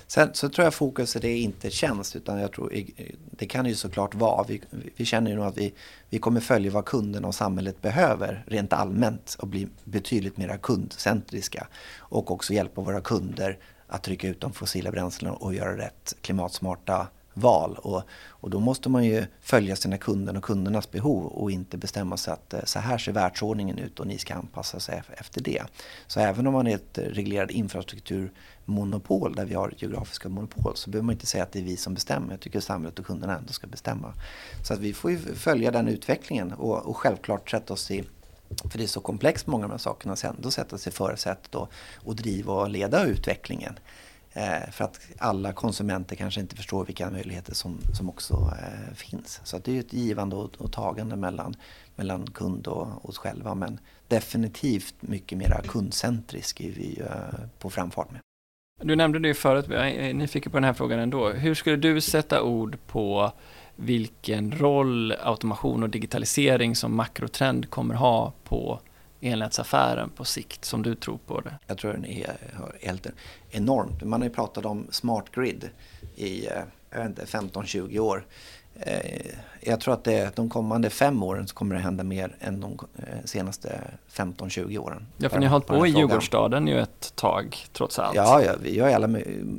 Sen 0.07 0.29
så 0.33 0.49
tror 0.49 0.63
jag 0.63 0.73
fokuset 0.73 1.23
är 1.23 1.35
inte 1.35 1.69
tjänst 1.69 2.15
utan 2.15 2.39
jag 2.39 2.51
tror 2.51 2.73
det 3.29 3.45
kan 3.45 3.65
ju 3.65 3.75
såklart 3.75 4.15
vara. 4.15 4.45
Vi, 4.47 4.61
vi 4.95 5.05
känner 5.05 5.31
ju 5.31 5.37
nog 5.37 5.45
att 5.45 5.57
vi, 5.57 5.73
vi 6.09 6.19
kommer 6.19 6.39
följa 6.39 6.71
vad 6.71 6.85
kunderna 6.85 7.27
och 7.27 7.35
samhället 7.35 7.81
behöver 7.81 8.43
rent 8.47 8.73
allmänt 8.73 9.35
och 9.39 9.47
bli 9.47 9.67
betydligt 9.83 10.37
mer 10.37 10.57
kundcentriska. 10.57 11.67
Och 11.97 12.31
också 12.31 12.53
hjälpa 12.53 12.81
våra 12.81 13.01
kunder 13.01 13.57
att 13.87 14.03
trycka 14.03 14.27
ut 14.27 14.41
de 14.41 14.53
fossila 14.53 14.91
bränslena 14.91 15.33
och 15.33 15.53
göra 15.53 15.77
rätt 15.77 16.15
klimatsmarta 16.21 17.07
val. 17.35 17.77
Och, 17.81 18.03
och 18.27 18.49
då 18.49 18.59
måste 18.59 18.89
man 18.89 19.03
ju 19.03 19.25
följa 19.41 19.75
sina 19.75 19.97
kunder 19.97 20.37
och 20.37 20.43
kundernas 20.43 20.91
behov 20.91 21.25
och 21.25 21.51
inte 21.51 21.77
bestämma 21.77 22.17
sig 22.17 22.33
att 22.33 22.53
eh, 22.53 22.59
så 22.63 22.79
här 22.79 22.97
ser 22.97 23.11
världsordningen 23.11 23.77
ut 23.77 23.99
och 23.99 24.07
ni 24.07 24.17
ska 24.17 24.33
anpassa 24.33 24.79
sig 24.79 25.01
efter 25.17 25.41
det. 25.41 25.63
Så 26.07 26.19
även 26.19 26.47
om 26.47 26.53
man 26.53 26.67
är 26.67 26.75
ett 26.75 26.97
reglerad 26.97 27.51
infrastrukturmonopol 27.51 29.35
där 29.35 29.45
vi 29.45 29.55
har 29.55 29.73
geografiska 29.77 30.29
monopol 30.29 30.71
så 30.75 30.89
behöver 30.89 31.05
man 31.05 31.13
inte 31.13 31.25
säga 31.25 31.43
att 31.43 31.51
det 31.51 31.59
är 31.59 31.63
vi 31.63 31.77
som 31.77 31.93
bestämmer. 31.93 32.31
Jag 32.31 32.39
tycker 32.39 32.59
samhället 32.59 32.99
och 32.99 33.05
kunderna 33.05 33.37
ändå 33.37 33.53
ska 33.53 33.67
bestämma. 33.67 34.13
Så 34.63 34.73
att 34.73 34.79
vi 34.79 34.93
får 34.93 35.11
ju 35.11 35.17
följa 35.17 35.71
den 35.71 35.87
utvecklingen 35.87 36.53
och, 36.53 36.85
och 36.85 36.97
självklart 36.97 37.49
sätta 37.49 37.73
oss 37.73 37.91
i 37.91 38.03
för 38.69 38.77
det 38.77 38.83
är 38.83 38.87
så 38.87 38.99
komplext 38.99 39.47
många 39.47 39.63
av 39.63 39.69
de 39.69 39.73
här 39.73 39.77
sakerna, 39.77 40.15
så 40.15 40.27
ändå 40.27 40.51
sätta 40.51 40.77
sig 40.77 40.91
i 40.91 40.95
förarsätet 40.95 41.55
och, 41.55 41.71
och 41.95 42.15
driva 42.15 42.53
och 42.53 42.69
leda 42.69 43.05
utvecklingen. 43.05 43.79
Eh, 44.37 44.71
för 44.71 44.83
att 44.83 44.99
alla 45.17 45.53
konsumenter 45.53 46.15
kanske 46.15 46.41
inte 46.41 46.55
förstår 46.55 46.85
vilka 46.85 47.09
möjligheter 47.09 47.53
som, 47.53 47.77
som 47.93 48.09
också 48.09 48.33
eh, 48.33 48.95
finns. 48.95 49.41
Så 49.43 49.57
det 49.57 49.75
är 49.75 49.79
ett 49.79 49.93
givande 49.93 50.35
och, 50.35 50.55
och 50.57 50.71
tagande 50.71 51.15
mellan, 51.15 51.55
mellan 51.95 52.27
kund 52.27 52.67
och 52.67 53.09
oss 53.09 53.17
själva. 53.17 53.55
Men 53.55 53.79
definitivt 54.07 54.95
mycket 54.99 55.37
mer 55.37 55.61
kundcentrisk 55.67 56.61
är 56.61 56.71
vi 56.71 56.99
eh, 57.01 57.47
på 57.59 57.69
framfart 57.69 58.11
med. 58.11 58.21
Du 58.83 58.95
nämnde 58.95 59.19
det 59.19 59.33
förut, 59.33 59.65
jag 59.69 59.91
är 59.91 60.13
nyfiken 60.13 60.51
på 60.51 60.57
den 60.57 60.63
här 60.63 60.73
frågan 60.73 60.99
ändå. 60.99 61.29
Hur 61.29 61.55
skulle 61.55 61.75
du 61.75 62.01
sätta 62.01 62.41
ord 62.41 62.77
på 62.87 63.31
vilken 63.75 64.51
roll 64.51 65.11
automation 65.23 65.83
och 65.83 65.89
digitalisering 65.89 66.75
som 66.75 66.95
makrotrend 66.95 67.69
kommer 67.69 67.95
ha 67.95 68.33
på 68.43 68.79
elnätsaffären 69.25 70.09
på 70.09 70.25
sikt 70.25 70.65
som 70.65 70.83
du 70.83 70.95
tror 70.95 71.17
på 71.17 71.41
det? 71.41 71.59
Jag 71.67 71.77
tror 71.77 71.93
den 71.93 72.05
är 72.05 72.37
helt 72.81 73.07
enormt. 73.51 74.03
Man 74.03 74.21
har 74.21 74.27
ju 74.27 74.33
pratat 74.33 74.65
om 74.65 74.87
smart 74.91 75.31
grid 75.31 75.69
i 76.15 76.47
eh, 76.47 76.63
15-20 76.95 77.99
år. 77.99 78.25
Eh, 78.79 79.25
jag 79.61 79.79
tror 79.79 79.93
att 79.93 80.03
det, 80.03 80.35
de 80.35 80.49
kommande 80.49 80.89
fem 80.89 81.23
åren 81.23 81.47
så 81.47 81.55
kommer 81.55 81.75
det 81.75 81.81
hända 81.81 82.03
mer 82.03 82.35
än 82.39 82.61
de 82.61 82.79
eh, 82.97 83.03
senaste 83.25 83.81
15-20 84.13 84.77
åren. 84.77 85.07
Ja, 85.17 85.29
för 85.29 85.39
ni 85.39 85.45
har 85.45 85.51
hållit 85.51 85.67
på 85.67 85.87
i 85.87 85.89
Djurgårdsstaden 85.89 86.67
ju 86.67 86.79
ett 86.79 87.15
tag 87.15 87.57
trots 87.73 87.99
allt. 87.99 88.15
Ja, 88.15 88.41
ja 88.41 88.53
vi, 88.61 88.75
gör 88.75 88.89
alla, 88.89 89.07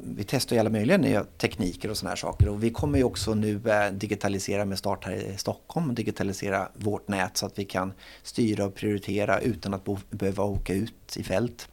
vi 0.05 0.25
testar 0.27 0.57
ju 0.57 0.61
alla 0.61 0.71
möjliga 0.71 0.99
nya 0.99 1.25
tekniker 1.25 1.91
och 1.91 1.97
sådana 1.97 2.11
här 2.11 2.17
saker. 2.17 2.49
Och 2.49 2.65
vi 2.65 2.71
kommer 2.71 2.99
ju 2.99 3.05
också 3.05 3.35
nu 3.35 3.61
eh, 3.67 3.93
digitalisera 3.93 4.65
med 4.65 4.79
start 4.79 5.05
här 5.05 5.13
i 5.13 5.37
Stockholm, 5.37 5.95
digitalisera 5.95 6.69
vårt 6.75 7.09
nät 7.09 7.37
så 7.37 7.47
att 7.47 7.59
vi 7.59 7.65
kan 7.65 7.93
styra 8.23 8.65
och 8.65 8.75
prioritera 8.75 9.41
utan 9.41 9.75
att 9.75 9.89
behöva 10.11 10.45
åka 10.45 10.75
ut 10.75 11.17
i 11.17 11.23
fält 11.23 11.69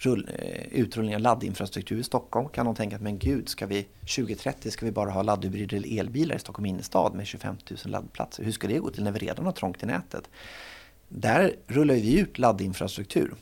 rull, 0.00 0.30
eh, 0.38 0.80
utrullning 0.80 1.14
av 1.14 1.20
laddinfrastruktur 1.20 1.98
i 1.98 2.02
Stockholm 2.02 2.48
kan 2.48 2.66
de 2.66 2.74
tänka 2.74 2.96
att 2.96 3.02
men 3.02 3.18
gud, 3.18 3.48
ska 3.48 3.66
vi 3.66 3.86
2030 4.00 4.70
ska 4.70 4.86
vi 4.86 4.92
bara 4.92 5.10
ha 5.10 5.22
laddhybrider 5.22 5.76
eller 5.76 6.00
elbilar 6.00 6.36
i 6.36 6.38
Stockholm 6.38 6.66
innerstad 6.66 7.14
med 7.14 7.26
25 7.26 7.56
000 7.70 7.78
laddplatser. 7.84 8.44
Hur 8.44 8.52
ska 8.52 8.68
det 8.68 8.78
gå 8.78 8.90
till 8.90 9.04
när 9.04 9.12
vi 9.12 9.18
redan 9.18 9.44
har 9.44 9.52
trångt 9.52 9.82
i 9.82 9.86
nätet? 9.86 10.30
Där 11.08 11.56
rullar 11.66 11.94
vi 11.94 12.18
ut 12.18 12.38
laddinfrastruktur. 12.38 13.34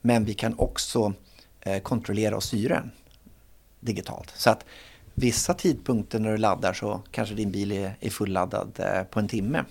Men 0.00 0.24
vi 0.24 0.34
kan 0.34 0.58
också 0.58 1.12
eh, 1.60 1.82
kontrollera 1.82 2.36
och 2.36 2.42
styra 2.42 2.74
den 2.74 2.90
digitalt. 3.80 4.32
Så 4.36 4.50
att 4.50 4.64
vissa 5.14 5.54
tidpunkter 5.54 6.18
när 6.18 6.30
du 6.30 6.36
laddar 6.36 6.72
så 6.72 7.02
kanske 7.10 7.34
din 7.34 7.50
bil 7.50 7.72
är, 7.72 7.96
är 8.00 8.10
fulladdad 8.10 8.72
eh, 8.78 9.02
på 9.02 9.20
en 9.20 9.28
timme. 9.28 9.64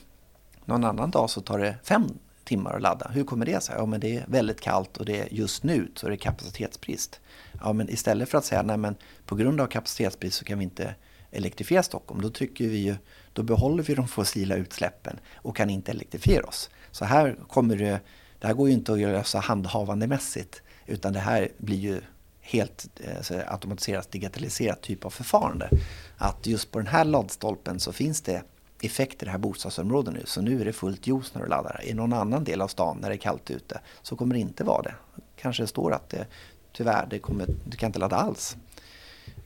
Någon 0.65 0.83
annan 0.83 1.11
dag 1.11 1.29
så 1.29 1.41
tar 1.41 1.59
det 1.59 1.75
fem 1.83 2.07
timmar 2.49 2.73
att 2.75 2.81
ladda. 2.81 3.11
Hur 3.13 3.23
kommer 3.23 3.45
det 3.45 3.63
sig? 3.63 3.75
Ja, 3.77 3.85
men 3.85 3.99
det 3.99 4.17
är 4.17 4.25
väldigt 4.27 4.61
kallt 4.61 4.97
och 4.97 5.05
det 5.05 5.19
är 5.19 5.33
just 5.33 5.63
nu 5.63 5.91
så 5.95 6.07
är 6.07 6.11
det 6.11 6.17
kapacitetsbrist. 6.17 7.19
Ja, 7.61 7.73
men 7.73 7.89
istället 7.89 8.29
för 8.29 8.37
att 8.37 8.45
säga 8.45 8.61
nej, 8.61 8.77
men 8.77 8.95
på 9.25 9.35
grund 9.35 9.61
av 9.61 9.67
kapacitetsbrist 9.67 10.37
så 10.37 10.45
kan 10.45 10.57
vi 10.57 10.63
inte 10.63 10.95
elektrifiera 11.31 11.83
Stockholm. 11.83 12.21
Då, 12.21 12.29
tycker 12.29 12.67
vi 12.67 12.77
ju, 12.77 12.95
då 13.33 13.43
behåller 13.43 13.83
vi 13.83 13.95
de 13.95 14.07
fossila 14.07 14.55
utsläppen 14.55 15.19
och 15.35 15.55
kan 15.55 15.69
inte 15.69 15.91
elektrifiera 15.91 16.45
oss. 16.45 16.69
Så 16.91 17.05
här 17.05 17.35
kommer 17.47 17.75
det, 17.75 17.99
det 18.39 18.47
här 18.47 18.53
går 18.53 18.67
ju 18.67 18.73
inte 18.73 18.93
att 18.93 18.99
lösa 18.99 19.39
handhavandemässigt 19.39 20.61
utan 20.85 21.13
det 21.13 21.19
här 21.19 21.49
blir 21.57 21.77
ju 21.77 22.01
helt 22.41 22.87
alltså, 23.17 23.41
automatiserat, 23.47 24.11
digitaliserat 24.11 24.81
typ 24.81 25.05
av 25.05 25.09
förfarande. 25.09 25.69
Att 26.17 26.47
just 26.47 26.71
på 26.71 26.79
den 26.79 26.87
här 26.87 27.05
laddstolpen 27.05 27.79
så 27.79 27.91
finns 27.91 28.21
det 28.21 28.43
effekt 28.81 29.21
i 29.21 29.25
det 29.25 29.31
här 29.31 29.37
bostadsområdet 29.37 30.13
nu. 30.13 30.21
Så 30.25 30.41
nu 30.41 30.61
är 30.61 30.65
det 30.65 30.73
fullt 30.73 31.07
juice 31.07 31.33
när 31.33 31.41
du 31.41 31.47
laddar. 31.47 31.81
I 31.83 31.93
någon 31.93 32.13
annan 32.13 32.43
del 32.43 32.61
av 32.61 32.67
stan 32.67 32.97
när 33.01 33.09
det 33.09 33.15
är 33.15 33.17
kallt 33.17 33.51
ute 33.51 33.79
så 34.01 34.15
kommer 34.15 34.35
det 34.35 34.41
inte 34.41 34.63
vara 34.63 34.81
det. 34.81 34.95
Kanske 35.35 35.63
det 35.63 35.67
står 35.67 35.93
att 35.93 36.09
det 36.09 36.27
tyvärr, 36.71 37.07
det 37.09 37.19
kommer, 37.19 37.47
du 37.65 37.77
kan 37.77 37.87
inte 37.87 37.99
ladda 37.99 38.15
alls. 38.15 38.57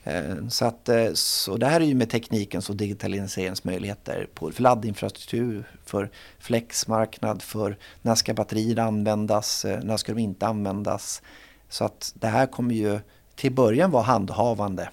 Eh, 0.04 0.48
så, 0.50 0.66
att, 0.66 0.90
eh, 0.90 1.14
så 1.14 1.58
det 1.58 1.66
här 1.66 1.82
är 1.82 1.86
ju 1.86 1.96
med 1.96 2.10
teknikens 2.10 2.70
och 2.70 2.76
digitaliseringsmöjligheter 2.76 4.28
på, 4.34 4.52
för 4.52 4.64
laddinfrastruktur, 4.64 5.70
för 5.86 6.10
flexmarknad, 6.40 7.42
för 7.42 7.78
när 8.02 8.16
ska 8.16 8.34
batterier 8.34 8.80
användas, 8.80 9.66
eh, 9.66 9.84
när 9.84 9.98
ska 9.98 10.14
de 10.14 10.22
inte 10.22 10.48
användas. 10.48 11.22
Så 11.70 11.86
att 11.86 12.14
det 12.16 12.28
här 12.28 12.46
kommer 12.46 12.76
ju 12.76 13.00
till 13.36 13.52
början 13.52 13.92
vara 13.92 14.04
handhavande 14.04 14.90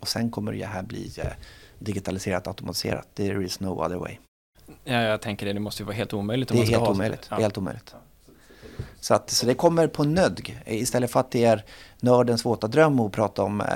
och 0.00 0.08
sen 0.08 0.30
kommer 0.30 0.52
det 0.52 0.66
här 0.66 0.82
bli 0.82 1.12
digitaliserat 1.80 2.46
automatiserat. 2.46 3.14
There 3.14 3.44
is 3.44 3.60
no 3.60 3.84
other 3.84 3.96
way. 3.96 4.16
Ja, 4.84 5.02
jag 5.02 5.20
tänker 5.20 5.46
det, 5.46 5.52
det 5.52 5.60
måste 5.60 5.82
ju 5.82 5.86
vara 5.86 5.96
helt 5.96 6.12
omöjligt. 6.12 6.48
Det 6.48 6.58
är 6.58 6.66
helt 6.66 6.88
omöjligt. 6.88 7.26
Ja. 7.30 7.36
helt 7.36 7.58
omöjligt. 7.58 7.94
Så, 9.00 9.14
att, 9.14 9.30
så 9.30 9.46
det 9.46 9.54
kommer 9.54 9.86
på 9.86 10.04
nödg. 10.04 10.62
Istället 10.66 11.10
för 11.10 11.20
att 11.20 11.30
det 11.30 11.44
är 11.44 11.64
nördens 12.00 12.44
våta 12.44 12.68
dröm 12.68 13.00
att 13.00 13.12
prata 13.12 13.42
om 13.42 13.60
eh, 13.60 13.66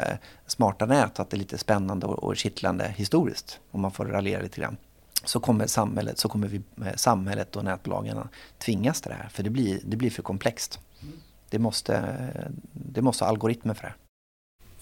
smarta 0.47 0.87
nät, 0.87 1.21
att 1.21 1.31
det 1.31 1.37
är 1.37 1.39
lite 1.39 1.59
spännande 1.59 2.07
och, 2.07 2.25
och 2.25 2.37
kittlande 2.37 2.95
historiskt, 2.97 3.61
om 3.71 3.81
man 3.81 3.91
får 3.91 4.05
raljera 4.05 4.43
lite 4.43 4.61
grann. 4.61 4.77
Så 5.25 5.41
kommer 5.41 5.67
samhället, 5.67 6.19
så 6.19 6.29
kommer 6.29 6.49
vi, 6.49 6.57
eh, 6.57 6.95
samhället 6.97 7.57
och 7.57 7.65
nätbolagen 7.65 8.29
tvingas 8.59 9.01
till 9.01 9.11
det 9.11 9.17
här, 9.17 9.29
för 9.29 9.43
det 9.43 9.51
blir, 9.51 9.81
det 9.85 9.97
blir 9.97 10.11
för 10.11 10.23
komplext. 10.23 10.81
Det 11.51 11.59
måste, 11.59 12.19
det 12.73 13.03
måste 13.03 13.25
ha 13.25 13.29
algoritmer 13.29 13.75
för 13.75 13.83
det. 13.83 13.95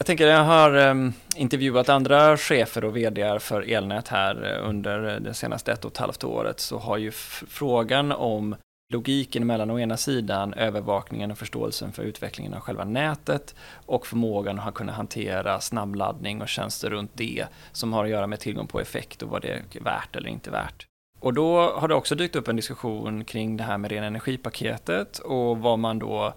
Jag 0.02 0.06
tänker, 0.06 0.26
jag 0.26 0.44
har 0.44 0.76
um, 0.76 1.12
intervjuat 1.36 1.88
andra 1.88 2.36
chefer 2.36 2.84
och 2.84 2.96
VD 2.96 3.38
för 3.40 3.70
elnät 3.70 4.08
här 4.08 4.44
eh, 4.44 4.68
under 4.68 5.14
eh, 5.14 5.20
det 5.20 5.34
senaste 5.34 5.72
ett 5.72 5.84
och 5.84 5.90
ett 5.90 5.96
halvt 5.96 6.24
året, 6.24 6.60
så 6.60 6.78
har 6.78 6.96
ju 6.96 7.10
frågan 7.10 8.12
om 8.12 8.56
logiken 8.92 9.46
mellan 9.46 9.70
å 9.70 9.78
ena 9.78 9.96
sidan 9.96 10.54
övervakningen 10.54 11.30
och 11.30 11.38
förståelsen 11.38 11.92
för 11.92 12.02
utvecklingen 12.02 12.54
av 12.54 12.60
själva 12.60 12.84
nätet 12.84 13.54
och 13.86 14.06
förmågan 14.06 14.58
att 14.58 14.74
kunna 14.74 14.92
hantera 14.92 15.60
snabbladdning 15.60 16.42
och 16.42 16.48
tjänster 16.48 16.90
runt 16.90 17.10
det 17.14 17.46
som 17.72 17.92
har 17.92 18.04
att 18.04 18.10
göra 18.10 18.26
med 18.26 18.40
tillgång 18.40 18.66
på 18.66 18.80
effekt 18.80 19.22
och 19.22 19.28
vad 19.28 19.42
det 19.42 19.48
är 19.48 19.80
värt 19.80 20.16
eller 20.16 20.28
inte 20.28 20.50
värt. 20.50 20.86
Och 21.20 21.34
då 21.34 21.70
har 21.70 21.88
det 21.88 21.94
också 21.94 22.14
dykt 22.14 22.36
upp 22.36 22.48
en 22.48 22.56
diskussion 22.56 23.24
kring 23.24 23.56
det 23.56 23.64
här 23.64 23.78
med 23.78 23.90
ren 23.90 24.04
energipaketet 24.04 25.18
och 25.18 25.58
vad 25.58 25.78
man 25.78 25.98
då 25.98 26.34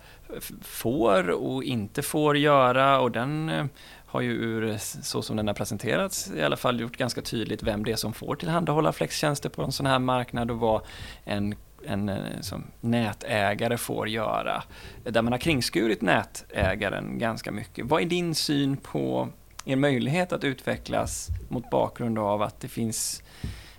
får 0.62 1.30
och 1.30 1.64
inte 1.64 2.02
får 2.02 2.38
göra 2.38 3.00
och 3.00 3.12
den 3.12 3.50
eh, 3.50 3.66
har 4.06 4.22
ju 4.22 4.32
ur, 4.32 4.78
så 4.78 5.22
som 5.22 5.38
den 5.38 5.48
har 5.48 5.54
presenterats, 5.54 6.32
i 6.36 6.42
alla 6.42 6.58
fall 6.58 6.80
gjort 6.80 6.98
ganska 6.98 7.22
tydligt 7.22 7.64
vem 7.64 7.84
det 7.84 7.92
är 7.92 7.96
som 7.96 8.14
får 8.14 8.36
tillhandahålla 8.36 8.92
flextjänster 8.92 9.50
på 9.50 9.62
en 9.62 9.72
sån 9.72 9.86
här 9.86 10.00
marknad 10.00 10.52
och 10.52 10.58
vad 10.58 10.82
en 11.24 11.56
en 11.88 12.10
eh, 12.10 12.42
som 12.42 12.64
nätägare 12.82 13.78
får 13.78 14.10
göra. 14.10 14.64
Där 15.04 15.22
man 15.22 15.34
har 15.34 15.40
kringskurit 15.40 16.02
nätägaren 16.02 17.20
ganska 17.20 17.52
mycket. 17.52 17.86
Vad 17.86 18.02
är 18.02 18.06
din 18.06 18.36
syn 18.36 18.78
på 18.78 19.30
er 19.66 19.76
möjlighet 19.76 20.34
att 20.34 20.44
utvecklas 20.44 21.28
mot 21.50 21.70
bakgrund 21.70 22.20
av 22.20 22.42
att 22.42 22.60
det 22.60 22.68
finns 22.68 23.24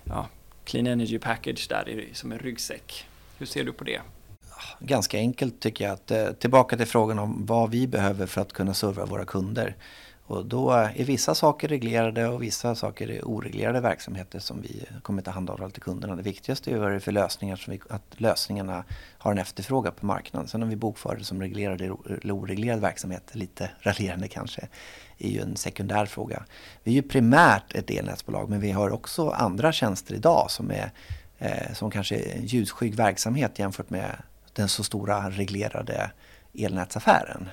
ja, 0.05 0.27
Clean 0.65 0.87
Energy 0.87 1.19
Package 1.19 1.69
där 1.69 2.05
som 2.13 2.33
en 2.33 2.39
ryggsäck? 2.39 3.07
Hur 3.39 3.47
ser 3.47 3.65
du 3.65 3.73
på 3.73 3.85
det? 3.85 4.01
Ganska 4.81 5.19
enkelt 5.19 5.61
tycker 5.61 5.85
jag. 5.85 5.95
att 5.95 6.11
eh, 6.11 6.33
Tillbaka 6.33 6.77
till 6.77 6.87
frågan 6.87 7.19
om 7.19 7.47
vad 7.47 7.71
vi 7.71 7.87
behöver 7.87 8.27
för 8.27 8.41
att 8.41 8.53
kunna 8.53 8.75
serva 8.75 9.05
våra 9.05 9.25
kunder. 9.25 9.77
Och 10.29 10.47
då 10.47 10.71
är 10.71 11.05
vissa 11.05 11.35
saker 11.35 11.69
reglerade 11.69 12.29
och 12.29 12.43
vissa 12.43 12.75
saker 12.75 13.11
är 13.11 13.29
oreglerade 13.29 13.81
verksamheter 13.81 14.39
som 14.39 14.63
vi 14.63 14.85
kommer 15.03 15.23
ta 15.23 15.31
hand 15.31 15.51
om 15.51 15.71
till 15.71 15.83
kunderna. 15.83 16.17
Det 16.17 16.23
viktigaste 16.23 16.71
är 16.71 16.79
vad 16.79 16.91
det 16.91 16.95
är 16.95 17.01
för 17.01 17.13
lösningar 17.13 17.57
som 17.57 17.73
vi, 17.73 17.81
att 17.91 18.15
lösningarna 18.17 18.85
har 19.19 19.33
en 19.33 19.39
efterfrågan 19.39 19.93
på 20.01 20.07
marknaden. 20.07 20.49
Sen 20.49 20.63
om 20.63 20.69
vi 20.69 20.77
bokför 20.77 21.17
det 21.17 21.25
som 21.25 21.41
reglerad 21.41 21.81
eller 21.81 22.31
oreglerad 22.31 22.81
verksamhet, 22.81 23.23
lite 23.33 23.71
raljerande 23.81 24.29
kanske, 24.29 24.69
är 25.19 25.29
ju 25.29 25.41
en 25.41 25.57
sekundär 25.57 26.07
fråga. 26.07 26.45
Vi 26.83 26.91
är 26.91 26.95
ju 26.95 27.03
primärt 27.03 27.75
ett 27.75 27.91
elnätsbolag 27.91 28.51
men 28.51 28.61
vi 28.61 28.71
har 28.71 28.91
också 28.91 29.31
andra 29.31 29.73
tjänster 29.73 30.15
idag 30.15 30.51
som, 30.51 30.71
är, 30.71 30.91
eh, 31.39 31.73
som 31.75 31.91
kanske 31.91 32.17
är 32.17 32.41
ljusskygg 32.41 32.95
verksamhet 32.95 33.59
jämfört 33.59 33.91
med 33.91 34.17
den 34.57 34.69
så 34.69 34.85
stora 34.85 35.31
reglerade 35.31 36.11
elnätsaffären. 36.55 37.49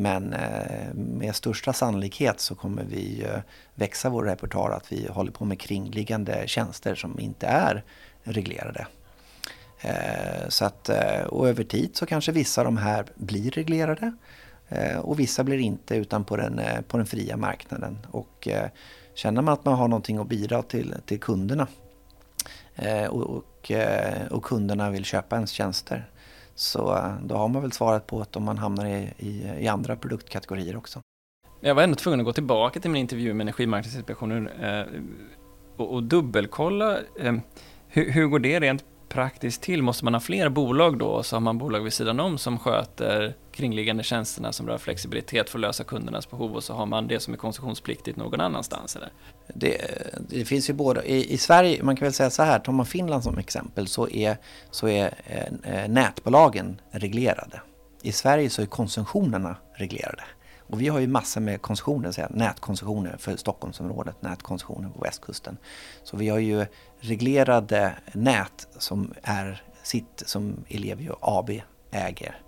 Men 0.00 0.32
eh, 0.32 0.94
med 0.94 1.36
största 1.36 1.72
sannolikhet 1.72 2.40
så 2.40 2.54
kommer 2.54 2.84
vi 2.84 3.26
växa 3.74 4.08
vår 4.08 4.24
repertoar 4.24 4.70
att 4.70 4.92
vi 4.92 5.08
håller 5.08 5.32
på 5.32 5.44
med 5.44 5.60
kringliggande 5.60 6.42
tjänster 6.46 6.94
som 6.94 7.20
inte 7.20 7.46
är 7.46 7.84
reglerade. 8.22 8.86
Eh, 9.80 10.48
så 10.48 10.64
att, 10.64 10.88
eh, 10.88 11.20
och 11.20 11.48
över 11.48 11.64
tid 11.64 11.96
så 11.96 12.06
kanske 12.06 12.32
vissa 12.32 12.60
av 12.60 12.64
de 12.64 12.76
här 12.76 13.06
blir 13.14 13.50
reglerade 13.50 14.12
och 15.02 15.20
vissa 15.20 15.44
blir 15.44 15.58
inte 15.58 15.96
utan 15.96 16.24
på 16.24 16.36
den, 16.36 16.60
på 16.88 16.96
den 16.96 17.06
fria 17.06 17.36
marknaden. 17.36 17.98
Och 18.10 18.48
känner 19.14 19.42
man 19.42 19.54
att 19.54 19.64
man 19.64 19.74
har 19.74 19.88
någonting 19.88 20.18
att 20.18 20.28
bidra 20.28 20.62
till, 20.62 20.94
till 21.06 21.20
kunderna 21.20 21.66
och, 23.08 23.22
och, 23.22 23.72
och 24.30 24.44
kunderna 24.44 24.90
vill 24.90 25.04
köpa 25.04 25.36
ens 25.36 25.50
tjänster 25.50 26.10
så 26.58 26.96
eh, 26.96 27.14
då 27.22 27.36
har 27.36 27.48
man 27.48 27.62
väl 27.62 27.72
svarat 27.72 28.06
på 28.06 28.20
att 28.20 28.36
om 28.36 28.44
man 28.44 28.58
hamnar 28.58 28.86
i, 28.86 29.14
i, 29.18 29.52
i 29.60 29.68
andra 29.68 29.96
produktkategorier 29.96 30.76
också. 30.76 31.00
Jag 31.60 31.74
var 31.74 31.82
ändå 31.82 31.96
tvungen 31.96 32.20
att 32.20 32.26
gå 32.26 32.32
tillbaka 32.32 32.80
till 32.80 32.90
min 32.90 33.00
intervju 33.00 33.34
med 33.34 33.44
Energimarknadsinspektionen 33.44 34.48
eh, 34.48 34.84
och, 35.76 35.94
och 35.94 36.02
dubbelkolla 36.02 36.98
eh, 37.20 37.34
hur, 37.88 38.10
hur 38.10 38.26
går 38.26 38.38
det 38.38 38.60
rent 38.60 38.84
praktiskt 39.08 39.62
till? 39.62 39.82
Måste 39.82 40.04
man 40.04 40.14
ha 40.14 40.20
fler 40.20 40.48
bolag 40.48 40.98
då 40.98 41.06
och 41.06 41.26
så 41.26 41.36
har 41.36 41.40
man 41.40 41.58
bolag 41.58 41.80
vid 41.80 41.92
sidan 41.92 42.20
om 42.20 42.38
som 42.38 42.58
sköter 42.58 43.34
kringliggande 43.52 44.02
tjänsterna 44.02 44.52
som 44.52 44.66
rör 44.66 44.78
flexibilitet 44.78 45.50
för 45.50 45.58
att 45.58 45.60
lösa 45.60 45.84
kundernas 45.84 46.30
behov 46.30 46.52
och 46.52 46.64
så 46.64 46.74
har 46.74 46.86
man 46.86 47.08
det 47.08 47.20
som 47.20 47.34
är 47.34 47.38
konsumtionspliktigt 47.38 48.16
någon 48.16 48.40
annanstans? 48.40 48.96
Eller? 48.96 49.08
Det, 49.54 49.78
det 50.28 50.44
finns 50.44 50.70
ju 50.70 50.74
både, 50.74 51.10
i, 51.10 51.32
i, 51.32 51.38
Sverige, 51.38 51.82
man 51.82 51.96
kan 51.96 52.06
väl 52.06 52.12
säga 52.12 52.30
så 52.30 52.42
här, 52.42 52.58
tar 52.58 52.72
man 52.72 52.86
Finland 52.86 53.24
som 53.24 53.38
exempel 53.38 53.86
så 53.86 54.08
är, 54.08 54.36
så 54.70 54.88
är 54.88 55.14
eh, 55.26 55.82
eh 55.82 55.88
nätbolagen 55.88 56.80
reglerade. 56.90 57.60
I 58.02 58.12
Sverige 58.12 58.50
så 58.50 58.62
är 58.62 58.66
konsumtionerna 58.66 59.56
reglerade. 59.74 60.22
Och 60.68 60.80
vi 60.80 60.88
har 60.88 60.98
ju 60.98 61.06
massor 61.06 61.40
med 61.40 61.62
koncessioner, 61.62 62.12
så 62.12 62.26
nätkoncessioner 62.30 63.16
för 63.16 63.36
Stockholmsområdet, 63.36 64.22
nätkoncessioner 64.22 64.88
på 64.88 65.00
västkusten. 65.00 65.56
Så 66.04 66.16
vi 66.16 66.28
har 66.28 66.38
ju 66.38 66.66
reglerade 67.00 67.94
nät 68.12 68.68
som 68.78 69.14
är 69.22 69.62
sitt 69.82 70.22
som 70.26 70.64
Ellevio 70.68 71.16
AB 71.20 71.50
äger. 71.90 72.40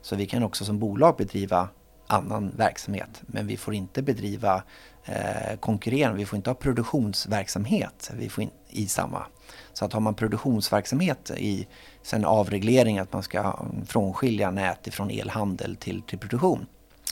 Så 0.00 0.16
vi 0.16 0.26
kan 0.26 0.42
också 0.42 0.64
som 0.64 0.78
bolag 0.78 1.16
bedriva 1.16 1.68
annan 2.06 2.52
verksamhet 2.56 3.22
men 3.26 3.46
vi 3.46 3.56
får 3.56 3.74
inte 3.74 4.02
bedriva 4.02 4.62
eh, 5.04 5.58
konkurrerande, 5.60 6.18
vi 6.18 6.26
får 6.26 6.36
inte 6.36 6.50
ha 6.50 6.54
produktionsverksamhet 6.54 8.10
vi 8.14 8.28
får 8.28 8.44
in, 8.44 8.50
i 8.68 8.86
samma. 8.86 9.26
Så 9.72 9.84
att 9.84 9.92
har 9.92 10.00
man 10.00 10.14
produktionsverksamhet 10.14 11.30
i 11.36 11.66
sen 12.02 12.24
avreglering 12.24 12.98
att 12.98 13.12
man 13.12 13.22
ska 13.22 13.66
frånskilja 13.86 14.50
nät 14.50 14.86
ifrån 14.86 15.10
elhandel 15.10 15.76
till, 15.76 16.02
till 16.02 16.18
produktion 16.18 16.66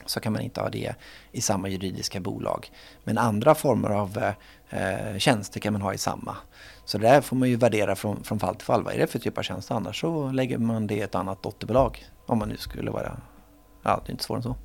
så 0.06 0.20
kan 0.20 0.32
man 0.32 0.42
inte 0.42 0.60
ha 0.60 0.68
det 0.68 0.94
i 1.32 1.40
samma 1.40 1.68
juridiska 1.68 2.20
bolag. 2.20 2.70
Men 3.04 3.18
andra 3.18 3.54
former 3.54 3.90
av 3.90 4.32
eh, 4.70 5.18
tjänster 5.18 5.60
kan 5.60 5.72
man 5.72 5.82
ha 5.82 5.94
i 5.94 5.98
samma. 5.98 6.36
Så 6.84 6.98
det 6.98 7.08
där 7.08 7.20
får 7.20 7.36
man 7.36 7.48
ju 7.48 7.56
värdera 7.56 7.96
från, 7.96 8.24
från 8.24 8.38
fall 8.38 8.54
till 8.54 8.66
fall. 8.66 8.82
Vad 8.82 8.94
är 8.94 8.98
det 8.98 9.06
för 9.06 9.18
typ 9.18 9.38
av 9.38 9.42
tjänst? 9.42 9.70
Annars 9.70 10.00
så 10.00 10.30
lägger 10.30 10.58
man 10.58 10.86
det 10.86 10.94
i 10.94 11.00
ett 11.00 11.14
annat 11.14 11.42
dotterbolag. 11.42 12.06
Om 12.26 12.38
man 12.38 12.48
nu 12.48 12.56
skulle 12.56 12.90
vara... 12.90 13.20
Ja, 13.82 14.00
det 14.04 14.10
är 14.10 14.12
inte 14.12 14.24
svårare 14.24 14.38
än 14.38 14.42
så. 14.42 14.56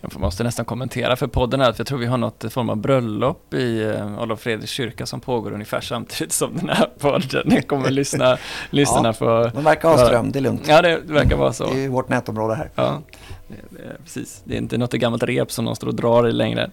Jag 0.00 0.20
måste 0.20 0.44
nästan 0.44 0.64
kommentera 0.64 1.16
för 1.16 1.26
podden 1.26 1.60
här, 1.60 1.72
för 1.72 1.80
jag 1.80 1.86
tror 1.86 1.98
vi 1.98 2.06
har 2.06 2.18
något 2.18 2.52
form 2.52 2.70
av 2.70 2.76
bröllop 2.76 3.54
i 3.54 3.84
uh, 3.84 4.18
Adolf 4.18 4.40
Fredriks 4.40 4.72
kyrka 4.72 5.06
som 5.06 5.20
pågår 5.20 5.52
ungefär 5.52 5.80
samtidigt 5.80 6.32
som 6.32 6.56
den 6.56 6.68
här 6.68 6.90
podden. 6.98 7.42
Ni 7.44 7.62
kommer 7.62 7.90
lyssna, 7.90 8.38
lyssna 8.70 9.08
ja, 9.08 9.12
på... 9.12 9.50
De 9.54 9.64
verkar 9.64 9.88
ha 9.88 10.06
ström, 10.06 10.32
det 10.32 10.38
är 10.38 10.40
lugnt. 10.40 10.68
Ja, 10.68 10.82
det 10.82 11.00
verkar 11.04 11.36
vara 11.36 11.52
så. 11.52 11.72
Det 11.74 11.84
är 11.84 11.88
vårt 11.88 12.08
nätområde 12.08 12.54
här. 12.54 12.70
Ja, 12.74 13.02
det, 13.48 13.54
det, 13.70 14.02
precis. 14.04 14.42
Det 14.44 14.54
är 14.54 14.58
inte 14.58 14.78
något 14.78 14.92
gammalt 14.92 15.22
rep 15.22 15.52
som 15.52 15.64
de 15.64 15.76
står 15.76 15.88
och 15.88 15.94
drar 15.94 16.28
i 16.28 16.32
längre. 16.32 16.70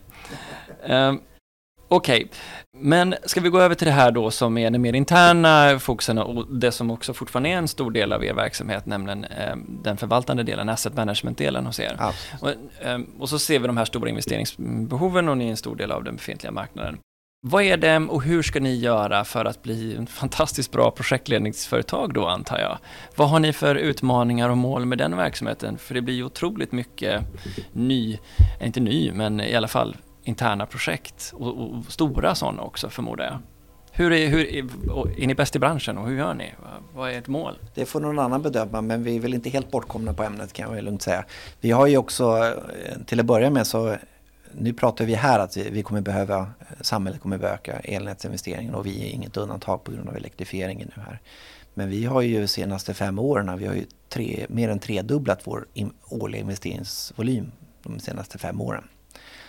Um, 0.90 1.22
Okej, 1.96 2.26
okay. 2.26 2.38
men 2.72 3.16
ska 3.24 3.41
vi 3.41 3.50
gå 3.50 3.60
över 3.60 3.76
till 3.76 3.88
det 3.88 3.93
här 3.93 4.12
då 4.12 4.32
som 4.32 4.58
är 4.58 4.72
den 4.72 4.82
mer 4.82 4.93
interna 4.93 5.80
fokusen 5.80 6.18
och 6.18 6.56
det 6.56 6.72
som 6.72 6.91
också 6.91 7.14
fortfarande 7.14 7.50
är 7.50 7.58
en 7.58 7.68
stor 7.68 7.91
del 7.91 8.14
av 8.14 8.26
er 8.26 8.34
verksamhet, 8.34 8.86
nämligen 8.86 9.24
eh, 9.24 9.56
den 9.68 9.98
förvaltande 9.98 10.43
delen, 10.43 10.70
asset 10.70 10.93
management-delen 10.96 11.66
hos 11.66 11.80
er. 11.80 12.00
Och, 12.41 12.50
eh, 12.82 13.00
och, 13.20 13.30
så 13.30 13.39
ser 13.39 13.60
vi 13.60 13.68
de 13.68 13.78
här 13.78 13.86
stora 13.86 14.10
investeringsbehoven 14.10 15.30
och 15.30 15.38
ni 15.38 15.46
är 15.46 15.50
en 15.50 15.58
stor 15.58 15.76
del 15.76 15.91
av 15.91 16.04
den 16.04 16.16
befintliga 16.16 16.52
marknaden. 16.52 16.98
Vad 17.48 17.64
är 17.64 17.78
det 17.78 17.98
och 17.98 18.24
hur 18.24 18.41
ska 18.41 18.60
ni 18.60 18.76
göra 18.76 19.24
för 19.24 19.46
att 19.46 19.64
bli 19.64 19.96
en 19.96 20.08
fantastiskt 20.08 20.72
bra 20.72 20.91
projektledningsföretag 20.91 22.14
då 22.14 22.28
antar 22.28 22.60
jag? 22.60 22.78
Vad 23.16 23.30
har 23.30 23.39
ni 23.39 23.54
för 23.54 23.76
utmaningar 23.76 24.50
och 24.50 24.58
mål 24.58 24.86
med 24.86 24.98
den 24.98 25.18
verksamheten? 25.18 25.78
För 25.78 25.93
det 25.93 26.02
blir 26.02 26.16
ju 26.16 26.24
otroligt 26.24 26.72
mycket 26.72 27.24
ny, 27.74 28.18
inte 28.62 28.80
ny, 28.80 29.12
men 29.12 29.41
i 29.41 29.56
alla 29.56 29.68
fall 29.68 29.96
interna 30.26 30.66
projekt 30.66 31.34
och, 31.36 31.62
och 31.62 31.86
stora 31.88 32.36
sådana 32.36 32.62
också 32.62 32.90
förmodar 32.90 33.26
jag. 33.26 33.40
Hur 33.92 34.14
är, 34.14 34.28
hur 34.28 34.46
är, 34.46 34.66
är 35.22 35.28
ni 35.28 35.36
bäst 35.36 35.56
i 35.56 35.60
branschen 35.60 35.98
och 35.98 36.08
hur 36.08 36.18
gör 36.18 36.34
ni? 36.34 36.54
Vad 36.94 37.10
är 37.10 37.18
ert 37.18 37.28
mål? 37.28 37.60
Det 37.74 37.86
får 37.86 38.00
någon 38.00 38.20
annan 38.20 38.42
bedöma 38.42 38.82
men 38.82 39.04
vi 39.04 39.16
är 39.16 39.20
väl 39.20 39.34
inte 39.34 39.50
helt 39.50 39.72
bortkomna 39.72 40.14
på 40.14 40.24
ämnet 40.24 40.54
kan 40.54 40.76
jag 40.76 40.84
lugnt 40.84 41.02
säga. 41.02 41.26
Vi 41.62 41.72
har 41.72 41.88
ju 41.88 41.98
också, 41.98 42.38
eh, 42.86 43.02
till 43.06 43.20
att 43.20 43.26
börja 43.26 43.50
med 43.50 43.68
så 43.68 43.98
nu 44.52 44.74
pratar 44.74 45.06
vi 45.06 45.14
här 45.14 45.40
att 45.40 45.58
vi 45.58 45.84
kommer 45.84 46.02
behöva, 46.02 46.40
eh, 46.40 46.66
samhället 46.82 47.22
kommer 47.22 47.38
behöva 47.38 47.56
öka 47.56 47.80
elnätsinvesteringen 47.80 48.76
och 48.76 48.86
vi 48.86 49.10
är 49.10 49.14
inget 49.14 49.38
undantag 49.38 49.84
på 49.84 49.92
grund 49.92 50.10
av 50.10 50.16
elektrifieringen 50.16 50.92
nu 50.96 51.04
här. 51.04 51.22
Men 51.74 51.90
vi 51.90 52.06
har 52.06 52.22
ju 52.22 52.42
de 52.42 52.48
senaste 52.48 52.94
fem 52.94 53.20
åren, 53.20 53.58
vi 53.58 53.66
har 53.66 53.76
ju 53.76 53.86
tre, 54.10 54.46
mer 54.50 54.70
än 54.70 54.80
tredubblat 54.80 55.40
vår 55.44 55.66
årliga 56.10 56.42
investeringsvolym 56.42 57.52
de 57.84 58.00
senaste 58.00 58.38
fem 58.38 58.62
åren. 58.62 58.84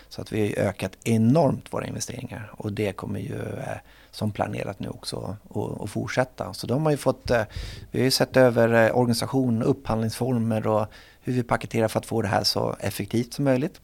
Så 0.09 0.21
att 0.21 0.31
vi 0.31 0.55
har 0.57 0.63
ökat 0.63 0.97
enormt 1.03 1.73
våra 1.73 1.85
investeringar 1.87 2.51
och 2.57 2.73
det 2.73 2.91
kommer 2.91 3.19
ju 3.19 3.41
eh, 3.41 3.77
som 4.11 4.31
planerat 4.31 4.79
nu 4.79 4.89
också 4.89 5.37
att 5.79 5.89
fortsätta. 5.89 6.53
Så 6.53 6.67
de 6.67 6.83
har 6.83 6.91
ju 6.91 6.97
fått, 6.97 7.31
eh, 7.31 7.43
vi 7.91 7.99
har 7.99 8.05
ju 8.05 8.11
sett 8.11 8.37
över 8.37 8.87
eh, 8.87 8.97
organisation, 8.97 9.63
upphandlingsformer 9.63 10.67
och 10.67 10.87
hur 11.21 11.33
vi 11.33 11.43
paketerar 11.43 11.87
för 11.87 11.99
att 11.99 12.05
få 12.05 12.21
det 12.21 12.27
här 12.27 12.43
så 12.43 12.75
effektivt 12.79 13.33
som 13.33 13.45
möjligt 13.45 13.81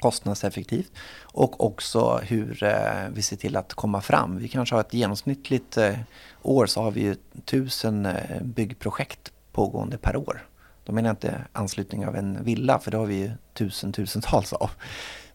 kostnadseffektivt 0.00 0.92
och 1.22 1.64
också 1.64 2.20
hur 2.22 2.74
vi 3.14 3.22
ser 3.22 3.36
till 3.36 3.56
att 3.56 3.74
komma 3.74 4.00
fram. 4.00 4.38
Vi 4.38 4.48
kanske 4.48 4.74
har 4.74 4.80
ett 4.80 4.94
genomsnittligt 4.94 5.78
år 6.42 6.66
så 6.66 6.82
har 6.82 6.90
vi 6.90 7.00
ju 7.00 7.16
tusen 7.44 8.08
byggprojekt 8.42 9.32
pågående 9.52 9.98
per 9.98 10.16
år. 10.16 10.46
Då 10.84 10.92
menar 10.92 11.08
jag 11.08 11.14
inte 11.14 11.44
anslutning 11.52 12.06
av 12.06 12.16
en 12.16 12.44
villa 12.44 12.78
för 12.78 12.90
det 12.90 12.96
har 12.96 13.06
vi 13.06 13.14
ju 13.14 13.30
tusen, 13.54 13.92
tusentals 13.92 14.52
av. 14.52 14.70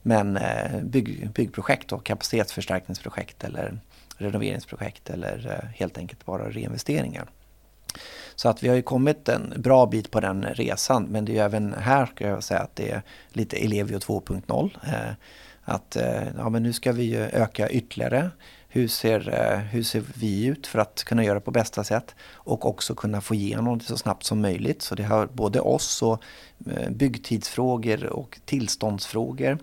Men 0.01 0.37
eh, 0.37 0.81
bygg, 0.83 1.29
byggprojekt 1.31 1.91
och 1.91 2.05
kapacitetsförstärkningsprojekt 2.05 3.43
eller 3.43 3.79
renoveringsprojekt 4.17 5.09
eller 5.09 5.47
eh, 5.47 5.69
helt 5.75 5.97
enkelt 5.97 6.25
bara 6.25 6.49
reinvesteringar. 6.49 7.29
Så 8.35 8.49
att 8.49 8.63
vi 8.63 8.67
har 8.67 8.75
ju 8.75 8.81
kommit 8.81 9.29
en 9.29 9.53
bra 9.57 9.85
bit 9.85 10.11
på 10.11 10.19
den 10.19 10.43
resan 10.43 11.03
men 11.03 11.25
det 11.25 11.31
är 11.31 11.33
ju 11.33 11.39
även 11.39 11.73
här 11.73 12.05
ska 12.05 12.27
jag 12.27 12.43
säga 12.43 12.59
att 12.59 12.75
det 12.75 12.91
är 12.91 13.01
lite 13.29 13.57
Elevio 13.57 13.97
2.0. 13.97 14.69
Eh, 14.83 15.13
att 15.63 15.97
ja, 16.37 16.49
men 16.49 16.63
nu 16.63 16.73
ska 16.73 16.91
vi 16.91 17.03
ju 17.03 17.17
öka 17.17 17.69
ytterligare. 17.69 18.29
Hur 18.67 18.87
ser, 18.87 19.19
hur 19.71 19.83
ser 19.83 20.03
vi 20.13 20.45
ut 20.45 20.67
för 20.67 20.79
att 20.79 21.03
kunna 21.03 21.23
göra 21.23 21.33
det 21.33 21.45
på 21.45 21.51
bästa 21.51 21.83
sätt 21.83 22.15
och 22.33 22.65
också 22.65 22.95
kunna 22.95 23.21
få 23.21 23.35
igenom 23.35 23.77
det 23.77 23.85
så 23.85 23.97
snabbt 23.97 24.23
som 24.23 24.41
möjligt. 24.41 24.81
Så 24.81 24.95
det 24.95 25.03
har 25.03 25.27
både 25.27 25.59
oss 25.59 26.01
och 26.01 26.23
byggtidsfrågor 26.89 28.05
och 28.05 28.39
tillståndsfrågor 28.45 29.57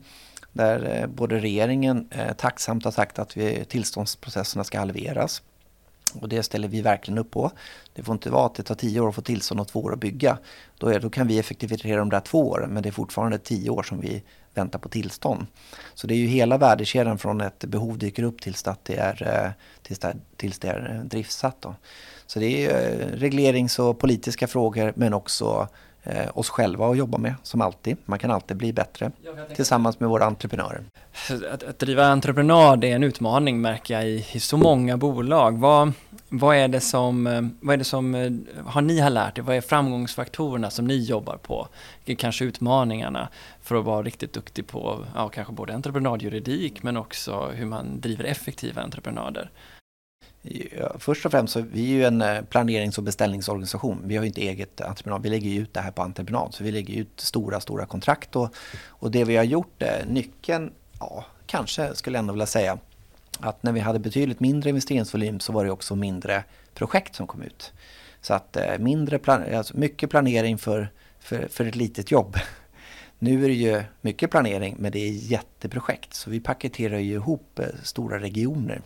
där 0.57 1.01
eh, 1.01 1.07
både 1.07 1.39
regeringen 1.39 2.09
eh, 2.11 2.33
tacksamt 2.33 2.85
har 2.85 2.93
sagt 2.93 3.19
att 3.19 3.37
vi, 3.37 3.65
tillståndsprocesserna 3.65 4.65
ska 4.65 4.79
halveras. 4.79 5.43
Och 6.21 6.29
det 6.29 6.43
ställer 6.43 6.69
vi 6.69 6.83
verkligen 6.83 7.19
upp 7.19 7.31
på. 7.31 7.51
Det 7.95 8.03
får 8.03 8.13
inte 8.13 8.31
vara 8.31 8.47
att 8.47 8.55
det 8.55 8.63
tar 8.63 8.75
tio 8.75 9.01
år 9.01 9.09
att 9.09 9.15
få 9.15 9.23
tillstånd 9.23 9.61
och 9.61 9.69
två 9.69 9.81
år 9.81 9.93
att 9.93 10.01
bygga. 10.01 10.39
Då, 10.79 10.89
är, 10.89 11.01
då 11.01 11.11
kan 11.11 11.27
vi 11.27 11.39
effektivisera 11.39 11.99
de 11.99 12.11
där 12.11 12.21
två 12.21 12.49
åren 12.49 12.71
men 12.71 12.83
det 12.83 12.89
är 12.89 12.93
fortfarande 12.93 13.39
tio 13.39 13.71
år 13.71 13.83
som 13.83 14.01
vi 14.01 14.23
väntar 14.55 14.79
på 14.79 14.89
tillstånd. 14.89 15.47
Så 15.95 16.07
det 16.07 16.15
är 16.15 16.19
ju 16.19 16.27
hela 16.27 16.59
värdekedjan 16.59 17.19
från 17.19 17.41
ett 17.41 17.65
behov 17.65 17.99
dyker 17.99 18.23
upp 18.23 18.41
tills, 18.41 18.67
att 18.67 18.85
det, 18.85 18.97
är, 18.97 19.45
eh, 19.45 19.51
tills, 19.83 19.99
det, 19.99 20.17
tills 20.37 20.59
det 20.59 20.69
är 20.69 21.03
driftsatt. 21.05 21.57
Då. 21.61 21.75
Så 22.27 22.39
det 22.39 22.67
är 22.67 22.99
reglerings 22.99 23.79
och 23.79 23.99
politiska 23.99 24.47
frågor 24.47 24.93
men 24.97 25.15
också 25.15 25.69
eh, 26.07 26.39
oss 26.39 26.51
själva 26.51 26.91
att 26.91 26.97
jobba 26.97 27.19
med, 27.19 27.35
som 27.43 27.61
alltid. 27.61 27.97
Man 28.05 28.19
kan 28.19 28.31
alltid 28.31 28.57
bli 28.57 28.73
bättre 28.73 29.11
tillsammans 29.57 30.01
med 30.01 30.09
våra 30.09 30.25
entreprenörer. 30.25 30.85
Att, 31.53 31.63
att 31.63 31.79
driva 31.79 32.07
entreprenad 32.07 32.85
är 32.85 32.89
en 32.97 33.03
utmaning 33.03 33.61
märker 33.61 33.95
jag 33.95 34.07
i, 34.07 34.27
i 34.33 34.41
så 34.41 34.57
många 34.57 34.97
bolag. 34.97 35.59
Vad, 35.59 35.93
vad, 36.29 36.57
är 36.57 36.69
det 36.69 36.81
som, 36.81 37.27
eh, 37.27 37.43
vad 37.61 37.75
är 37.75 37.77
det 37.77 37.85
som 37.85 38.15
eh, 38.15 38.31
har 38.67 38.81
ni 38.81 39.01
har 39.01 39.11
lärt 39.11 39.39
er? 39.39 39.43
Vad 39.43 39.57
är 39.57 39.61
framgångsfaktorerna 39.61 40.71
som 40.71 40.87
ni 40.87 41.05
jobbar 41.05 41.37
på? 41.37 41.69
Kanske 42.19 42.45
utmaningarna 42.45 43.29
för 43.63 43.75
att 43.75 43.85
vara 43.85 44.03
riktigt 44.03 44.33
duktig 44.33 44.67
på 44.67 45.05
ja, 45.15 45.29
kanske 45.29 45.53
både 45.53 45.75
entreprenadjuridik 45.75 46.83
men 46.83 46.97
också 46.97 47.51
hur 47.55 47.67
man 47.67 48.01
driver 48.01 48.25
effektiva 48.25 48.83
entreprenader. 48.83 49.51
Ja, 50.49 50.97
först 50.99 51.27
och 51.27 51.33
främst 51.33 51.53
så 51.53 51.61
vi 51.61 51.81
är 51.81 51.97
ju 51.97 52.05
en 52.05 52.23
eh, 52.23 52.43
planerings 52.43 52.99
och 52.99 53.05
beställningsorganisation. 53.05 54.03
Vi 54.05 54.17
har 54.17 54.25
ju 54.25 54.29
inte 54.29 54.41
eget 54.41 54.81
entreprenad. 54.81 55.23
Vi 55.23 55.29
lägger 55.29 55.51
ju 55.51 55.61
ut 55.61 55.75
det 55.75 55.81
här 55.81 55.91
på 55.91 56.03
entreprenad. 56.03 56.55
Så 56.55 56.65
vi 56.65 56.73
lägger 56.73 56.95
ut 56.95 57.21
stora, 57.21 57.61
stora 57.61 57.87
kontrakt. 57.87 58.37
Och, 58.37 58.55
och 58.87 59.11
det 59.11 59.25
vi 59.25 59.37
har 59.37 59.45
gjort, 59.45 59.83
eh, 59.83 60.07
nyckeln, 60.09 60.73
ja, 61.01 61.25
kanske 61.47 61.95
skulle 61.95 62.17
jag 62.17 62.23
ändå 62.23 62.33
vilja 62.33 62.47
säga, 62.47 62.79
att 63.41 63.63
när 63.63 63.73
vi 63.73 63.81
hade 63.81 63.99
betydligt 63.99 64.41
mindre 64.41 64.71
investeringsvolym 64.71 65.41
så 65.41 65.53
var 65.53 65.65
det 65.65 65.71
också 65.71 65.97
mindre 65.97 66.45
projekt 66.75 67.15
som 67.15 67.27
kom 67.27 67.43
ut. 67.43 67.73
Så 68.21 68.35
att 68.35 68.57
eh, 68.57 68.79
mindre 68.79 69.19
plan 69.19 69.55
alltså 69.55 69.77
mycket 69.77 70.11
planering 70.11 70.59
för, 70.59 70.89
för, 71.21 71.49
för 71.49 71.65
ett 71.65 71.77
litet 71.77 72.11
jobb. 72.11 72.37
Nu 73.19 73.45
är 73.45 73.49
det 73.49 73.55
ju 73.55 73.83
mycket 74.01 74.31
planering 74.31 74.77
men 74.79 74.93
det 74.93 74.99
är 74.99 75.11
jätteprojekt. 75.11 76.15
Så 76.15 76.31
vi 76.31 76.41
paketerar 76.41 76.99
ju 76.99 77.13
ihop 77.13 77.61
stora 77.83 78.19
regioner 78.21 78.81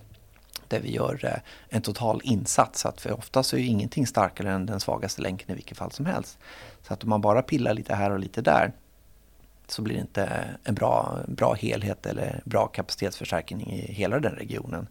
där 0.70 0.80
vi 0.80 0.92
gör 0.92 1.20
eh, 1.24 1.40
en 1.68 1.82
total 1.82 2.20
insats. 2.24 2.86
Att 2.86 3.00
för 3.00 3.12
oftast 3.12 3.52
är 3.52 3.58
ju 3.58 3.66
ingenting 3.66 4.06
starkare 4.06 4.50
än 4.50 4.66
den 4.66 4.80
svagaste 4.80 5.22
länken 5.22 5.50
i 5.50 5.54
vilket 5.54 5.78
fall 5.78 5.92
som 5.92 6.06
helst. 6.06 6.38
Så 6.82 6.92
att 6.92 7.02
om 7.02 7.10
man 7.10 7.20
bara 7.20 7.42
pillar 7.42 7.74
lite 7.74 7.94
här 7.94 8.10
och 8.10 8.18
lite 8.18 8.42
där 8.42 8.72
så 9.68 9.82
blir 9.82 9.94
det 9.94 10.00
inte 10.00 10.22
eh, 10.22 10.54
en 10.64 10.74
bra, 10.74 11.18
bra 11.28 11.54
helhet 11.54 12.06
eller 12.06 12.40
bra 12.44 12.66
kapacitetsförstärkning 12.66 13.72
i 13.72 13.92
hela 13.92 14.18
den 14.18 14.32
regionen. 14.32 14.86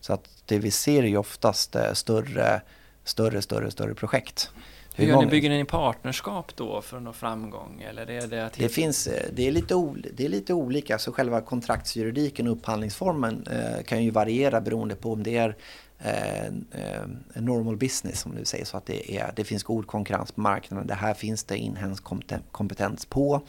Så 0.00 0.12
att 0.12 0.28
det 0.46 0.58
vi 0.58 0.70
ser 0.70 1.02
är 1.02 1.08
ju 1.08 1.16
oftast 1.16 1.76
eh, 1.76 1.92
större, 1.92 2.60
större, 3.04 3.42
större, 3.42 3.70
större 3.70 3.94
projekt. 3.94 4.50
Hur 4.94 5.06
gör 5.06 5.20
ni? 5.20 5.26
Bygger 5.26 5.50
ni 5.50 5.64
partnerskap 5.64 6.56
då 6.56 6.82
för 6.82 6.96
att 6.96 7.02
nå 7.02 7.12
framgång? 7.12 7.84
Eller 7.88 8.10
är 8.10 8.26
det, 8.26 8.46
att 8.46 8.52
det, 8.52 8.68
finns, 8.68 9.06
eh, 9.06 9.32
det, 9.32 9.48
är 9.48 9.52
lite 9.52 9.74
det 10.14 10.24
är 10.24 10.28
lite 10.28 10.54
olika. 10.54 10.98
Så 10.98 11.12
själva 11.12 11.40
kontraktsjuridiken 11.40 12.46
och 12.46 12.52
upphandlingsformen 12.52 13.46
eh, 13.50 13.82
kan 13.82 14.04
ju 14.04 14.10
variera 14.10 14.60
beroende 14.60 14.94
på 14.94 15.12
om 15.12 15.22
det 15.22 15.36
är 15.36 15.56
eh, 15.98 16.44
eh, 16.44 17.06
normal 17.34 17.76
business 17.76 18.20
som 18.20 18.34
du 18.34 18.44
säger. 18.44 18.64
Så 18.64 18.76
att 18.76 18.86
det, 18.86 19.16
är, 19.16 19.32
det 19.36 19.44
finns 19.44 19.62
god 19.62 19.86
konkurrens 19.86 20.32
på 20.32 20.40
marknaden. 20.40 20.86
Det 20.86 20.94
här 20.94 21.14
finns 21.14 21.44
det 21.44 21.58
inhemsk 21.58 22.04
kompetens 22.52 23.06
på. 23.06 23.42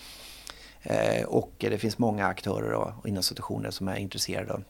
Eh, 0.83 1.23
och 1.23 1.51
det 1.57 1.77
finns 1.77 1.97
många 1.97 2.27
aktörer 2.27 2.73
och 2.73 3.07
institutioner 3.07 3.71
som 3.71 3.87
är 3.87 3.95
intresserade 3.95 4.61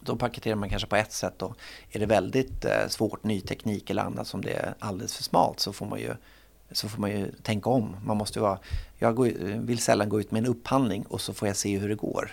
då 0.00 0.16
paketerar 0.16 0.54
man 0.54 0.68
kanske 0.68 0.88
på 0.88 0.96
ett 0.96 1.12
sätt 1.12 1.42
och 1.42 1.56
är 1.90 1.98
det 1.98 2.06
väldigt 2.06 2.64
eh, 2.64 2.88
svårt, 2.88 3.24
ny 3.24 3.40
teknik 3.40 3.90
eller 3.90 4.02
annat 4.02 4.26
som 4.26 4.40
det 4.40 4.52
är 4.52 4.74
alldeles 4.78 5.16
för 5.16 5.22
smalt 5.22 5.60
så 5.60 5.72
får 5.72 5.86
man 5.86 6.00
ju, 6.00 6.14
så 6.72 6.88
får 6.88 7.00
man 7.00 7.10
ju 7.10 7.32
tänka 7.42 7.70
om. 7.70 7.96
Man 8.04 8.16
måste 8.16 8.40
vara, 8.40 8.58
jag 8.98 9.14
går, 9.14 9.26
vill 9.66 9.78
sällan 9.78 10.08
gå 10.08 10.20
ut 10.20 10.30
med 10.30 10.44
en 10.44 10.50
upphandling 10.50 11.02
och 11.02 11.20
så 11.20 11.34
får 11.34 11.48
jag 11.48 11.56
se 11.56 11.78
hur 11.78 11.88
det 11.88 11.94
går. 11.94 12.30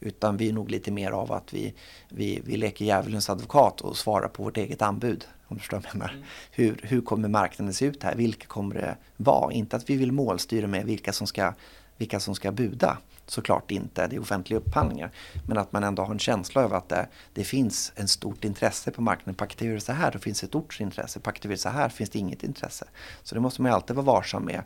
Utan 0.00 0.36
vi 0.36 0.48
är 0.48 0.52
nog 0.52 0.70
lite 0.70 0.90
mer 0.90 1.10
av 1.10 1.32
att 1.32 1.54
vi, 1.54 1.74
vi, 2.08 2.42
vi 2.44 2.56
leker 2.56 2.84
djävulens 2.84 3.30
advokat 3.30 3.80
och 3.80 3.96
svarar 3.96 4.28
på 4.28 4.42
vårt 4.42 4.56
eget 4.56 4.82
anbud. 4.82 5.24
Om 5.46 5.56
du 5.56 5.60
förstår 5.60 5.76
vad 5.76 5.86
jag 5.86 5.94
menar. 5.94 6.12
Mm. 6.12 6.24
Hur, 6.50 6.80
hur 6.82 7.00
kommer 7.00 7.28
marknaden 7.28 7.74
se 7.74 7.84
ut 7.84 8.02
här? 8.02 8.14
Vilka 8.14 8.46
kommer 8.46 8.74
det 8.74 8.96
vara? 9.16 9.52
Inte 9.52 9.76
att 9.76 9.90
vi 9.90 9.96
vill 9.96 10.12
målstyra 10.12 10.66
med 10.66 10.84
vilka 10.84 11.12
som 11.12 11.26
ska, 11.26 11.54
vilka 11.96 12.20
som 12.20 12.34
ska 12.34 12.52
buda 12.52 12.98
såklart 13.30 13.70
inte, 13.70 14.06
det 14.06 14.16
är 14.16 14.20
offentliga 14.20 14.58
upphandlingar. 14.58 15.10
Men 15.46 15.58
att 15.58 15.72
man 15.72 15.84
ändå 15.84 16.02
har 16.02 16.12
en 16.12 16.18
känsla 16.18 16.64
av 16.64 16.74
att 16.74 16.88
det, 16.88 17.08
det 17.32 17.44
finns 17.44 17.92
ett 17.96 18.10
stort 18.10 18.44
intresse 18.44 18.90
på 18.90 19.02
marknaden. 19.02 19.34
Paketerar 19.34 19.74
du 19.74 19.80
så 19.80 19.92
här 19.92 20.12
då 20.12 20.18
finns 20.18 20.42
ett 20.42 20.48
stort 20.48 20.80
intresse. 20.80 21.20
Paketerar 21.20 21.50
du 21.50 21.58
så 21.58 21.68
här 21.68 21.88
finns 21.88 22.10
det 22.10 22.18
inget 22.18 22.42
intresse. 22.42 22.84
Så 23.22 23.34
det 23.34 23.40
måste 23.40 23.62
man 23.62 23.72
alltid 23.72 23.96
vara 23.96 24.06
varsam 24.06 24.44
med. 24.44 24.62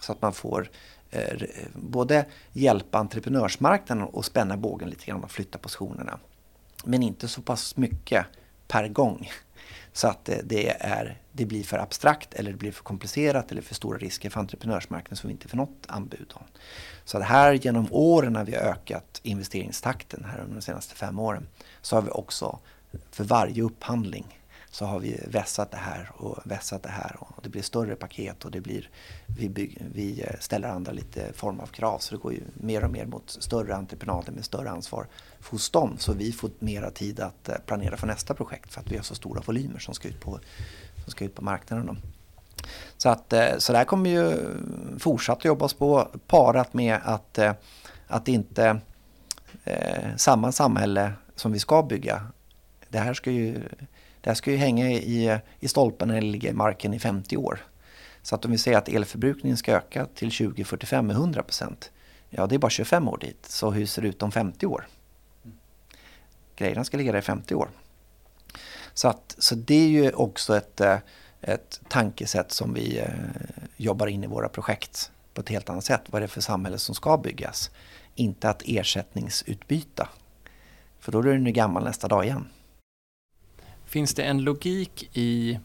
Så 0.00 0.12
att 0.12 0.22
man 0.22 0.32
får 0.32 0.70
eh, 1.10 1.42
både 1.74 2.26
hjälpa 2.52 2.98
entreprenörsmarknaden 2.98 4.04
och 4.04 4.24
spänna 4.24 4.56
bågen 4.56 4.90
lite 4.90 5.06
grann 5.06 5.24
och 5.24 5.30
flytta 5.30 5.58
positionerna. 5.58 6.18
Men 6.84 7.02
inte 7.02 7.28
så 7.28 7.42
pass 7.42 7.76
mycket 7.76 8.26
per 8.68 8.88
gång. 8.88 9.30
Så 9.92 10.08
att 10.08 10.28
eh, 10.28 10.36
det, 10.44 10.68
är, 10.80 11.18
det 11.32 11.44
blir 11.44 11.62
för 11.62 11.78
abstrakt 11.78 12.34
eller 12.34 12.50
det 12.50 12.58
blir 12.58 12.72
för 12.72 12.84
komplicerat 12.84 13.52
eller 13.52 13.62
för 13.62 13.74
stora 13.74 13.98
risker 13.98 14.30
för 14.30 14.40
entreprenörsmarknaden 14.40 15.16
så 15.16 15.26
vi 15.26 15.32
inte 15.32 15.48
får 15.48 15.56
något 15.56 15.86
anbud. 15.86 16.34
Så 17.04 17.18
att 17.18 17.24
här 17.24 17.52
genom 17.52 17.88
åren 17.90 18.32
när 18.32 18.44
vi 18.44 18.54
har 18.54 18.62
ökat 18.62 19.20
investeringstakten 19.22 20.24
här 20.24 20.40
under 20.40 20.54
de 20.54 20.62
senaste 20.62 20.94
fem 20.94 21.18
åren 21.18 21.46
så 21.82 21.96
har 21.96 22.02
vi 22.02 22.10
också 22.10 22.58
för 23.10 23.24
varje 23.24 23.62
upphandling 23.62 24.40
så 24.74 24.84
har 24.84 25.00
vi 25.00 25.20
vässat 25.26 25.70
det 25.70 25.76
här 25.76 26.10
och 26.14 26.38
vässat 26.44 26.82
det 26.82 26.88
här 26.88 27.16
och 27.18 27.42
det 27.42 27.48
blir 27.48 27.62
större 27.62 27.96
paket 27.96 28.44
och 28.44 28.50
det 28.50 28.60
blir, 28.60 28.90
vi, 29.26 29.48
bygger, 29.48 29.86
vi 29.94 30.22
eh, 30.22 30.40
ställer 30.40 30.68
andra 30.68 30.92
lite 30.92 31.32
form 31.32 31.60
av 31.60 31.66
krav 31.66 31.98
så 31.98 32.14
det 32.14 32.20
går 32.20 32.32
ju 32.32 32.40
mer 32.54 32.84
och 32.84 32.90
mer 32.90 33.06
mot 33.06 33.30
större 33.30 33.74
entreprenader 33.74 34.32
med 34.32 34.44
större 34.44 34.70
ansvar 34.70 35.06
hos 35.50 35.70
dem 35.70 35.96
så 35.98 36.12
vi 36.12 36.32
får 36.32 36.50
mera 36.58 36.90
tid 36.90 37.20
att 37.20 37.48
eh, 37.48 37.54
planera 37.66 37.96
för 37.96 38.06
nästa 38.06 38.34
projekt 38.34 38.72
för 38.72 38.80
att 38.80 38.92
vi 38.92 38.96
har 38.96 39.04
så 39.04 39.14
stora 39.14 39.40
volymer 39.40 39.78
som 39.78 39.94
ska 39.94 40.08
ut 40.08 40.20
på, 40.20 40.40
som 41.02 41.10
ska 41.10 41.24
ut 41.24 41.34
på 41.34 41.44
marknaden. 41.44 41.98
Så, 42.96 43.08
att, 43.08 43.32
eh, 43.32 43.58
så 43.58 43.72
där 43.72 43.84
kommer 43.84 44.10
ju 44.10 44.36
fortsatt 44.98 45.44
jobbas 45.44 45.74
på 45.74 46.08
parat 46.26 46.74
med 46.74 46.98
att, 47.04 47.38
eh, 47.38 47.52
att 48.06 48.28
inte 48.28 48.80
eh, 49.64 50.16
samma 50.16 50.52
samhälle 50.52 51.12
som 51.34 51.52
vi 51.52 51.58
ska 51.58 51.82
bygga, 51.82 52.26
det 52.88 52.98
här 52.98 53.14
ska 53.14 53.30
ju, 53.30 53.52
det 54.20 54.30
här 54.30 54.34
ska 54.34 54.50
ju 54.50 54.56
hänga 54.56 54.90
i, 54.90 55.40
i 55.60 55.68
stolpen 55.68 56.10
eller 56.10 56.32
ligga 56.32 56.50
i 56.50 56.52
marken 56.52 56.94
i 56.94 56.98
50 56.98 57.36
år. 57.36 57.64
Så 58.22 58.34
att 58.34 58.44
om 58.44 58.50
vi 58.50 58.58
säger 58.58 58.78
att 58.78 58.88
elförbrukningen 58.88 59.56
ska 59.56 59.72
öka 59.72 60.06
till 60.14 60.30
2045 60.30 61.06
med 61.06 61.16
100 61.16 61.42
procent, 61.42 61.90
Ja, 62.36 62.46
det 62.46 62.54
är 62.54 62.58
bara 62.58 62.70
25 62.70 63.08
år 63.08 63.18
dit. 63.18 63.46
Så 63.46 63.70
hur 63.70 63.86
ser 63.86 64.02
det 64.02 64.08
ut 64.08 64.22
om 64.22 64.32
50 64.32 64.66
år? 64.66 64.86
Grejerna 66.56 66.84
ska 66.84 66.96
ligga 66.96 67.12
där 67.12 67.18
i 67.18 67.22
50 67.22 67.54
år. 67.54 67.68
Så, 68.94 69.08
att, 69.08 69.34
så 69.38 69.54
det 69.54 69.74
är 69.74 69.88
ju 69.88 70.12
också 70.12 70.56
ett, 70.56 70.80
eh, 70.80 70.98
ett 71.46 71.80
tankesätt 71.88 72.52
som 72.52 72.74
vi 72.74 72.98
eh, 72.98 73.08
jobbar 73.76 74.06
in 74.06 74.24
i 74.24 74.26
våra 74.26 74.48
projekt 74.48 75.12
på 75.34 75.40
ett 75.40 75.48
helt 75.48 75.70
annat 75.70 75.84
sätt. 75.84 76.02
Vad 76.06 76.22
är 76.22 76.26
det 76.26 76.32
för 76.32 76.40
samhälle 76.40 76.78
som 76.78 76.94
ska 76.94 77.18
byggas? 77.18 77.70
Inte 78.14 78.50
att 78.50 78.62
ersättningsutbyta. 78.66 80.08
För 80.98 81.12
då 81.12 81.18
är 81.18 81.22
du 81.22 81.52
gammal 81.52 81.84
nästa 81.84 82.08
dag 82.08 82.24
igen. 82.24 82.48
Finns 83.84 84.14
det 84.14 84.22
en 84.22 84.42
logik 84.42 85.10
i 85.12 85.58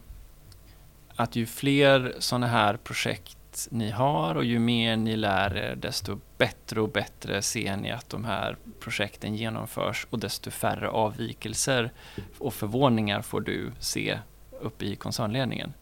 att 1.16 1.36
ju 1.36 1.46
fler 1.46 2.14
sådana 2.18 2.46
här 2.46 2.76
projekt 2.76 3.68
ni 3.70 3.90
har 3.90 4.34
och 4.34 4.44
ju 4.44 4.58
mer 4.58 4.96
ni 4.96 5.16
lär 5.16 5.56
er 5.56 5.76
desto 5.76 6.18
bättre 6.38 6.80
och 6.80 6.88
bättre 6.88 7.42
ser 7.42 7.76
ni 7.76 7.90
att 7.90 8.08
de 8.08 8.24
här 8.24 8.56
projekten 8.80 9.36
genomförs 9.36 10.06
och 10.10 10.18
desto 10.18 10.50
färre 10.50 10.88
avvikelser 10.88 11.92
och 12.38 12.54
förvåningar 12.54 13.22
får 13.22 13.40
du 13.40 13.72
se 13.78 14.18
uppe 14.62 14.84
i 14.84 14.96
koncernledningen? 14.96 15.72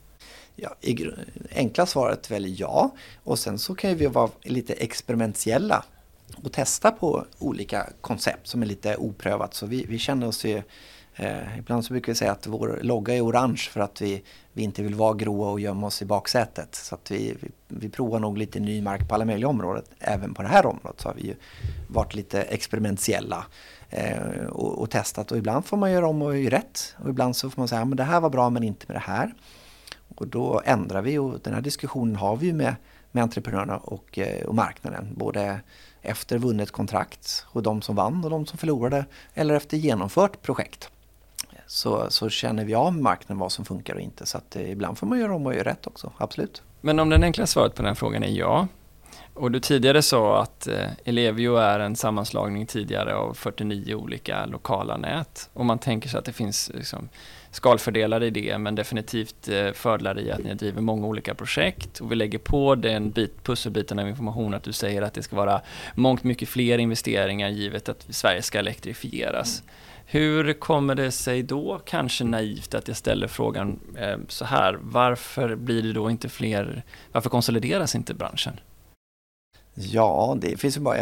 Ja, 0.57 0.75
i 0.81 1.07
enkla 1.55 1.87
svaret 1.87 2.31
väl 2.31 2.61
ja. 2.61 2.95
Och 3.25 3.39
sen 3.39 3.59
så 3.59 3.75
kan 3.75 3.97
vi 3.97 4.07
vara 4.07 4.31
lite 4.43 4.73
experimentella 4.73 5.85
och 6.43 6.53
testa 6.53 6.91
på 6.91 7.25
olika 7.39 7.87
koncept 8.01 8.47
som 8.47 8.63
är 8.63 8.67
lite 8.67 8.97
oprövat. 8.97 9.55
Så 9.55 9.67
vi, 9.67 9.85
vi 9.89 9.99
känner 9.99 10.27
oss 10.27 10.45
ju 10.45 10.63
Eh, 11.21 11.59
ibland 11.59 11.85
så 11.85 11.93
brukar 11.93 12.13
vi 12.13 12.17
säga 12.17 12.33
att 12.33 12.47
vår 12.47 12.79
logga 12.83 13.15
är 13.15 13.25
orange 13.25 13.69
för 13.71 13.81
att 13.81 14.03
vi, 14.03 14.23
vi 14.53 14.63
inte 14.63 14.83
vill 14.83 14.95
vara 14.95 15.15
gråa 15.15 15.51
och 15.51 15.61
gömma 15.61 15.87
oss 15.87 16.03
i 16.03 16.05
baksätet. 16.05 16.75
Så 16.75 16.95
att 16.95 17.11
vi, 17.11 17.37
vi, 17.41 17.49
vi 17.69 17.89
provar 17.89 18.19
nog 18.19 18.39
lite 18.39 18.61
ny 18.61 18.83
mark 18.83 19.09
på 19.09 19.15
alla 19.15 19.25
möjliga 19.25 19.49
områden. 19.49 19.85
Även 19.99 20.35
på 20.35 20.43
det 20.43 20.49
här 20.49 20.67
området 20.67 21.01
så 21.01 21.09
har 21.09 21.15
vi 21.15 21.23
ju 21.23 21.35
varit 21.89 22.15
lite 22.15 22.43
experimentella 22.43 23.47
Eh, 23.91 24.47
och, 24.49 24.79
och, 24.79 24.91
testat. 24.91 25.33
Och 25.33 25.39
ibland 25.39 25.67
får 25.67 25.77
man 25.77 25.93
göra 25.93 26.09
om 26.09 26.23
och 26.23 26.39
göra 26.39 26.57
rätt. 26.57 26.95
Och 26.99 27.11
ibland 27.11 27.37
så 27.37 27.51
får 27.51 27.61
man 27.61 27.69
säga 27.69 27.83
att 27.83 27.97
det 27.97 28.05
här 28.05 28.21
var 28.21 28.31
bra 28.31 28.51
men 28.51 28.63
inte 28.63 28.85
med 28.89 28.97
det 28.97 29.13
här. 29.13 29.35
Och 30.17 30.29
då 30.29 30.63
ändrar 30.65 31.03
vi 31.03 31.19
och 31.19 31.41
den 31.43 31.55
här 31.55 31.61
diskussionen 31.61 32.17
har 32.17 32.37
vi 32.37 32.47
ju 32.47 32.53
med, 32.53 32.75
med 33.13 33.23
entreprenörerna 33.23 33.77
och, 33.77 34.19
eh, 34.19 34.47
och 34.47 34.55
marknaden. 34.55 35.15
Både 35.17 35.61
efter 36.03 36.39
vunnet 36.39 36.71
kontrakt 36.71 37.47
och 37.47 37.63
de 37.63 37.83
som 37.83 37.97
vann 37.97 38.25
och 38.25 38.31
de 38.31 38.47
som 38.47 38.59
förlorade 38.59 39.05
eller 39.35 39.55
efter 39.55 39.77
genomfört 39.77 40.43
projekt 40.43 40.91
så, 41.69 42.11
så 42.11 42.29
känner 42.29 42.65
vi 42.65 42.75
av 42.75 42.97
marknaden 42.97 43.39
vad 43.39 43.53
som 43.53 43.65
funkar 43.65 43.95
och 43.95 44.01
inte. 44.01 44.27
Så 44.27 44.39
att 44.39 44.57
eh, 44.57 44.71
ibland 44.71 44.99
får 44.99 45.07
man 45.07 45.19
göra 45.19 45.35
om 45.35 45.47
och 45.47 45.55
göra 45.55 45.71
rätt 45.71 45.87
också, 45.87 46.13
absolut. 46.19 46.63
Men 46.81 46.99
om 46.99 47.09
det 47.09 47.17
enkla 47.17 47.47
svaret 47.47 47.75
på 47.75 47.83
den 47.83 47.89
här 47.89 47.95
frågan 47.95 48.23
är 48.23 48.29
ja, 48.29 48.69
och 49.35 49.51
du 49.51 49.61
tidigare 49.61 50.03
sa 50.03 50.43
att 50.43 50.67
eh, 50.67 50.91
Elevio 51.05 51.29
Ellevio 51.29 51.57
är 51.57 51.81
en 51.81 51.97
sammanslagning 51.97 52.67
tidigare 52.67 53.15
av 53.15 53.35
49 53.35 53.95
olika 53.95 54.47
lokala 54.47 54.97
nät. 54.97 55.51
Och 55.53 55.67
man 55.67 55.79
tänker 55.79 56.09
sig 56.09 56.19
att 56.19 56.25
det 56.25 56.33
finns 56.33 56.71
liksom, 56.75 57.09
skalfördelar 57.51 58.23
i 58.23 58.31
det, 58.31 58.59
men 58.59 58.75
definitivt 58.75 59.49
eh, 59.49 59.73
fördelar 59.73 60.19
i 60.19 60.31
att 60.31 60.45
ni 60.45 60.55
driver 60.55 60.81
många 60.81 61.07
olika 61.07 61.35
projekt. 61.35 62.01
Och 62.01 62.13
vi 62.13 62.17
lägger 62.17 62.39
på 62.39 62.75
den 62.75 63.11
bit, 63.11 63.45
pusselbiten 63.45 63.99
av 63.99 64.09
information 64.09 64.55
att 64.55 64.63
du 64.63 64.73
säger 64.73 65.03
att 65.03 65.15
det 65.15 65.23
ska 65.23 65.37
vara 65.37 65.61
mångt 65.95 66.25
mycket 66.25 66.49
fler 66.49 66.79
investeringar 66.79 67.49
givet 67.49 67.89
att 67.89 68.07
Sverige 68.11 68.43
ska 68.43 68.59
elektrifieras. 68.59 69.63
Mm. 69.63 69.75
Hur 70.11 70.53
kommer 70.53 70.95
det 70.95 71.11
sig 71.11 71.43
då, 71.43 71.81
kanske 71.85 72.25
naivt, 72.25 72.75
att 72.75 72.89
jag 72.89 72.97
ställer 72.97 73.29
frågan 73.29 73.81
eh, 73.97 74.19
så 74.29 74.45
här, 74.45 74.79
varför 74.81 75.57
blir 75.57 75.83
det 75.83 75.93
då 75.93 76.11
inte 76.11 76.29
fler, 76.29 76.83
varför 77.13 77.31
konsolideras 77.31 77.95
inte 77.95 78.15
branschen? 78.15 78.61
Ja, 79.81 80.37
det 80.41 80.57
finns 80.57 80.77
ju 80.77 80.81
bara, 80.81 80.97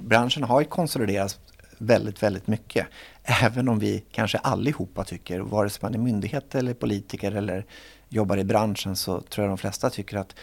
branschen 0.00 0.42
har 0.42 0.60
ju 0.60 0.66
konsoliderats 0.66 1.38
väldigt, 1.78 2.22
väldigt 2.22 2.46
mycket. 2.46 2.86
Även 3.22 3.68
om 3.68 3.78
vi 3.78 4.04
kanske 4.12 4.38
allihopa 4.38 5.04
tycker, 5.04 5.40
vare 5.40 5.70
sig 5.70 5.80
man 5.82 5.94
är 5.94 5.98
myndighet 5.98 6.54
eller 6.54 6.74
politiker 6.74 7.32
eller 7.32 7.66
jobbar 8.08 8.36
i 8.36 8.44
branschen 8.44 8.96
så 8.96 9.20
tror 9.20 9.44
jag 9.44 9.50
de 9.50 9.58
flesta 9.58 9.90
tycker 9.90 10.16
att 10.16 10.34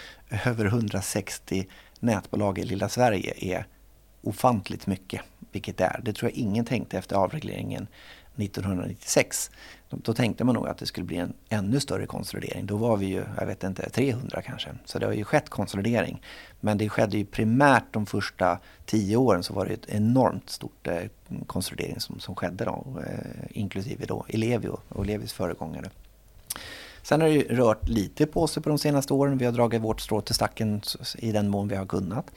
över 0.46 0.66
160 0.66 1.68
nätbolag 2.00 2.60
i 2.60 2.64
lilla 2.64 2.90
Sverige 2.90 3.34
är 3.38 3.68
ofantligt 4.22 4.88
mycket, 4.88 5.22
vilket 5.52 5.78
det 5.78 5.84
är. 5.84 6.02
Det 6.04 6.14
tror 6.14 6.32
jag 6.32 6.38
ingen 6.38 6.66
tänkte 6.66 6.98
efter 6.98 7.16
avregleringen 7.16 7.88
1996. 8.38 9.52
Då 10.04 10.14
tänkte 10.14 10.43
man 10.43 10.56
nog 10.56 10.68
att 10.68 10.78
det 10.78 10.86
skulle 10.86 11.06
bli 11.06 11.18
en 11.18 11.34
ännu 11.50 11.80
större 11.80 12.06
konsolidering. 12.06 12.66
Då 12.66 12.78
var 12.78 12.98
vi 12.98 13.06
ju, 13.06 13.24
jag 13.39 13.46
vet 13.46 13.64
inte, 13.64 13.89
300 13.89 14.41
kanske. 14.41 14.70
Så 14.86 15.00
det 15.00 15.06
har 15.06 15.14
ju 15.14 15.24
skett 15.24 15.50
konsolidering. 15.50 16.22
Men 16.60 16.78
det 16.78 16.89
skedde 16.89 17.18
ju 17.18 17.26
primärt 17.26 17.84
de 17.91 18.06
första 18.06 18.60
tio 18.86 19.18
åren 19.18 19.43
så 19.43 19.54
var 19.54 19.66
det 19.66 19.74
ett 19.74 19.89
enormt 19.89 20.50
stort 20.50 20.88
eh, 20.88 21.02
konsolidering 21.48 22.00
som, 22.00 22.20
som 22.20 22.36
skedde 22.36 22.66
då. 22.66 22.86
Eh, 23.08 23.60
inklusive 23.60 24.06
då 24.06 24.26
Ellevio 24.30 24.80
och 24.89 25.04
Ellevios 25.04 25.34
föregångare. 25.34 25.89
Sen 27.02 27.22
har 27.22 27.28
det 27.28 27.34
ju 27.34 27.56
rört 27.56 27.88
lite 27.88 28.26
på 28.26 28.48
sig 28.48 28.64
på 28.64 28.70
de 28.70 28.78
senaste 28.78 29.14
åren. 29.14 29.38
Vi 29.38 29.46
har 29.46 29.52
dragit 29.52 29.82
vårt 29.82 30.02
strå 30.02 30.22
till 30.22 30.36
stacken 30.36 30.82
i 31.18 31.32
den 31.32 31.50
mån 31.50 31.68
vi 31.68 31.76
har 31.76 31.86
kunnat. 31.86 32.32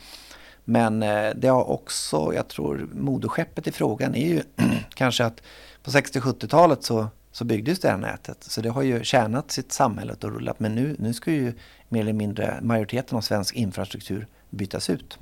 Men 0.64 1.02
eh, 1.02 1.30
det 1.36 1.48
har 1.48 1.70
också, 1.70 2.32
jag 2.34 2.48
tror 2.48 2.88
moderskeppet 2.92 3.66
i 3.66 3.72
frågan 3.72 4.14
är 4.14 4.28
ju 4.28 4.42
kanske 4.94 5.24
att 5.24 5.42
på 5.82 5.90
60-70-talet 5.90 6.84
så, 6.84 7.06
så 7.32 7.44
byggdes 7.44 7.80
det 7.80 7.88
här 7.88 7.96
nätet. 7.96 8.44
Så 8.44 8.60
det 8.60 8.68
har 8.68 8.82
ju 8.82 9.04
tjänat 9.04 9.50
sitt 9.50 9.72
samhälle 9.72 10.12
och 10.12 10.24
rullat. 10.24 10.60
Men 10.60 10.74
nu, 10.74 10.96
nu 10.98 11.14
ska 11.14 11.32
ju 11.32 11.52
mer 11.88 12.00
eller 12.00 12.12
mindre 12.12 12.58
majoriteten 12.62 13.18
av 13.18 13.20
svensk 13.20 13.54
infrastruktur 13.54 14.26
bytas 14.50 14.90
ut. 14.90 15.18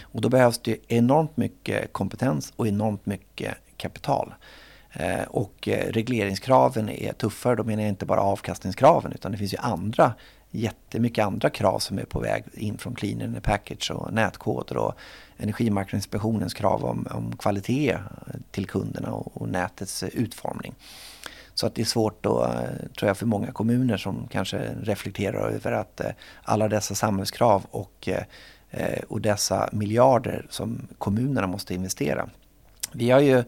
Och 0.00 0.20
då 0.20 0.28
behövs 0.28 0.58
det 0.58 0.76
enormt 0.88 1.36
mycket 1.36 1.92
kompetens 1.92 2.52
och 2.56 2.68
enormt 2.68 3.06
mycket 3.06 3.54
kapital. 3.76 4.34
Eh, 4.92 5.22
och 5.22 5.68
eh, 5.68 5.92
regleringskraven 5.92 6.88
är 6.88 7.12
tuffare, 7.12 7.56
då 7.56 7.64
menar 7.64 7.82
jag 7.82 7.88
inte 7.88 8.06
bara 8.06 8.20
avkastningskraven 8.20 9.12
utan 9.12 9.32
det 9.32 9.38
finns 9.38 9.54
ju 9.54 9.58
andra 9.58 10.14
jättemycket 10.50 11.24
andra 11.24 11.50
krav 11.50 11.78
som 11.78 11.98
är 11.98 12.04
på 12.04 12.20
väg 12.20 12.44
in 12.52 12.78
från 12.78 12.94
cleaner-package 12.94 13.90
och 13.90 14.12
nätkoder 14.12 14.76
och 14.76 14.94
Energimarknadsinspektionens 15.42 16.54
krav 16.54 16.84
om, 16.84 17.06
om 17.10 17.36
kvalitet 17.36 17.98
till 18.50 18.66
kunderna 18.66 19.12
och, 19.12 19.42
och, 19.42 19.48
nätets 19.48 20.02
utformning. 20.02 20.74
Så 21.54 21.66
att 21.66 21.74
det 21.74 21.82
är 21.82 21.86
svårt 21.86 22.22
då, 22.22 22.54
tror 22.98 23.08
jag, 23.08 23.16
för 23.16 23.26
många 23.26 23.52
kommuner 23.52 23.96
som 23.96 24.28
kanske 24.30 24.74
reflekterar 24.82 25.50
över 25.50 25.72
att 25.72 26.00
eh, 26.00 26.10
alla 26.42 26.68
dessa 26.68 26.94
samhällskrav 26.94 27.66
och, 27.70 28.08
eh, 28.70 29.02
och 29.08 29.20
dessa 29.20 29.68
miljarder 29.72 30.46
som 30.50 30.88
kommunerna 30.98 31.46
måste 31.46 31.74
investera. 31.74 32.28
Vi 32.92 33.10
har 33.10 33.20
ju 33.20 33.44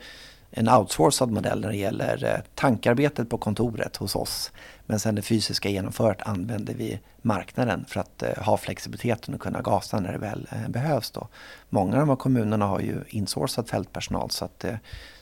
en 0.55 0.69
outsourcad 0.69 1.31
modell 1.31 1.61
när 1.61 1.69
det 1.69 1.77
gäller 1.77 2.25
eh, 2.25 2.41
tankarbetet 2.55 3.31
på 3.31 3.39
kontoret 3.39 3.97
hos 3.97 4.17
oss. 4.17 4.53
Men 4.87 5.01
sen 5.01 5.15
det 5.15 5.23
fysiska 5.23 5.69
genomförandet 5.69 6.27
använder 6.27 6.75
vi 6.75 7.01
marknaden 7.23 7.85
för 7.89 8.01
att 8.01 8.23
eh, 8.23 8.45
ha 8.45 8.57
flexibiliteten 8.57 9.35
och 9.35 9.41
kunna 9.41 9.61
gasa 9.61 10.01
när 10.01 10.13
det 10.13 10.19
väl 10.19 10.49
eh, 10.53 10.69
behövs. 10.69 11.11
Då. 11.11 11.29
Många 11.69 11.93
av 11.93 12.01
de 12.01 12.09
här 12.09 12.17
kommunerna 12.17 12.67
har 12.67 12.81
ju 12.81 12.97
insourcat 13.09 13.71
fältpersonal 13.71 14.31
så 14.31 14.45
att 14.45 14.65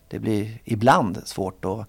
det 0.08 0.18
blir 0.18 0.58
ibland 0.64 1.22
svårt 1.24 1.64
att, 1.64 1.86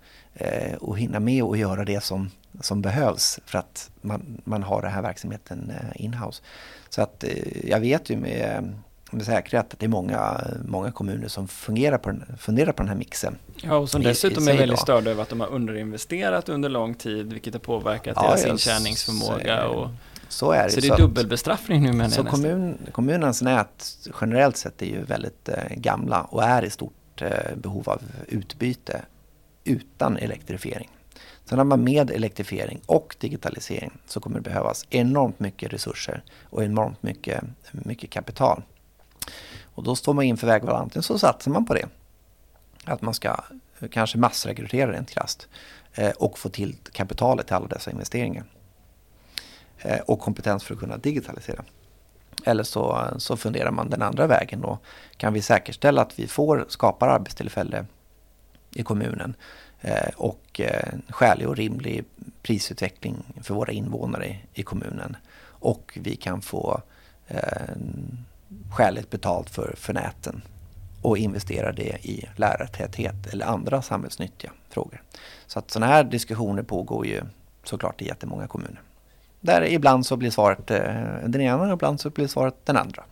att 0.89 0.97
hinna 0.97 1.19
med 1.19 1.43
och 1.43 1.57
göra 1.57 1.85
det 1.85 2.03
som, 2.03 2.29
som 2.59 2.81
behövs 2.81 3.39
för 3.45 3.59
att 3.59 3.91
man, 4.01 4.41
man 4.43 4.63
har 4.63 4.81
den 4.81 4.91
här 4.91 5.01
verksamheten 5.01 5.73
inhouse. 5.95 6.43
Så 6.89 7.01
att 7.01 7.23
jag 7.63 7.79
vet 7.79 8.09
ju 8.09 8.17
med 8.17 8.73
med 9.15 9.25
säkerhet 9.25 9.73
att 9.73 9.79
det 9.79 9.85
är 9.85 9.89
många, 9.89 10.41
många 10.65 10.91
kommuner 10.91 11.27
som 11.27 11.47
fungerar 11.47 11.97
på 11.97 12.09
den, 12.09 12.37
funderar 12.37 12.71
på 12.71 12.83
den 12.83 12.89
här 12.89 12.95
mixen. 12.95 13.37
Ja, 13.55 13.75
och 13.75 13.89
som 13.89 14.03
dessutom 14.03 14.47
är 14.47 14.57
väldigt 14.57 14.79
störda 14.79 15.11
över 15.11 15.23
att 15.23 15.29
de 15.29 15.39
har 15.39 15.47
underinvesterat 15.47 16.49
under 16.49 16.69
lång 16.69 16.95
tid, 16.95 17.33
vilket 17.33 17.53
har 17.53 17.59
påverkat 17.59 18.13
ja, 18.15 18.27
deras 18.27 18.45
intjäningsförmåga. 18.45 19.67
Och, 19.67 19.89
så 20.27 20.51
är 20.51 20.63
det. 20.63 20.71
Så 20.71 20.79
det 20.79 20.87
är 20.87 20.97
dubbelbestraffning 20.97 21.83
nu 21.83 21.91
menar 21.91 22.09
Så 22.09 22.23
kommun, 22.23 22.77
kommunernas 22.91 23.41
nät 23.41 23.97
generellt 24.21 24.57
sett 24.57 24.81
är 24.81 24.85
ju 24.85 25.03
väldigt 25.03 25.49
eh, 25.49 25.55
gamla 25.75 26.21
och 26.21 26.43
är 26.43 26.65
i 26.65 26.69
stort 26.69 27.21
eh, 27.21 27.29
behov 27.55 27.89
av 27.89 28.01
utbyte 28.27 29.01
utan 29.63 30.17
elektrifiering. 30.17 30.89
Sen 31.45 31.57
har 31.57 31.65
man 31.65 31.83
med 31.83 32.11
elektrifiering 32.11 32.81
och 32.85 33.15
digitalisering 33.19 33.91
så 34.07 34.19
kommer 34.19 34.35
det 34.35 34.41
behövas 34.41 34.85
enormt 34.89 35.39
mycket 35.39 35.73
resurser 35.73 36.23
och 36.43 36.63
enormt 36.63 37.03
mycket, 37.03 37.43
mycket 37.71 38.09
kapital. 38.09 38.63
Och 39.73 39.83
då 39.83 39.95
står 39.95 40.13
man 40.13 40.25
inför 40.25 40.47
vägval, 40.47 40.75
antingen 40.75 41.03
så 41.03 41.19
satsar 41.19 41.51
man 41.51 41.65
på 41.65 41.73
det. 41.73 41.87
Att 42.85 43.01
man 43.01 43.13
ska 43.13 43.29
eh, 43.79 43.89
kanske 43.89 44.17
massrekrytera 44.17 44.91
rent 44.91 45.09
krasst. 45.09 45.47
Eh, 45.93 46.09
och 46.09 46.39
få 46.39 46.49
till 46.49 46.75
kapitalet 46.91 47.47
till 47.47 47.55
alla 47.55 47.67
dessa 47.67 47.91
investeringar. 47.91 48.43
Eh, 49.77 49.99
och 49.99 50.19
kompetens 50.19 50.63
för 50.63 50.73
att 50.73 50.79
kunna 50.79 50.97
digitalisera. 50.97 51.63
Eller 52.45 52.63
så, 52.63 53.07
så 53.17 53.37
funderar 53.37 53.71
man 53.71 53.89
den 53.89 54.01
andra 54.01 54.27
vägen 54.27 54.61
då. 54.61 54.79
Kan 55.17 55.33
vi 55.33 55.41
säkerställa 55.41 56.01
att 56.01 56.19
vi 56.19 56.27
får, 56.27 56.65
skapar 56.69 57.07
arbetstillfälle 57.07 57.85
i 58.75 58.83
kommunen 58.83 59.35
eh, 59.81 60.09
och 60.15 60.61
skälig 61.09 61.47
och 61.47 61.55
rimlig 61.55 62.05
prisutveckling 62.41 63.23
för 63.43 63.53
våra 63.53 63.71
invånare 63.71 64.37
i 64.53 64.63
kommunen. 64.63 65.17
Och 65.43 65.97
vi 66.01 66.15
kan 66.15 66.41
få 66.41 66.81
skäligt 68.71 69.09
betalt 69.09 69.49
för, 69.49 69.73
för 69.77 69.93
näten 69.93 70.41
och 71.01 71.17
investera 71.17 71.71
det 71.71 72.05
i 72.05 72.25
lärartäthet 72.35 73.33
eller 73.33 73.45
andra 73.45 73.81
samhällsnyttiga 73.81 74.51
frågor. 74.69 75.03
Så 75.47 75.59
att 75.59 75.71
sådana 75.71 75.93
här 75.93 76.03
diskussioner 76.03 76.63
pågår 76.63 77.07
ju 77.07 77.21
såklart 77.63 78.01
i 78.01 78.07
jättemånga 78.07 78.47
kommuner. 78.47 78.81
Där 79.39 79.61
ibland 79.61 80.05
så 80.05 80.17
blir 80.17 80.29
svaret 80.29 80.71
eh, 80.71 80.79
den 81.25 81.41
ena 81.41 81.61
och 81.61 81.73
ibland 81.73 81.99
så 81.99 82.09
blir 82.09 82.27
svaret 82.27 82.65
den 82.65 82.77
andra. 82.77 83.03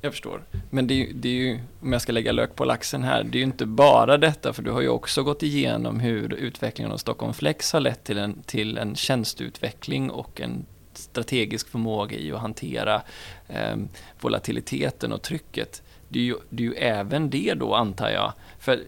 Jag 0.00 0.12
förstår. 0.12 0.42
Men 0.70 0.86
det 0.86 0.94
är, 0.94 1.12
det 1.14 1.28
är 1.28 1.32
ju, 1.32 1.60
om 1.82 1.92
jag 1.92 2.02
ska 2.02 2.12
lägga 2.12 2.32
lök 2.32 2.54
på 2.54 2.64
laxen 2.64 3.02
här, 3.02 3.24
det 3.24 3.38
är 3.38 3.40
ju 3.40 3.46
inte 3.46 3.66
bara 3.66 4.18
detta, 4.18 4.52
för 4.52 4.62
du 4.62 4.70
har 4.70 4.80
ju 4.80 4.88
också 4.88 5.22
gått 5.22 5.42
igenom 5.42 6.00
hur 6.00 6.34
utvecklingen 6.34 6.92
av 6.92 6.96
Stockholm 6.96 7.34
Flex 7.34 7.72
har 7.72 7.80
lett 7.80 8.04
till 8.04 8.18
en, 8.18 8.42
till 8.42 8.78
en 8.78 8.94
tjänsteutveckling 8.94 10.10
och 10.10 10.40
en 10.40 10.66
strategisk 10.98 11.68
förmåga 11.68 12.16
i 12.16 12.32
att 12.32 12.40
hantera 12.40 13.02
eh, 13.48 13.76
volatiliteten 14.20 15.12
och 15.12 15.22
trycket. 15.22 15.82
Det 16.08 16.18
är, 16.18 16.22
ju, 16.22 16.36
det 16.50 16.62
är 16.62 16.66
ju 16.66 16.74
även 16.74 17.30
det 17.30 17.54
då, 17.54 17.74
antar 17.74 18.10
jag. 18.10 18.32
För 18.58 18.80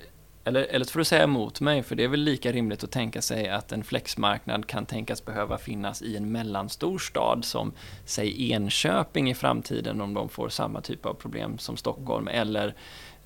eller, 0.49 0.63
eller 0.63 0.85
så 0.85 0.93
får 0.93 0.99
du 0.99 1.05
säga 1.05 1.25
emot 1.25 1.61
mig, 1.61 1.83
för 1.83 1.95
det 1.97 2.05
är 2.05 2.09
väl 2.09 2.21
lika 2.21 2.53
rimligt 2.53 2.85
att 2.85 2.91
tänka 2.91 3.23
sig 3.23 3.49
att 3.49 3.73
en 3.73 3.85
flexmarknad 3.85 4.67
kan 4.67 4.87
tänkas 4.87 5.25
behöva 5.25 5.59
finnas 5.59 6.03
i 6.03 6.17
en 6.17 6.33
mellanstor 6.33 6.99
stad 6.99 7.45
som, 7.45 7.73
säg 8.05 8.53
Enköping 8.53 9.31
i 9.31 9.35
framtiden 9.35 10.01
om 10.01 10.15
de 10.15 10.29
får 10.29 10.49
samma 10.49 10.81
typ 10.81 11.07
av 11.07 11.15
problem 11.15 11.59
som 11.59 11.77
Stockholm, 11.77 12.29
eller 12.29 12.75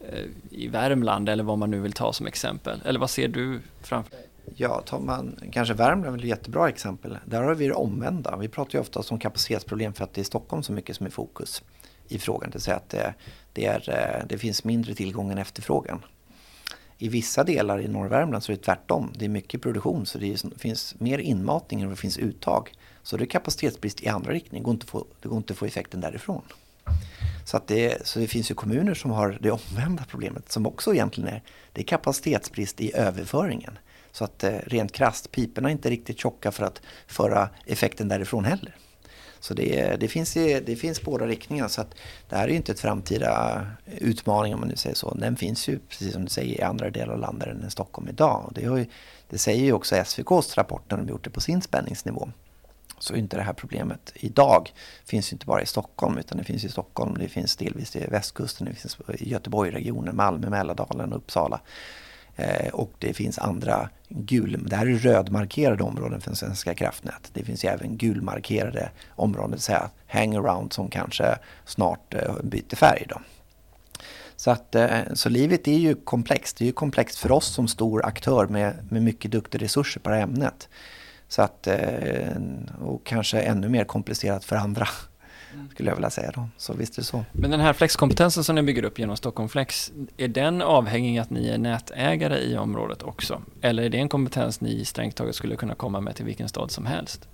eh, 0.01 0.25
i 0.51 0.69
Värmland, 0.69 1.29
eller 1.29 1.45
vad 1.45 1.59
man 1.59 1.71
nu 1.71 1.81
vill 1.81 1.93
ta 1.93 2.13
som 2.13 2.27
exempel. 2.27 2.81
Eller 2.85 3.01
vad 3.01 3.11
ser 3.11 3.29
du 3.29 3.61
framför 3.83 4.11
dig? 4.11 4.27
Ja, 4.57 4.83
tar 4.87 5.01
man 5.01 5.39
kanske 5.53 5.75
Värmland 5.75 6.17
är 6.17 6.19
ett 6.19 6.29
jättebra 6.29 6.69
exempel. 6.69 7.19
Där 7.27 7.43
har 7.43 7.55
vi 7.55 7.69
det 7.69 7.75
omvända. 7.75 8.37
Vi 8.37 8.49
pratar 8.49 8.75
ju 8.75 8.81
ofta 8.81 9.03
om 9.11 9.19
kapacitetsproblem 9.19 9.93
för 9.93 10.05
att 10.05 10.15
det 10.15 10.21
är 10.21 10.25
Stockholm 10.25 10.63
så 10.63 10.73
mycket 10.73 10.97
som 10.97 11.07
är 11.07 11.11
fokus 11.11 11.63
i 12.09 12.19
frågan. 12.19 12.51
Det 12.51 12.55
vill 12.55 12.63
säga 12.63 12.77
att 12.77 12.89
det, 12.89 13.15
det, 13.53 13.67
är, 13.67 13.91
eh, 13.91 14.27
det 14.29 14.39
finns 14.39 14.65
mindre 14.65 14.95
tillgång 14.95 15.33
än 15.33 15.39
efterfrågan. 15.39 16.05
I 16.99 17.09
vissa 17.09 17.45
delar 17.45 17.81
i 17.81 17.89
norra 17.89 18.09
Värmland 18.09 18.45
så 18.45 18.53
är 18.53 18.57
det 18.57 18.63
tvärtom. 18.63 19.13
Det 19.19 19.25
är 19.25 19.29
mycket 19.29 19.63
produktion 19.63 20.07
så 20.07 20.19
det 20.19 20.45
finns 20.59 20.95
mer 20.99 21.19
inmatning 21.19 21.81
än 21.81 21.91
det 21.91 21.97
finns 21.97 22.19
uttag. 22.19 22.73
Så 23.03 23.17
det 23.17 23.25
är 23.25 23.27
kapacitetsbrist 23.27 24.03
i 24.03 24.09
andra 24.09 24.33
riktningen. 24.33 24.63
Det 24.63 24.65
går 24.65 24.75
inte 24.75 24.85
att 24.85 24.91
få, 24.91 25.05
det 25.23 25.29
går 25.29 25.39
inte 25.39 25.53
att 25.53 25.59
få 25.59 25.67
effekten 25.67 26.01
därifrån. 26.01 26.43
Så, 27.45 27.57
att 27.57 27.67
det, 27.67 28.07
så 28.07 28.19
det 28.19 28.27
finns 28.27 28.51
ju 28.51 28.55
kommuner 28.55 28.95
som 28.95 29.11
har 29.11 29.39
det 29.41 29.51
omvända 29.51 30.05
problemet 30.09 30.53
som 30.53 30.67
också 30.67 30.95
egentligen 30.95 31.29
är, 31.29 31.43
det 31.73 31.81
är 31.81 31.85
kapacitetsbrist 31.85 32.81
i 32.81 32.97
överföringen. 32.97 33.79
Så 34.13 34.25
att 34.25 34.45
eh, 34.45 34.59
rent 34.67 34.93
krasst, 34.93 35.31
piporna 35.31 35.69
är 35.69 35.73
inte 35.73 35.91
riktigt 35.91 36.19
tjocka 36.19 36.53
för 36.53 36.65
att 36.65 36.83
föra 37.07 37.49
effekten 37.67 38.09
därifrån 38.09 38.45
heller. 38.45 38.77
Så 39.43 39.55
det, 39.55 39.97
det, 40.01 40.09
finns, 40.09 40.35
det 40.35 40.79
finns 40.79 41.03
båda 41.03 41.27
riktningar. 41.27 41.69
Så 41.69 41.81
att 41.81 41.95
det 42.29 42.37
här 42.37 42.45
är 42.45 42.49
ju 42.49 42.57
inte 42.57 42.73
ett 42.73 42.81
framtida 42.81 43.63
eh, 43.87 43.95
utmaning 43.99 44.55
om 44.55 44.61
man 44.61 44.69
nu 44.69 44.77
säger 44.77 44.97
så. 44.97 45.15
Den 45.15 45.37
finns 45.37 45.69
ju, 45.69 45.79
precis 45.79 46.13
som 46.13 46.25
du 46.25 46.31
säger, 46.31 46.61
i 46.61 46.63
andra 46.63 46.91
delar 46.91 47.15
av 47.15 47.21
landet 47.21 47.49
än 47.49 47.67
i 47.67 47.71
Stockholm 47.71 48.09
idag. 48.09 48.45
Och 48.47 48.53
det, 48.53 48.61
ju, 48.61 48.87
det 49.31 49.39
säger 49.39 49.65
ju 49.65 49.73
också 49.73 49.97
SVKs 49.97 50.57
rapport 50.57 50.91
när 50.91 50.99
de 50.99 51.09
gjort 51.09 51.25
det 51.25 51.31
på 51.31 51.41
sin 51.41 51.63
spänningsnivå. 51.63 52.29
Så 52.99 53.15
inte 53.15 53.37
det 53.37 53.43
här 53.43 53.53
problemet 53.53 54.13
idag 54.15 54.73
finns 55.05 55.33
ju 55.33 55.35
inte 55.35 55.47
bara 55.47 55.63
i 55.63 55.67
Stockholm 55.67 56.19
utan 56.19 56.39
det 56.39 56.45
finns 56.45 56.65
i 56.65 56.69
Stockholm, 56.69 57.17
det 57.19 57.29
finns 57.29 57.57
delvis 57.57 57.97
i 57.97 58.07
västkusten, 58.07 58.67
det 58.67 58.75
finns 58.75 58.99
i 59.09 59.31
Göteborgsregionen, 59.31 60.17
Malmö, 60.17 60.51
Mälardalen 60.51 61.13
och 61.13 61.19
Uppsala. 61.19 61.61
Eh, 62.37 62.69
och 62.69 62.93
det 62.99 63.15
finns 63.15 63.39
andra 63.39 63.89
gul, 64.09 64.65
det 64.67 64.77
här 64.77 64.87
är 64.87 64.95
rödmarkerade 64.95 65.83
områden 65.83 66.21
för 66.21 66.35
Svenska 66.35 66.75
kraftnät. 66.75 67.31
Det 67.33 67.45
finns 67.45 67.65
även 67.65 67.97
gulmarkerade 67.97 68.91
områden, 69.11 69.51
det 69.51 69.57
vill 69.57 69.63
säga 69.63 69.91
hangaround 70.07 70.73
som 70.73 70.89
kanske 70.89 71.39
snart 71.65 72.15
eh, 72.15 72.35
byter 72.43 72.77
färg. 72.77 73.07
Då. 73.09 73.21
Så, 74.37 74.51
att, 74.51 74.75
eh, 74.75 75.01
så 75.15 75.29
livet 75.29 75.69
är 75.69 75.79
ju 75.79 75.95
komplext. 75.95 76.57
Det 76.57 76.65
är 76.65 76.67
ju 76.67 76.73
komplext 76.73 77.19
för 77.19 77.33
oss 77.33 77.47
som 77.47 77.69
stor 77.69 78.05
aktör 78.05 78.47
med, 78.47 78.75
med 78.91 79.03
mycket 79.03 79.31
duktiga 79.31 79.63
resurser 79.63 80.01
på 80.01 80.11
det 80.11 80.17
här 80.17 80.23
ämnet. 80.23 80.69
Så 81.29 81.43
att, 81.43 81.69
och 82.81 83.07
kanske 83.07 83.41
ännu 83.41 83.69
mer 83.69 83.85
komplicerat 83.85 84.45
för 84.45 84.57
andra 84.57 84.89
skulle 85.71 85.91
jag 85.91 85.97
vilja 85.97 86.11
säga 86.11 86.31
då. 86.35 86.49
Så 86.57 86.73
visst 86.73 86.99
är 86.99 87.03
det 87.03 87.07
så. 87.07 87.25
Men 87.33 87.51
den 87.51 87.61
här 87.61 87.73
flexkompetensen 87.73 88.45
som 88.45 88.55
ni 88.55 88.63
bygger 88.63 88.85
upp 88.85 88.99
genom 88.99 89.17
Stockholm 89.17 89.49
Flex, 89.49 89.93
är 90.17 90.29
den 90.29 90.63
avhängig 90.63 91.19
att 91.19 91.31
ni 91.31 91.49
är 91.49 91.59
nätägare 91.59 92.39
i 92.39 92.57
området 92.57 93.03
också? 93.03 93.43
Eller 93.61 93.83
är 93.83 93.89
det 93.89 93.99
en 93.99 94.09
kompetens 94.09 94.61
ni 94.61 94.85
strängt 94.85 95.17
taget 95.17 95.35
skulle 95.35 95.57
kunna 95.57 95.75
komma 95.75 96.01
med 96.01 96.17
till 96.17 96.25
vilken 96.25 96.49
stad 96.49 96.71
som 96.71 96.87
helst? 96.87 97.29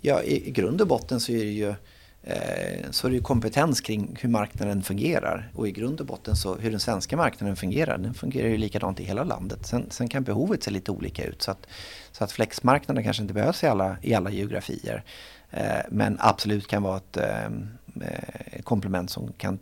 Ja, 0.00 0.22
i, 0.22 0.48
i 0.48 0.50
grund 0.50 0.80
och 0.80 0.86
botten 0.86 1.20
så 1.20 1.32
är 1.32 1.44
det 1.44 1.50
ju 1.50 1.74
eh, 2.22 2.90
så 2.90 3.06
är 3.06 3.10
det 3.10 3.20
kompetens 3.20 3.80
kring 3.80 4.16
hur 4.20 4.28
marknaden 4.28 4.82
fungerar. 4.82 5.52
Och 5.54 5.68
i 5.68 5.72
grund 5.72 6.00
och 6.00 6.06
botten 6.06 6.36
så 6.36 6.54
hur 6.54 6.70
den 6.70 6.80
svenska 6.80 7.16
marknaden 7.16 7.56
fungerar, 7.56 7.98
den 7.98 8.14
fungerar 8.14 8.48
ju 8.48 8.56
likadant 8.56 9.00
i 9.00 9.04
hela 9.04 9.24
landet. 9.24 9.66
Sen, 9.66 9.86
sen 9.90 10.08
kan 10.08 10.22
behovet 10.22 10.62
se 10.62 10.70
lite 10.70 10.90
olika 10.90 11.24
ut. 11.24 11.42
Så 11.42 11.50
att, 11.50 11.66
så 12.12 12.24
att 12.24 12.32
flexmarknaden 12.32 13.04
kanske 13.04 13.22
inte 13.22 13.34
behövs 13.34 13.64
i 13.64 13.66
alla, 13.66 13.96
i 14.02 14.14
alla 14.14 14.30
geografier. 14.30 15.04
Eh, 15.50 15.80
men 15.88 16.16
absolut 16.20 16.66
kan 16.66 16.82
vara 16.82 16.96
ett 16.96 17.16
ehm, 17.16 17.68
eh, 18.00 18.62
komplement 18.62 19.10
som 19.10 19.32
kan 19.32 19.58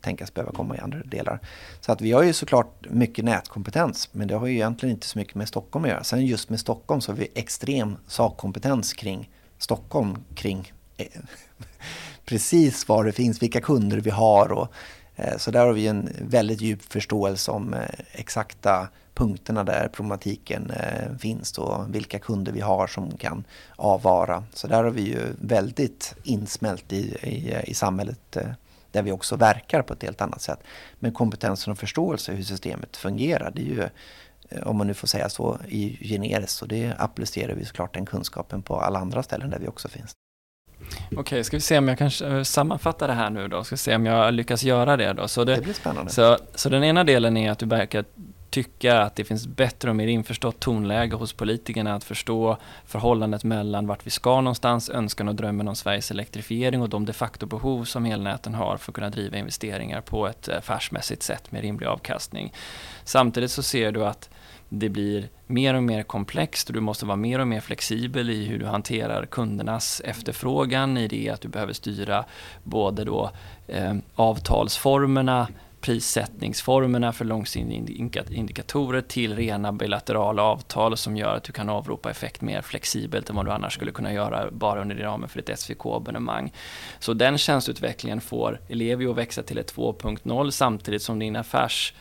tänkas 0.00 0.34
behöva 0.34 0.52
komma 0.52 0.76
i 0.76 0.78
andra 0.78 0.98
delar. 0.98 1.40
Så 1.80 1.92
att 1.92 2.00
vi 2.00 2.12
har 2.12 2.22
ju 2.22 2.32
såklart 2.32 2.86
mycket 2.90 3.24
nätkompetens 3.24 4.08
men 4.12 4.28
det 4.28 4.34
har 4.34 4.46
ju 4.46 4.54
egentligen 4.54 4.94
inte 4.94 5.06
så 5.06 5.18
mycket 5.18 5.34
med 5.34 5.48
Stockholm 5.48 5.84
att 5.84 5.90
göra. 5.90 6.04
Sen 6.04 6.26
just 6.26 6.50
med 6.50 6.60
Stockholm 6.60 7.00
så 7.00 7.12
har 7.12 7.16
vi 7.16 7.28
extrem 7.34 7.96
sakkompetens 8.06 8.92
kring 8.92 9.30
Stockholm, 9.58 10.16
kring 10.34 10.72
eh, 10.96 11.06
precis 12.24 12.88
var 12.88 13.04
det 13.04 13.12
finns, 13.12 13.42
vilka 13.42 13.60
kunder 13.60 13.98
vi 13.98 14.10
har 14.10 14.52
och 14.52 14.68
så 15.38 15.50
där 15.50 15.66
har 15.66 15.72
vi 15.72 15.86
en 15.86 16.10
väldigt 16.20 16.60
djup 16.60 16.82
förståelse 16.82 17.50
om 17.50 17.74
exakta 18.12 18.88
punkterna 19.14 19.64
där 19.64 19.88
problematiken 19.88 20.70
eh, 20.70 21.16
finns 21.18 21.58
och 21.58 21.94
vilka 21.94 22.18
kunder 22.18 22.52
vi 22.52 22.60
har 22.60 22.86
som 22.86 23.16
kan 23.16 23.44
avvara. 23.76 24.44
Så 24.52 24.66
där 24.66 24.84
har 24.84 24.90
vi 24.90 25.02
ju 25.02 25.20
väldigt 25.40 26.14
insmält 26.22 26.92
i, 26.92 27.16
i, 27.22 27.70
i 27.70 27.74
samhället 27.74 28.36
eh, 28.36 28.48
där 28.92 29.02
vi 29.02 29.12
också 29.12 29.36
verkar 29.36 29.82
på 29.82 29.92
ett 29.92 30.02
helt 30.02 30.20
annat 30.20 30.42
sätt. 30.42 30.58
Men 30.98 31.12
kompetensen 31.12 31.72
och 31.72 31.78
förståelse 31.78 32.32
hur 32.32 32.42
systemet 32.42 32.96
fungerar, 32.96 33.52
det 33.54 33.62
är 33.62 33.64
ju 33.64 33.88
eh, 34.48 34.66
om 34.66 34.76
man 34.76 34.86
nu 34.86 34.94
får 34.94 35.06
säga 35.06 35.28
så, 35.28 35.58
i 35.68 36.08
generiskt. 36.08 36.62
Och 36.62 36.68
det 36.68 36.92
applicerar 36.98 37.54
vi 37.54 37.64
såklart 37.64 37.94
den 37.94 38.06
kunskapen 38.06 38.62
på 38.62 38.80
alla 38.80 38.98
andra 38.98 39.22
ställen 39.22 39.50
där 39.50 39.58
vi 39.58 39.68
också 39.68 39.88
finns. 39.88 40.12
Okej, 41.16 41.44
ska 41.44 41.56
vi 41.56 41.60
se 41.60 41.78
om 41.78 41.88
jag 41.88 41.98
kan 41.98 42.44
sammanfatta 42.44 43.06
det 43.06 43.12
här 43.12 43.30
nu 43.30 43.48
då? 43.48 43.64
Ska 43.64 43.74
vi 43.74 43.78
se 43.78 43.94
om 43.94 44.06
jag 44.06 44.34
lyckas 44.34 44.62
göra 44.62 44.96
det 44.96 45.12
då? 45.12 45.28
Så 45.28 45.44
det, 45.44 45.54
det 45.56 45.62
blir 45.62 45.74
spännande. 45.74 46.12
Så, 46.12 46.38
så 46.54 46.68
den 46.68 46.84
ena 46.84 47.04
delen 47.04 47.36
är 47.36 47.50
att 47.50 47.58
du 47.58 47.66
verkar 47.66 48.04
tycka 48.54 49.00
att 49.00 49.16
det 49.16 49.24
finns 49.24 49.46
bättre 49.46 49.90
och 49.90 49.96
mer 49.96 50.06
införstått 50.06 50.60
tonläge 50.60 51.16
hos 51.16 51.32
politikerna 51.32 51.94
att 51.94 52.04
förstå 52.04 52.56
förhållandet 52.84 53.44
mellan 53.44 53.86
vart 53.86 54.06
vi 54.06 54.10
ska 54.10 54.40
någonstans, 54.40 54.90
önskan 54.90 55.28
och 55.28 55.34
drömmen 55.34 55.68
om 55.68 55.76
Sveriges 55.76 56.10
elektrifiering 56.10 56.82
och 56.82 56.88
de 56.88 57.04
de 57.04 57.12
facto 57.12 57.46
behov 57.46 57.84
som 57.84 58.06
elnäten 58.06 58.54
har 58.54 58.76
för 58.76 58.90
att 58.90 58.94
kunna 58.94 59.10
driva 59.10 59.36
investeringar 59.38 60.00
på 60.00 60.26
ett 60.28 60.48
eh, 60.48 60.58
affärsmässigt 60.58 61.22
sätt 61.22 61.52
med 61.52 61.62
rimlig 61.62 61.86
avkastning. 61.86 62.52
Samtidigt 63.04 63.50
så 63.50 63.62
ser 63.62 63.92
du 63.92 64.06
att 64.06 64.30
det 64.68 64.88
blir 64.88 65.28
mer 65.46 65.74
och 65.74 65.82
mer 65.82 66.02
komplext 66.02 66.68
och 66.68 66.74
du 66.74 66.80
måste 66.80 67.06
vara 67.06 67.16
mer 67.16 67.38
och 67.38 67.48
mer 67.48 67.60
flexibel 67.60 68.30
i 68.30 68.44
hur 68.44 68.58
du 68.58 68.66
hanterar 68.66 69.26
kundernas 69.26 70.02
efterfrågan 70.04 70.96
i 70.96 71.08
det 71.08 71.30
att 71.30 71.40
du 71.40 71.48
behöver 71.48 71.72
styra 71.72 72.24
både 72.62 73.04
då 73.04 73.30
eh, 73.66 73.94
avtalsformerna 74.14 75.48
prissättningsformerna 75.84 77.12
för 77.12 77.24
långsiktiga 77.24 78.24
indikatorer 78.30 79.00
till 79.00 79.36
rena 79.36 79.72
bilaterala 79.72 80.42
avtal 80.42 80.96
som 80.96 81.16
gör 81.16 81.36
att 81.36 81.44
du 81.44 81.52
kan 81.52 81.68
avropa 81.68 82.10
effekt 82.10 82.40
mer 82.40 82.62
flexibelt 82.62 83.30
än 83.30 83.36
vad 83.36 83.46
du 83.46 83.50
annars 83.50 83.74
skulle 83.74 83.92
kunna 83.92 84.12
göra 84.12 84.50
bara 84.50 84.80
under 84.80 84.96
ramen 84.96 85.28
för 85.28 85.40
ett 85.40 85.58
SVK-abonnemang. 85.58 86.52
Så 86.98 87.14
den 87.14 87.38
tjänsteutvecklingen 87.38 88.20
får 88.20 88.60
Ellevio 88.68 89.12
växa 89.12 89.42
till 89.42 89.58
ett 89.58 89.74
2.0 89.74 90.50
samtidigt 90.50 91.02
som 91.02 91.18
din 91.18 91.36
affärs 91.36 91.94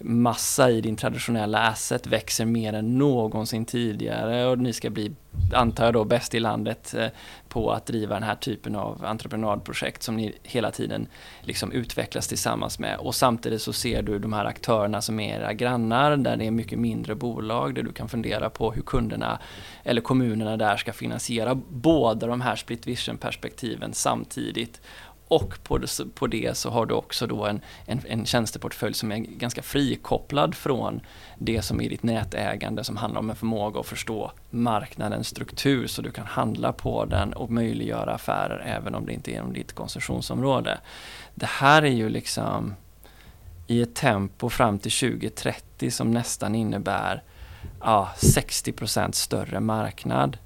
massa 0.00 0.70
i 0.70 0.80
din 0.80 0.96
traditionella 0.96 1.58
asset 1.58 2.06
växer 2.06 2.44
mer 2.44 2.72
än 2.72 2.98
någonsin 2.98 3.64
tidigare 3.64 4.46
och 4.46 4.58
ni 4.58 4.72
ska 4.72 4.90
bli, 4.90 5.12
antar 5.54 5.84
jag 5.84 5.94
då, 5.94 6.04
bäst 6.04 6.34
i 6.34 6.40
landet 6.40 6.94
eh, 6.94 7.06
på 7.48 7.70
att 7.70 7.86
driva 7.86 8.14
den 8.14 8.22
här 8.22 8.34
typen 8.34 8.76
av 8.76 9.04
entreprenadprojekt 9.04 10.02
som 10.02 10.16
ni 10.16 10.34
hela 10.42 10.70
tiden 10.70 11.06
liksom 11.40 11.72
utvecklas 11.72 12.28
tillsammans 12.28 12.78
med. 12.78 12.98
Och 12.98 13.14
samtidigt 13.14 13.62
så 13.62 13.72
ser 13.72 14.02
du 14.02 14.18
de 14.18 14.32
här 14.32 14.44
aktörerna 14.44 15.02
som 15.02 15.20
är 15.20 15.38
era 15.38 15.52
grannar 15.52 16.16
där 16.16 16.36
det 16.36 16.46
är 16.46 16.50
mycket 16.50 16.78
mindre 16.78 17.14
bolag 17.14 17.74
där 17.74 17.82
du 17.82 17.92
kan 17.92 18.08
fundera 18.08 18.50
på 18.50 18.72
hur 18.72 18.82
kunderna 18.82 19.38
eller 19.84 20.00
kommunerna 20.00 20.56
där 20.56 20.76
ska 20.76 20.92
finansiera 20.92 21.54
båda 21.68 22.26
de 22.26 22.40
här 22.40 22.56
split 22.56 22.86
vision 22.86 23.16
perspektiven 23.16 23.94
samtidigt 23.94 24.80
och 25.30 25.58
på 25.62 25.78
det, 25.78 26.14
på 26.14 26.26
det 26.26 26.56
så 26.56 26.70
har 26.70 26.86
du 26.86 26.94
också 26.94 27.26
då 27.26 27.46
en, 27.46 27.60
en, 27.86 28.00
en 28.08 28.26
tjänsteportfölj 28.26 28.94
som 28.94 29.12
är 29.12 29.16
ganska 29.16 29.62
frikopplad 29.62 30.54
från 30.54 31.00
det 31.38 31.62
som 31.62 31.80
är 31.80 31.88
ditt 31.88 32.02
nätägande 32.02 32.84
som 32.84 32.96
handlar 32.96 33.20
om 33.20 33.30
en 33.30 33.36
förmåga 33.36 33.80
att 33.80 33.86
förstå 33.86 34.32
marknadens 34.50 35.28
struktur 35.28 35.86
så 35.86 36.02
du 36.02 36.10
kan 36.10 36.26
handla 36.26 36.72
på 36.72 37.04
den 37.04 37.32
och 37.32 37.50
möjliggöra 37.50 38.14
affärer 38.14 38.62
även 38.66 38.94
om 38.94 39.06
det 39.06 39.12
inte 39.12 39.30
är 39.30 39.36
inom 39.36 39.52
ditt 39.52 39.72
konsumtionsområde. 39.72 40.78
Det 41.34 41.48
här 41.48 41.82
är 41.82 41.92
ju 41.92 42.08
liksom 42.08 42.74
i 43.66 43.82
ett 43.82 43.94
tempo 43.94 44.48
fram 44.48 44.78
till 44.78 44.92
2030 44.92 45.90
som 45.90 46.10
nästan 46.10 46.54
innebär 46.54 47.22
ja, 47.80 48.10
60% 48.16 49.12
större 49.12 49.60
marknad. 49.60 50.38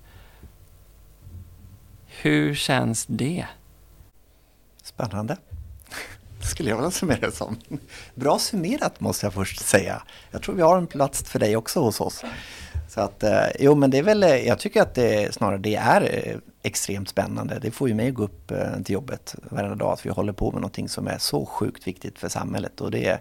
Hur 2.07 2.55
känns 2.55 3.07
det? 3.07 3.47
Spännande. 4.95 5.36
skulle 6.42 6.70
jag 6.70 6.76
vilja 6.76 6.90
summera 6.90 7.20
det 7.20 7.32
som. 7.32 7.57
Bra 8.14 8.38
summerat 8.38 9.01
måste 9.01 9.26
jag 9.26 9.34
först 9.34 9.61
säga. 9.61 10.03
Jag 10.30 10.42
tror 10.42 10.55
vi 10.55 10.62
har 10.62 10.78
en 10.78 10.86
plats 10.86 11.22
för 11.22 11.38
dig 11.38 11.57
också 11.57 11.80
hos 11.80 12.01
oss. 12.01 12.24
Så 12.88 13.01
att, 13.01 13.22
eh, 13.22 13.47
jo 13.59 13.74
men 13.74 13.90
det 13.90 13.99
är 13.99 14.03
väl, 14.03 14.22
eh, 14.22 14.36
jag 14.36 14.59
tycker 14.59 14.82
att 14.82 14.95
det 14.95 15.34
snarare 15.34 15.59
det 15.59 15.76
är 15.76 16.26
eh, 16.26 16.36
extremt 16.62 17.09
spännande. 17.09 17.59
Det 17.62 17.70
får 17.70 17.88
ju 17.88 17.95
mig 17.95 18.09
att 18.09 18.14
gå 18.14 18.22
upp 18.22 18.53
till 18.84 18.92
jobbet 18.92 19.34
varenda 19.42 19.76
dag 19.76 19.92
att 19.92 20.07
vi 20.07 20.11
håller 20.11 20.32
på 20.32 20.53
med 20.53 20.61
någonting 20.61 20.88
som 20.88 21.07
är 21.07 21.18
så 21.18 21.47
sjukt 21.47 21.86
viktigt 21.86 22.18
för 22.18 22.28
samhället. 22.28 22.80
Och 22.80 22.90
det 22.90 23.07
är, 23.07 23.20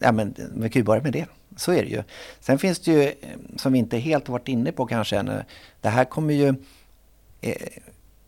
ja 0.00 0.12
men 0.12 0.34
vi 0.54 0.70
kan 0.70 0.80
ju 0.80 0.84
börja 0.84 1.02
med 1.02 1.12
det. 1.12 1.26
Så 1.56 1.72
är 1.72 1.82
det 1.82 1.88
ju. 1.88 2.02
Sen 2.40 2.58
finns 2.58 2.78
det 2.78 2.92
ju, 2.92 3.12
som 3.56 3.72
vi 3.72 3.78
inte 3.78 3.98
helt 3.98 4.28
varit 4.28 4.48
inne 4.48 4.72
på 4.72 4.86
kanske 4.86 5.18
ännu, 5.18 5.44
det 5.80 5.88
här 5.88 6.04
kommer 6.04 6.34
ju 6.34 6.54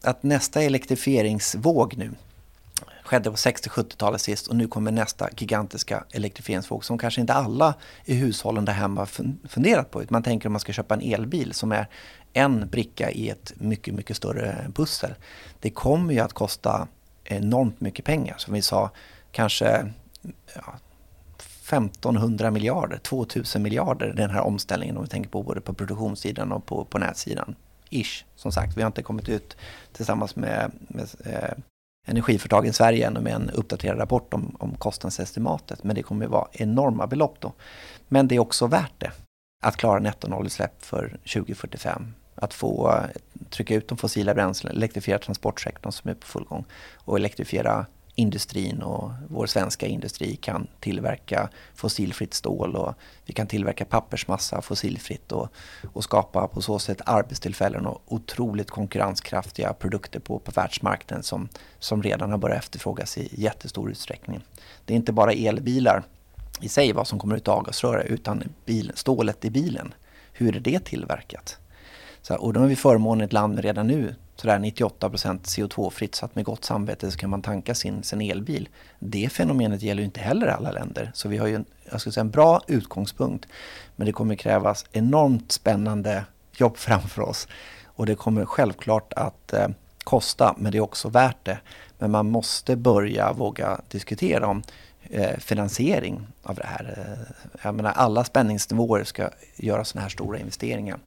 att 0.04 0.22
nästa 0.22 0.62
elektrifieringsvåg 0.62 1.96
nu 1.96 2.10
skedde 3.04 3.30
på 3.30 3.36
60-70-talet 3.36 4.20
sist 4.20 4.46
och 4.46 4.56
nu 4.56 4.68
kommer 4.68 4.90
nästa 4.90 5.28
gigantiska 5.36 6.04
elektrifieringsvåg 6.10 6.84
som 6.84 6.98
kanske 6.98 7.20
inte 7.20 7.32
alla 7.32 7.74
i 8.04 8.14
hushållen 8.14 8.64
där 8.64 8.72
hemma 8.72 9.06
funderat 9.48 9.90
på. 9.90 10.02
Man 10.08 10.22
tänker 10.22 10.48
om 10.48 10.52
man 10.52 10.60
ska 10.60 10.72
köpa 10.72 10.94
en 10.94 11.00
elbil 11.00 11.52
som 11.54 11.72
är 11.72 11.88
en 12.32 12.68
bricka 12.68 13.10
i 13.10 13.28
ett 13.28 13.52
mycket, 13.56 13.94
mycket 13.94 14.16
större 14.16 14.66
pussel. 14.74 15.14
Det 15.60 15.70
kommer 15.70 16.14
ju 16.14 16.20
att 16.20 16.32
kosta 16.32 16.88
enormt 17.24 17.80
mycket 17.80 18.04
pengar. 18.04 18.34
Som 18.38 18.54
vi 18.54 18.62
sa, 18.62 18.90
kanske 19.32 19.92
ja, 20.54 20.74
1500 21.62 22.50
miljarder, 22.50 22.98
2000 22.98 23.62
miljarder 23.62 24.12
den 24.12 24.30
här 24.30 24.40
omställningen 24.40 24.96
om 24.96 25.02
vi 25.02 25.08
tänker 25.08 25.30
på 25.30 25.42
både 25.42 25.60
på 25.60 25.74
produktionssidan 25.74 26.52
och 26.52 26.66
på, 26.66 26.84
på 26.84 26.98
nätsidan. 26.98 27.54
Ish, 27.92 28.24
som 28.36 28.52
sagt. 28.52 28.76
Vi 28.76 28.82
har 28.82 28.86
inte 28.86 29.02
kommit 29.02 29.28
ut 29.28 29.56
tillsammans 29.92 30.36
med, 30.36 30.72
med 30.88 31.08
eh, 31.24 31.54
energiföretagen 32.06 32.70
i 32.70 32.72
Sverige 32.72 33.06
ännu 33.06 33.20
med 33.20 33.32
en 33.32 33.50
uppdaterad 33.50 33.98
rapport 33.98 34.34
om, 34.34 34.56
om 34.58 34.74
kostnadsestimatet. 34.74 35.84
Men 35.84 35.96
det 35.96 36.02
kommer 36.02 36.24
att 36.24 36.30
vara 36.30 36.48
enorma 36.52 37.06
belopp 37.06 37.36
då. 37.40 37.52
Men 38.08 38.28
det 38.28 38.34
är 38.34 38.38
också 38.38 38.66
värt 38.66 38.92
det 38.98 39.10
att 39.62 39.76
klara 39.76 40.00
nettonollutsläpp 40.00 40.84
för 40.84 41.08
2045. 41.08 42.14
Att 42.34 42.54
få 42.54 42.90
eh, 42.90 43.20
trycka 43.50 43.74
ut 43.74 43.88
de 43.88 43.98
fossila 43.98 44.34
bränslen, 44.34 44.76
elektrifiera 44.76 45.18
transportsektorn 45.18 45.92
som 45.92 46.10
är 46.10 46.14
på 46.14 46.26
full 46.26 46.44
gång 46.44 46.64
och 46.94 47.16
elektrifiera 47.16 47.86
industrin 48.14 48.82
och 48.82 49.10
vår 49.28 49.46
svenska 49.46 49.86
industri 49.86 50.36
kan 50.36 50.66
tillverka 50.80 51.48
fossilfritt 51.74 52.34
stål 52.34 52.76
och 52.76 52.94
vi 53.24 53.32
kan 53.32 53.46
tillverka 53.46 53.84
pappersmassa 53.84 54.62
fossilfritt 54.62 55.32
och, 55.32 55.48
och 55.92 56.04
skapa 56.04 56.48
på 56.48 56.62
så 56.62 56.78
sätt 56.78 57.00
arbetstillfällen 57.06 57.86
och 57.86 58.02
otroligt 58.06 58.70
konkurrenskraftiga 58.70 59.72
produkter 59.72 60.20
på, 60.20 60.38
på 60.38 60.50
världsmarknaden 60.50 61.22
som, 61.22 61.48
som 61.78 62.02
redan 62.02 62.30
har 62.30 62.38
börjat 62.38 62.58
efterfrågas 62.58 63.18
i 63.18 63.28
jättestor 63.32 63.90
utsträckning. 63.90 64.40
Det 64.84 64.94
är 64.94 64.96
inte 64.96 65.12
bara 65.12 65.32
elbilar 65.32 66.02
i 66.60 66.68
sig 66.68 66.92
vad 66.92 67.06
som 67.06 67.18
kommer 67.18 67.36
ut 67.36 67.48
av 67.48 67.58
avgasröret 67.58 68.06
utan 68.06 68.42
bil, 68.64 68.92
stålet 68.94 69.44
i 69.44 69.50
bilen. 69.50 69.94
Hur 70.32 70.56
är 70.56 70.60
det 70.60 70.84
tillverkat? 70.84 71.58
Så, 72.22 72.34
och 72.34 72.52
då 72.52 72.60
har 72.60 72.66
vi 72.66 72.76
förmånen 72.76 73.20
i 73.20 73.24
ett 73.24 73.32
land 73.32 73.54
med 73.54 73.64
redan 73.64 73.86
nu 73.86 74.14
sådär 74.36 74.58
98% 74.58 75.40
CO2-fritt 75.40 76.14
så 76.14 76.24
att 76.24 76.34
med 76.34 76.44
gott 76.44 76.64
samvete 76.64 77.10
så 77.10 77.18
kan 77.18 77.30
man 77.30 77.42
tanka 77.42 77.74
sin, 77.74 78.02
sin 78.02 78.20
elbil. 78.20 78.68
Det 78.98 79.32
fenomenet 79.32 79.82
gäller 79.82 80.02
ju 80.02 80.06
inte 80.06 80.20
heller 80.20 80.46
alla 80.46 80.72
länder. 80.72 81.10
Så 81.14 81.28
vi 81.28 81.38
har 81.38 81.46
ju 81.46 81.54
en, 81.54 81.64
jag 81.90 82.00
skulle 82.00 82.12
säga 82.12 82.20
en 82.20 82.30
bra 82.30 82.60
utgångspunkt. 82.66 83.46
Men 83.96 84.06
det 84.06 84.12
kommer 84.12 84.34
krävas 84.34 84.84
enormt 84.92 85.52
spännande 85.52 86.24
jobb 86.52 86.76
framför 86.76 87.22
oss. 87.22 87.48
Och 87.84 88.06
det 88.06 88.14
kommer 88.14 88.44
självklart 88.44 89.12
att 89.12 89.52
eh, 89.52 89.68
kosta, 90.04 90.54
men 90.58 90.72
det 90.72 90.78
är 90.78 90.82
också 90.82 91.08
värt 91.08 91.44
det. 91.44 91.58
Men 91.98 92.10
man 92.10 92.30
måste 92.30 92.76
börja 92.76 93.32
våga 93.32 93.80
diskutera 93.88 94.46
om 94.46 94.62
eh, 95.02 95.38
finansiering 95.38 96.26
av 96.42 96.54
det 96.54 96.66
här. 96.66 96.94
Eh, 96.98 97.34
jag 97.62 97.74
menar, 97.74 97.92
alla 97.92 98.24
spänningsnivåer 98.24 99.04
ska 99.04 99.30
göra 99.56 99.84
sådana 99.84 100.02
här 100.02 100.10
stora 100.10 100.38
investeringar 100.38 100.98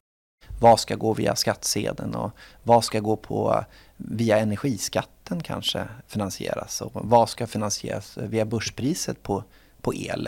vad 0.60 0.80
ska 0.80 0.94
gå 0.94 1.12
via 1.12 1.36
skattsedeln 1.36 2.14
och 2.14 2.30
vad 2.62 2.84
ska 2.84 3.00
gå 3.00 3.16
på 3.16 3.54
eh, 3.54 3.64
via 3.96 4.38
energiskatten 4.38 5.40
kanske 5.40 5.88
finansieras 6.06 6.80
och 6.80 6.90
vad 6.94 7.28
ska 7.28 7.46
finansieras 7.46 8.18
via 8.18 8.44
börspriset 8.44 9.22
på, 9.22 9.44
på 9.80 9.94
el. 9.94 10.24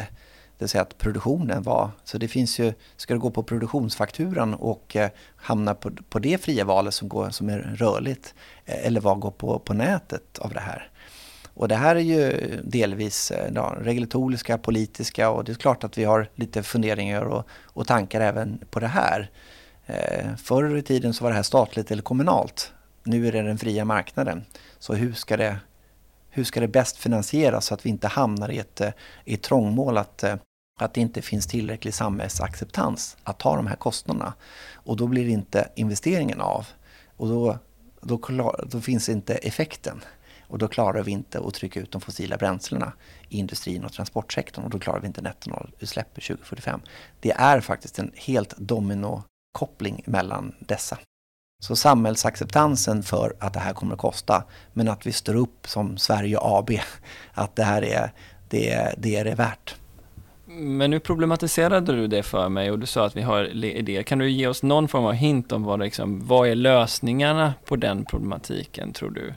Det 0.59 0.65
vill 0.65 0.69
säga 0.69 0.83
att 0.83 0.99
produktionen 0.99 1.63
var, 1.63 1.91
så 2.05 2.19
det 2.19 2.29
finns 2.29 2.59
ju, 2.59 2.73
ska 2.97 3.15
det 3.15 3.21
gå 3.21 3.31
på 3.31 3.43
produktionsfakturan 3.43 4.55
och 4.55 4.97
eh, 4.97 5.11
hamna 5.37 5.75
på, 5.75 5.91
på 6.09 6.19
det 6.19 6.39
fria 6.39 6.65
valet 6.65 6.95
som, 6.95 7.09
går, 7.09 7.31
som 7.31 7.49
är 7.49 7.59
rörligt 7.59 8.35
eh, 8.65 8.87
eller 8.87 9.01
vad 9.01 9.21
går 9.21 9.31
på, 9.31 9.59
på 9.59 9.75
nätet 9.75 10.39
av 10.39 10.53
det 10.53 10.61
här. 10.61 10.91
Och 11.55 11.69
det 11.69 11.75
här 11.77 11.97
är 11.97 12.01
ju 12.01 12.33
delvis 12.65 13.31
eh, 13.31 13.53
ja, 13.55 13.77
regulatoriska, 13.81 14.59
politiska 14.59 15.31
och 15.31 15.45
det 15.45 15.53
är 15.53 15.55
klart 15.55 15.85
att 15.85 15.99
vi 15.99 16.05
har 16.05 16.31
lite 16.35 16.63
funderingar 16.63 17.23
och, 17.23 17.49
och 17.65 17.87
tankar 17.87 18.21
även 18.21 18.59
på 18.71 18.81
det 18.81 18.87
här. 18.87 19.31
Eh, 19.89 20.37
förr 20.37 20.77
i 20.77 20.83
tiden 20.83 21.15
så 21.15 21.25
var 21.25 21.31
det 21.31 21.37
här 21.37 21.43
statligt 21.43 21.91
eller 21.91 22.03
kommunalt. 22.03 22.73
Nu 23.05 23.29
är 23.29 23.33
det 23.33 23.43
den 23.43 23.59
fria 23.59 23.85
marknaden. 23.85 24.45
Så 24.79 24.95
hur 24.95 25.13
ska 25.13 25.37
det, 25.37 25.59
hur 26.31 26.45
ska 26.45 26.61
det 26.61 26.69
bäst 26.69 26.97
finansieras 26.97 27.67
så 27.67 27.75
att 27.75 27.87
vi 27.87 27.91
inte 27.91 28.09
hamnar 28.09 28.51
i 28.51 28.59
ett, 28.59 28.81
eh, 28.81 28.91
i 29.25 29.35
ett 29.35 29.43
trångmål 29.43 29.99
att, 29.99 30.23
eh, 30.23 30.37
att 30.81 30.95
det 30.95 31.01
inte 31.01 31.23
finns 31.23 31.47
tillräcklig 31.47 31.95
samhällsacceptans 31.95 33.17
att 33.23 33.39
ta 33.39 33.57
de 33.57 33.67
här 33.67 33.77
kostnaderna. 33.77 34.35
Och 34.75 34.97
då 34.97 35.07
blir 35.07 35.29
inte 35.29 35.69
investeringen 35.75 36.41
av. 36.41 36.67
Och 37.17 37.29
då, 37.29 37.59
då, 38.01 38.21
då 38.67 38.81
finns 38.81 39.09
inte 39.09 39.35
effekten. 39.35 40.01
Och 40.49 40.59
då 40.59 40.69
klarar 40.69 41.03
vi 41.03 41.11
inte 41.11 41.39
att 41.39 41.55
trycka 41.55 41.81
ut 41.81 41.93
de 41.93 42.01
fossila 42.01 42.37
bränslena 42.37 42.93
i 43.29 43.39
industrin 43.39 43.85
och 43.85 43.93
transportsektorn 43.93 44.65
och 44.65 44.71
då 44.71 44.79
klarar 44.79 45.01
vi 45.01 45.07
inte 45.07 45.23
nettonollutsläpp 45.23 46.15
2045. 46.15 46.81
Det 47.21 47.31
är 47.31 47.61
faktiskt 47.61 47.99
en 47.99 48.13
helt 48.15 48.57
domino 48.57 49.23
koppling 49.53 50.03
mellan 50.07 50.55
dessa. 50.59 50.99
Så 51.61 51.77
samhällsacceptansen 51.77 53.03
för 53.03 53.37
att 53.39 53.53
det 53.53 53.61
här 53.61 53.73
kommer 53.73 53.95
att 53.95 54.01
kosta, 54.01 54.45
men 54.73 54.89
att 54.89 55.07
vi 55.07 55.13
står 55.13 55.35
upp 55.35 55.67
som 55.67 55.99
Sverige 55.99 56.39
AB, 56.41 56.71
att 57.33 57.57
det 57.57 57.65
här 57.65 57.85
är 57.85 58.13
det, 58.49 58.95
det 58.99 59.17
är 59.17 59.25
det 59.25 59.35
värt. 59.35 59.75
Men 60.51 60.91
nu 60.91 61.01
problematiserade 61.01 61.93
du 61.97 62.07
det 62.07 62.23
för 62.23 62.49
mig 62.49 62.71
och 62.71 62.79
du 62.79 62.87
sa 62.87 63.07
att 63.07 63.17
vi 63.17 63.23
har 63.23 63.65
idéer. 63.65 64.03
Kan 64.03 64.19
du 64.19 64.31
ge 64.31 64.47
oss 64.47 64.63
någon 64.63 64.89
form 64.89 65.05
av 65.05 65.13
hint 65.13 65.53
om 65.53 65.65
vad, 65.65 65.81
liksom, 65.81 66.27
vad 66.27 66.49
är 66.49 66.55
lösningarna 66.55 67.55
på 67.65 67.77
den 67.77 68.05
problematiken 68.05 68.93
tror 68.93 69.11
du? 69.11 69.35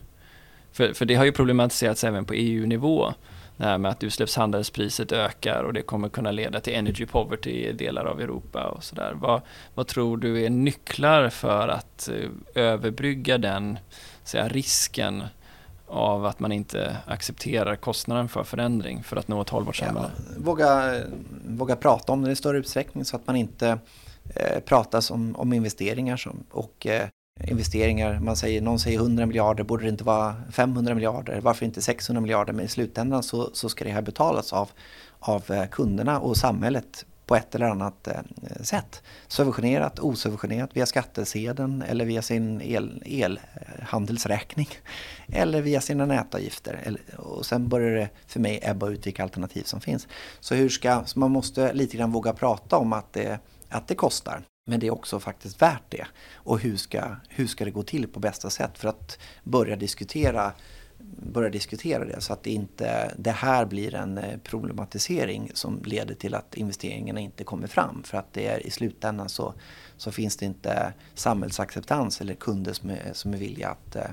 För, 0.71 0.93
för 0.93 1.05
det 1.05 1.15
har 1.15 1.25
ju 1.25 1.31
problematiserats 1.31 2.03
även 2.03 2.25
på 2.25 2.33
EU-nivå 2.33 3.13
det 3.61 3.67
här 3.67 3.77
med 3.77 3.91
att 3.91 4.03
utsläppshandelspriset 4.03 5.11
ökar 5.11 5.63
och 5.63 5.73
det 5.73 5.81
kommer 5.81 6.09
kunna 6.09 6.31
leda 6.31 6.59
till 6.59 6.73
energy 6.73 7.05
poverty 7.05 7.49
i 7.51 7.73
delar 7.73 8.05
av 8.05 8.21
Europa 8.21 8.67
och 8.67 8.83
sådär. 8.83 9.13
Vad, 9.15 9.41
vad 9.75 9.87
tror 9.87 10.17
du 10.17 10.45
är 10.45 10.49
nycklar 10.49 11.29
för 11.29 11.67
att 11.67 12.09
uh, 12.11 12.29
överbrygga 12.55 13.37
den 13.37 13.79
säga, 14.23 14.47
risken 14.47 15.23
av 15.87 16.25
att 16.25 16.39
man 16.39 16.51
inte 16.51 16.97
accepterar 17.05 17.75
kostnaden 17.75 18.29
för 18.29 18.43
förändring 18.43 19.03
för 19.03 19.17
att 19.17 19.27
nå 19.27 19.41
ett 19.41 19.49
hållbart 19.49 19.75
samhälle? 19.75 20.11
Ja, 20.17 20.35
våga, 20.37 20.99
våga 21.47 21.75
prata 21.75 22.11
om 22.11 22.21
det 22.21 22.31
i 22.31 22.35
större 22.35 22.57
utsträckning 22.57 23.05
så 23.05 23.15
att 23.15 23.27
man 23.27 23.35
inte 23.35 23.77
eh, 24.35 24.59
pratar 24.59 25.11
om, 25.11 25.35
om 25.35 25.53
investeringar 25.53 26.17
som, 26.17 26.43
och 26.51 26.87
eh, 26.87 27.07
investeringar. 27.47 28.19
Man 28.19 28.35
säger, 28.35 28.61
någon 28.61 28.79
säger 28.79 28.99
100 28.99 29.25
miljarder, 29.25 29.63
borde 29.63 29.83
det 29.83 29.89
inte 29.89 30.03
vara 30.03 30.35
500 30.51 30.95
miljarder? 30.95 31.41
Varför 31.41 31.65
inte 31.65 31.81
600 31.81 32.21
miljarder? 32.21 32.53
Men 32.53 32.65
i 32.65 32.67
slutändan 32.67 33.23
så, 33.23 33.49
så 33.53 33.69
ska 33.69 33.83
det 33.83 33.91
här 33.91 34.01
betalas 34.01 34.53
av, 34.53 34.69
av 35.19 35.51
eh, 35.51 35.67
kunderna 35.67 36.19
och 36.19 36.37
samhället 36.37 37.05
på 37.25 37.35
ett 37.35 37.55
eller 37.55 37.65
annat 37.65 38.07
eh, 38.07 38.21
sätt. 38.61 39.03
Subventionerat, 39.27 39.99
osubventionerat, 39.99 40.69
via 40.73 40.85
skattesedeln 40.85 41.81
eller 41.81 42.05
via 42.05 42.21
sin 42.21 42.61
el, 42.61 43.01
elhandelsräkning. 43.05 44.69
Eller 45.33 45.61
via 45.61 45.81
sina 45.81 46.05
nätavgifter. 46.05 46.97
Och 47.17 47.45
sen 47.45 47.69
börjar 47.69 47.95
det 47.95 48.09
för 48.27 48.39
mig 48.39 48.59
ebba 48.63 48.89
ut 48.89 49.07
vilka 49.07 49.23
alternativ 49.23 49.63
som 49.63 49.81
finns. 49.81 50.07
Så, 50.39 50.55
hur 50.55 50.69
ska, 50.69 51.03
så 51.05 51.19
man 51.19 51.31
måste 51.31 51.73
lite 51.73 51.97
grann 51.97 52.11
våga 52.11 52.33
prata 52.33 52.77
om 52.77 52.93
att 52.93 53.13
det, 53.13 53.39
att 53.69 53.87
det 53.87 53.95
kostar. 53.95 54.43
Men 54.65 54.79
det 54.79 54.87
är 54.87 54.91
också 54.91 55.19
faktiskt 55.19 55.61
värt 55.61 55.83
det. 55.89 56.07
Och 56.33 56.59
hur 56.59 56.77
ska, 56.77 57.15
hur 57.29 57.47
ska 57.47 57.65
det 57.65 57.71
gå 57.71 57.83
till 57.83 58.07
på 58.07 58.19
bästa 58.19 58.49
sätt 58.49 58.77
för 58.77 58.87
att 58.87 59.19
börja 59.43 59.75
diskutera 59.75 60.53
börja 61.17 61.49
diskutera 61.49 62.05
det 62.05 62.21
så 62.21 62.33
att 62.33 62.43
det 62.43 62.51
inte 62.51 63.15
det 63.17 63.31
här 63.31 63.65
blir 63.65 63.95
en 63.95 64.17
eh, 64.17 64.37
problematisering 64.37 65.51
som 65.53 65.81
leder 65.85 66.15
till 66.15 66.35
att 66.35 66.55
investeringarna 66.55 67.19
inte 67.19 67.43
kommer 67.43 67.67
fram. 67.67 68.03
För 68.03 68.17
att 68.17 68.33
det 68.33 68.47
är 68.47 68.67
i 68.67 68.71
slutändan 68.71 69.29
så, 69.29 69.53
så 69.97 70.11
finns 70.11 70.37
det 70.37 70.45
inte 70.45 70.93
samhällsacceptans 71.13 72.21
eller 72.21 72.33
kunder 72.33 72.73
som 72.73 72.89
är, 72.89 73.13
som 73.13 73.33
är 73.33 73.37
villiga 73.37 73.69
att, 73.69 73.95
eh, 73.95 74.11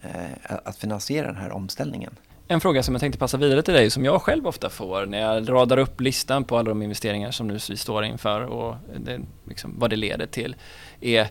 eh, 0.00 0.58
att 0.64 0.76
finansiera 0.76 1.26
den 1.26 1.36
här 1.36 1.52
omställningen. 1.52 2.14
En 2.52 2.60
fråga 2.60 2.82
som 2.82 2.94
jag 2.94 3.00
tänkte 3.00 3.18
passa 3.18 3.36
vidare 3.36 3.62
till 3.62 3.74
dig, 3.74 3.90
som 3.90 4.04
jag 4.04 4.22
själv 4.22 4.46
ofta 4.46 4.70
får 4.70 5.06
när 5.06 5.18
jag 5.18 5.50
radar 5.50 5.78
upp 5.78 6.00
listan 6.00 6.44
på 6.44 6.58
alla 6.58 6.68
de 6.68 6.82
investeringar 6.82 7.30
som 7.30 7.48
nu 7.48 7.58
vi 7.68 7.76
står 7.76 8.04
inför 8.04 8.40
och 8.40 8.76
det, 8.96 9.20
liksom, 9.44 9.74
vad 9.78 9.90
det 9.90 9.96
leder 9.96 10.26
till, 10.26 10.56
är 11.00 11.28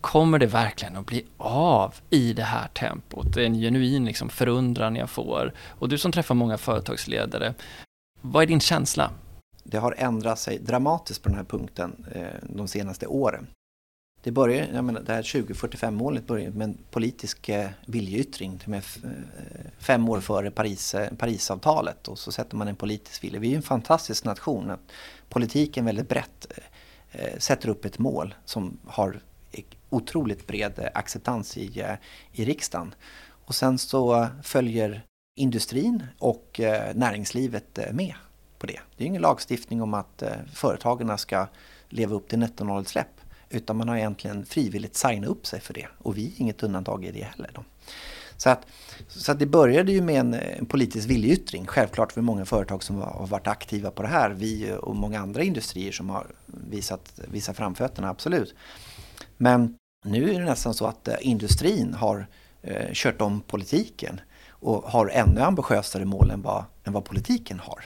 kommer 0.00 0.38
det 0.38 0.46
verkligen 0.46 0.96
att 0.96 1.06
bli 1.06 1.26
av 1.38 1.94
i 2.10 2.32
det 2.32 2.42
här 2.42 2.68
tempot? 2.68 3.34
Det 3.34 3.42
är 3.42 3.46
en 3.46 3.54
genuin 3.54 4.04
liksom, 4.04 4.28
förundran 4.28 4.96
jag 4.96 5.10
får. 5.10 5.52
Och 5.68 5.88
du 5.88 5.98
som 5.98 6.12
träffar 6.12 6.34
många 6.34 6.58
företagsledare, 6.58 7.54
vad 8.20 8.42
är 8.42 8.46
din 8.46 8.60
känsla? 8.60 9.10
Det 9.64 9.78
har 9.78 9.94
ändrat 9.98 10.38
sig 10.38 10.58
dramatiskt 10.58 11.22
på 11.22 11.28
den 11.28 11.38
här 11.38 11.44
punkten 11.44 12.06
eh, 12.14 12.26
de 12.42 12.68
senaste 12.68 13.06
åren. 13.06 13.46
Det, 14.24 14.30
börjar, 14.30 14.68
jag 14.74 14.84
menar, 14.84 15.00
det 15.00 15.12
här 15.12 15.22
2045-målet 15.22 16.26
börjar 16.26 16.50
med 16.50 16.64
en 16.64 16.78
politisk 16.90 17.48
eh, 17.48 17.70
viljeyttring 17.86 18.60
med 18.66 18.82
eh, 19.04 19.10
fem 19.78 20.08
år 20.08 20.20
före 20.20 20.50
Paris, 20.50 20.94
eh, 20.94 21.14
Parisavtalet 21.14 22.08
och 22.08 22.18
så 22.18 22.32
sätter 22.32 22.56
man 22.56 22.68
en 22.68 22.76
politisk 22.76 23.24
vilja. 23.24 23.40
Vi 23.40 23.52
är 23.52 23.56
en 23.56 23.62
fantastisk 23.62 24.24
nation. 24.24 24.72
Politiken 25.28 25.84
väldigt 25.84 26.08
brett 26.08 26.46
sätter 27.38 27.68
upp 27.68 27.84
ett 27.84 27.98
mål 27.98 28.34
som 28.44 28.78
har 28.86 29.20
otroligt 29.90 30.46
bred 30.46 30.88
acceptans 30.94 31.56
i, 31.56 31.84
i 32.32 32.44
riksdagen. 32.44 32.94
Och 33.26 33.54
sen 33.54 33.78
så 33.78 34.28
följer 34.42 35.04
industrin 35.36 36.02
och 36.18 36.60
näringslivet 36.94 37.78
med 37.92 38.14
på 38.58 38.66
det. 38.66 38.80
Det 38.96 39.04
är 39.04 39.08
ingen 39.08 39.22
lagstiftning 39.22 39.82
om 39.82 39.94
att 39.94 40.22
företagen 40.52 41.18
ska 41.18 41.46
leva 41.88 42.14
upp 42.14 42.28
till 42.28 42.38
nettonollutsläpp. 42.38 43.13
Utan 43.54 43.76
man 43.76 43.88
har 43.88 43.96
egentligen 43.96 44.46
frivilligt 44.46 44.96
signat 44.96 45.30
upp 45.30 45.46
sig 45.46 45.60
för 45.60 45.74
det. 45.74 45.86
Och 45.98 46.16
vi 46.16 46.26
är 46.26 46.40
inget 46.40 46.62
undantag 46.62 47.04
i 47.04 47.12
det 47.12 47.24
heller. 47.24 47.50
Då. 47.54 47.64
Så, 48.36 48.50
att, 48.50 48.66
så 49.08 49.32
att 49.32 49.38
det 49.38 49.46
började 49.46 49.92
ju 49.92 50.02
med 50.02 50.20
en, 50.20 50.34
en 50.34 50.66
politisk 50.66 51.08
viljeyttring. 51.08 51.66
Självklart 51.66 52.12
för 52.12 52.20
många 52.20 52.44
företag 52.44 52.82
som 52.82 52.96
har 52.96 53.26
varit 53.26 53.46
aktiva 53.46 53.90
på 53.90 54.02
det 54.02 54.08
här. 54.08 54.30
Vi 54.30 54.72
och 54.80 54.96
många 54.96 55.20
andra 55.20 55.42
industrier 55.42 55.92
som 55.92 56.10
har 56.10 56.26
visat, 56.46 57.20
visat 57.28 57.56
framfötterna, 57.56 58.08
absolut. 58.08 58.54
Men 59.36 59.76
nu 60.04 60.34
är 60.34 60.40
det 60.40 60.44
nästan 60.44 60.74
så 60.74 60.86
att 60.86 61.08
eh, 61.08 61.14
industrin 61.20 61.94
har 61.94 62.26
eh, 62.62 62.92
kört 62.92 63.20
om 63.20 63.40
politiken 63.40 64.20
och 64.48 64.82
har 64.82 65.08
ännu 65.08 65.40
ambitiösare 65.40 66.04
mål 66.04 66.30
än 66.30 66.42
vad, 66.42 66.64
än 66.84 66.92
vad 66.92 67.04
politiken 67.04 67.58
har. 67.58 67.84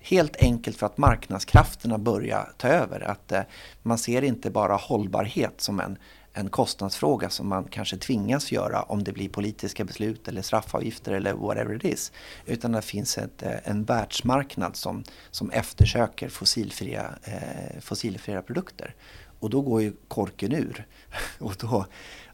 Helt 0.00 0.36
enkelt 0.36 0.76
för 0.76 0.86
att 0.86 0.98
marknadskrafterna 0.98 1.98
börjar 1.98 2.52
ta 2.56 2.68
över. 2.68 3.00
Att 3.00 3.32
eh, 3.32 3.42
man 3.82 3.98
ser 3.98 4.22
inte 4.22 4.50
bara 4.50 4.76
hållbarhet 4.76 5.60
som 5.60 5.80
en, 5.80 5.98
en 6.32 6.48
kostnadsfråga 6.48 7.30
som 7.30 7.48
man 7.48 7.64
kanske 7.64 7.96
tvingas 7.96 8.52
göra 8.52 8.82
om 8.82 9.04
det 9.04 9.12
blir 9.12 9.28
politiska 9.28 9.84
beslut 9.84 10.28
eller 10.28 10.42
straffavgifter 10.42 11.12
eller 11.12 11.32
whatever 11.32 11.74
it 11.74 11.84
is. 11.84 12.12
Utan 12.46 12.72
det 12.72 12.82
finns 12.82 13.18
ett, 13.18 13.42
eh, 13.42 13.54
en 13.64 13.84
världsmarknad 13.84 14.76
som, 14.76 15.04
som 15.30 15.50
eftersöker 15.50 16.28
fossilfria, 16.28 17.14
eh, 17.24 17.80
fossilfria 17.80 18.42
produkter. 18.42 18.94
Och 19.40 19.50
då 19.50 19.60
går 19.60 19.82
ju 19.82 19.92
korken 20.08 20.52
ur. 20.52 20.86
Och 21.38 21.56
då, 21.58 21.86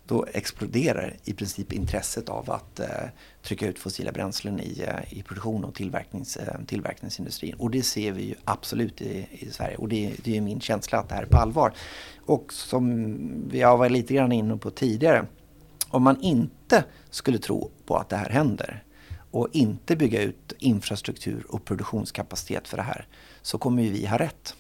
då 0.06 0.26
exploderar 0.32 1.16
i 1.24 1.32
princip 1.32 1.72
intresset 1.72 2.28
av 2.28 2.50
att 2.50 2.80
eh, 2.80 2.86
trycka 3.42 3.66
ut 3.66 3.78
fossila 3.78 4.12
bränslen 4.12 4.60
i, 4.60 4.84
eh, 4.86 5.18
i 5.18 5.22
produktion 5.22 5.64
och 5.64 5.74
tillverknings, 5.74 6.36
eh, 6.36 6.60
tillverkningsindustrin. 6.66 7.54
Och 7.54 7.70
det 7.70 7.82
ser 7.82 8.12
vi 8.12 8.22
ju 8.22 8.34
absolut 8.44 9.00
i, 9.00 9.26
i 9.30 9.50
Sverige 9.50 9.76
och 9.76 9.88
det, 9.88 10.16
det 10.24 10.36
är 10.36 10.40
min 10.40 10.60
känsla 10.60 10.98
att 10.98 11.08
det 11.08 11.14
här 11.14 11.22
är 11.22 11.26
på 11.26 11.38
allvar. 11.38 11.74
Och 12.26 12.52
som 12.52 13.16
vi 13.50 13.62
har 13.62 13.76
varit 13.76 13.92
lite 13.92 14.14
grann 14.14 14.32
inne 14.32 14.56
på 14.56 14.70
tidigare, 14.70 15.26
om 15.88 16.02
man 16.02 16.20
inte 16.20 16.84
skulle 17.10 17.38
tro 17.38 17.70
på 17.86 17.96
att 17.96 18.08
det 18.08 18.16
här 18.16 18.30
händer 18.30 18.82
och 19.30 19.48
inte 19.52 19.96
bygga 19.96 20.22
ut 20.22 20.52
infrastruktur 20.58 21.46
och 21.48 21.64
produktionskapacitet 21.64 22.68
för 22.68 22.76
det 22.76 22.82
här 22.82 23.06
så 23.42 23.58
kommer 23.58 23.82
ju 23.82 23.90
vi 23.90 24.06
ha 24.06 24.18
rätt. 24.18 24.54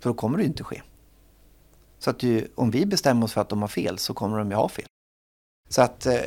För 0.00 0.10
då 0.10 0.14
kommer 0.14 0.38
det 0.38 0.44
inte 0.44 0.64
ske. 0.64 0.82
Så 2.00 2.10
att 2.10 2.22
ju, 2.22 2.48
om 2.54 2.70
vi 2.70 2.86
bestämmer 2.86 3.24
oss 3.24 3.32
för 3.32 3.40
att 3.40 3.48
de 3.48 3.60
har 3.60 3.68
fel 3.68 3.98
så 3.98 4.14
kommer 4.14 4.38
de 4.38 4.50
ju 4.50 4.56
ha 4.56 4.68
fel. 4.68 4.86
Så 5.68 5.82
att 5.82 6.06
eh, 6.06 6.20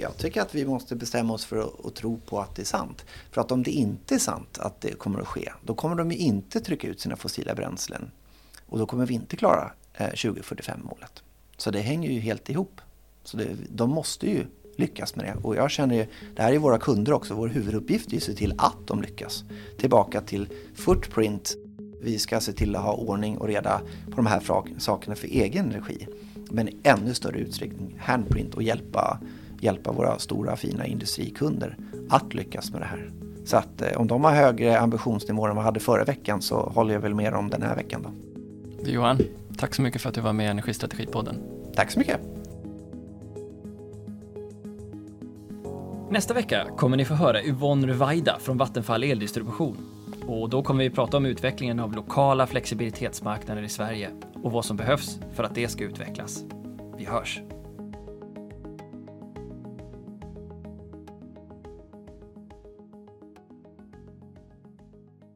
jag 0.00 0.16
tycker 0.16 0.42
att 0.42 0.54
vi 0.54 0.64
måste 0.64 0.96
bestämma 0.96 1.34
oss 1.34 1.44
för 1.44 1.58
att, 1.58 1.86
att, 1.86 1.94
tro 1.94 2.20
på 2.26 2.40
att 2.40 2.54
det 2.56 2.62
är 2.62 2.66
sant. 2.66 3.04
För 3.30 3.40
att 3.40 3.52
om 3.52 3.62
det 3.62 3.70
inte 3.70 4.14
är 4.14 4.18
sant 4.18 4.58
att 4.58 4.80
det 4.80 4.98
kommer 4.98 5.20
att 5.20 5.26
ske, 5.26 5.52
då 5.62 5.74
kommer 5.74 5.96
de 5.96 6.10
ju 6.10 6.16
inte 6.16 6.60
trycka 6.60 6.88
ut 6.88 7.00
sina 7.00 7.16
fossila 7.16 7.54
bränslen. 7.54 8.10
Och 8.66 8.78
då 8.78 8.86
kommer 8.86 9.06
vi 9.06 9.14
inte 9.14 9.36
klara 9.36 9.72
eh, 9.94 10.06
2045-målet. 10.06 11.22
Så 11.56 11.70
det 11.70 11.80
hänger 11.80 12.10
ju 12.10 12.20
helt 12.20 12.48
ihop. 12.48 12.80
Så 13.24 13.36
det, 13.36 13.56
de 13.68 13.90
måste 13.90 14.26
ju 14.26 14.46
lyckas 14.76 15.16
med 15.16 15.24
det. 15.24 15.34
Och 15.42 15.56
jag 15.56 15.70
känner 15.70 15.94
ju, 15.94 16.06
det 16.36 16.42
här 16.42 16.52
är 16.52 16.58
våra 16.58 16.78
kunder 16.78 17.12
också, 17.12 17.34
vår 17.34 17.48
huvuduppgift 17.48 18.12
är 18.12 18.16
att 18.16 18.22
se 18.22 18.34
till 18.34 18.54
att 18.58 18.86
de 18.86 19.02
lyckas. 19.02 19.44
Tillbaka 19.78 20.20
till 20.20 20.48
footprint 20.74 21.56
vi 22.00 22.18
ska 22.18 22.40
se 22.40 22.52
till 22.52 22.76
att 22.76 22.82
ha 22.82 22.92
ordning 22.92 23.38
och 23.38 23.48
reda 23.48 23.80
på 24.10 24.16
de 24.16 24.26
här 24.26 24.42
sakerna 24.78 25.16
för 25.16 25.26
egen 25.26 25.72
regi. 25.72 26.06
Men 26.50 26.68
i 26.68 26.76
ännu 26.82 27.14
större 27.14 27.38
utsträckning 27.38 27.96
handprint 28.00 28.54
och 28.54 28.62
hjälpa, 28.62 29.20
hjälpa 29.60 29.92
våra 29.92 30.18
stora 30.18 30.56
fina 30.56 30.86
industrikunder 30.86 31.76
att 32.10 32.34
lyckas 32.34 32.70
med 32.70 32.80
det 32.80 32.86
här. 32.86 33.12
Så 33.44 33.56
att 33.56 33.82
eh, 33.82 34.00
om 34.00 34.06
de 34.06 34.24
har 34.24 34.32
högre 34.32 34.80
ambitionsnivåer 34.80 35.48
än 35.48 35.56
vad 35.56 35.64
de 35.64 35.66
hade 35.66 35.80
förra 35.80 36.04
veckan 36.04 36.42
så 36.42 36.60
håller 36.60 36.94
jag 36.94 37.00
väl 37.00 37.14
med 37.14 37.32
dem 37.32 37.50
den 37.50 37.62
här 37.62 37.76
veckan 37.76 38.02
då. 38.02 38.10
Johan, 38.90 39.18
tack 39.56 39.74
så 39.74 39.82
mycket 39.82 40.02
för 40.02 40.08
att 40.08 40.14
du 40.14 40.20
var 40.20 40.32
med 40.32 40.46
i 40.46 40.48
Energistrategipodden. 40.48 41.36
Tack 41.74 41.90
så 41.90 41.98
mycket. 41.98 42.20
Nästa 46.10 46.34
vecka 46.34 46.66
kommer 46.76 46.96
ni 46.96 47.04
få 47.04 47.14
höra 47.14 47.42
Yvonne 47.44 47.86
Ruwaida 47.86 48.38
från 48.40 48.56
Vattenfall 48.56 49.04
Eldistribution 49.04 49.97
och 50.28 50.48
då 50.48 50.62
kommer 50.62 50.84
vi 50.84 50.90
prata 50.90 51.16
om 51.16 51.26
utvecklingen 51.26 51.80
av 51.80 51.92
lokala 51.92 52.46
flexibilitetsmarknader 52.46 53.62
i 53.62 53.68
Sverige 53.68 54.10
och 54.42 54.52
vad 54.52 54.64
som 54.64 54.76
behövs 54.76 55.20
för 55.32 55.44
att 55.44 55.54
det 55.54 55.68
ska 55.68 55.84
utvecklas. 55.84 56.44
Vi 56.96 57.04
hörs! 57.04 57.40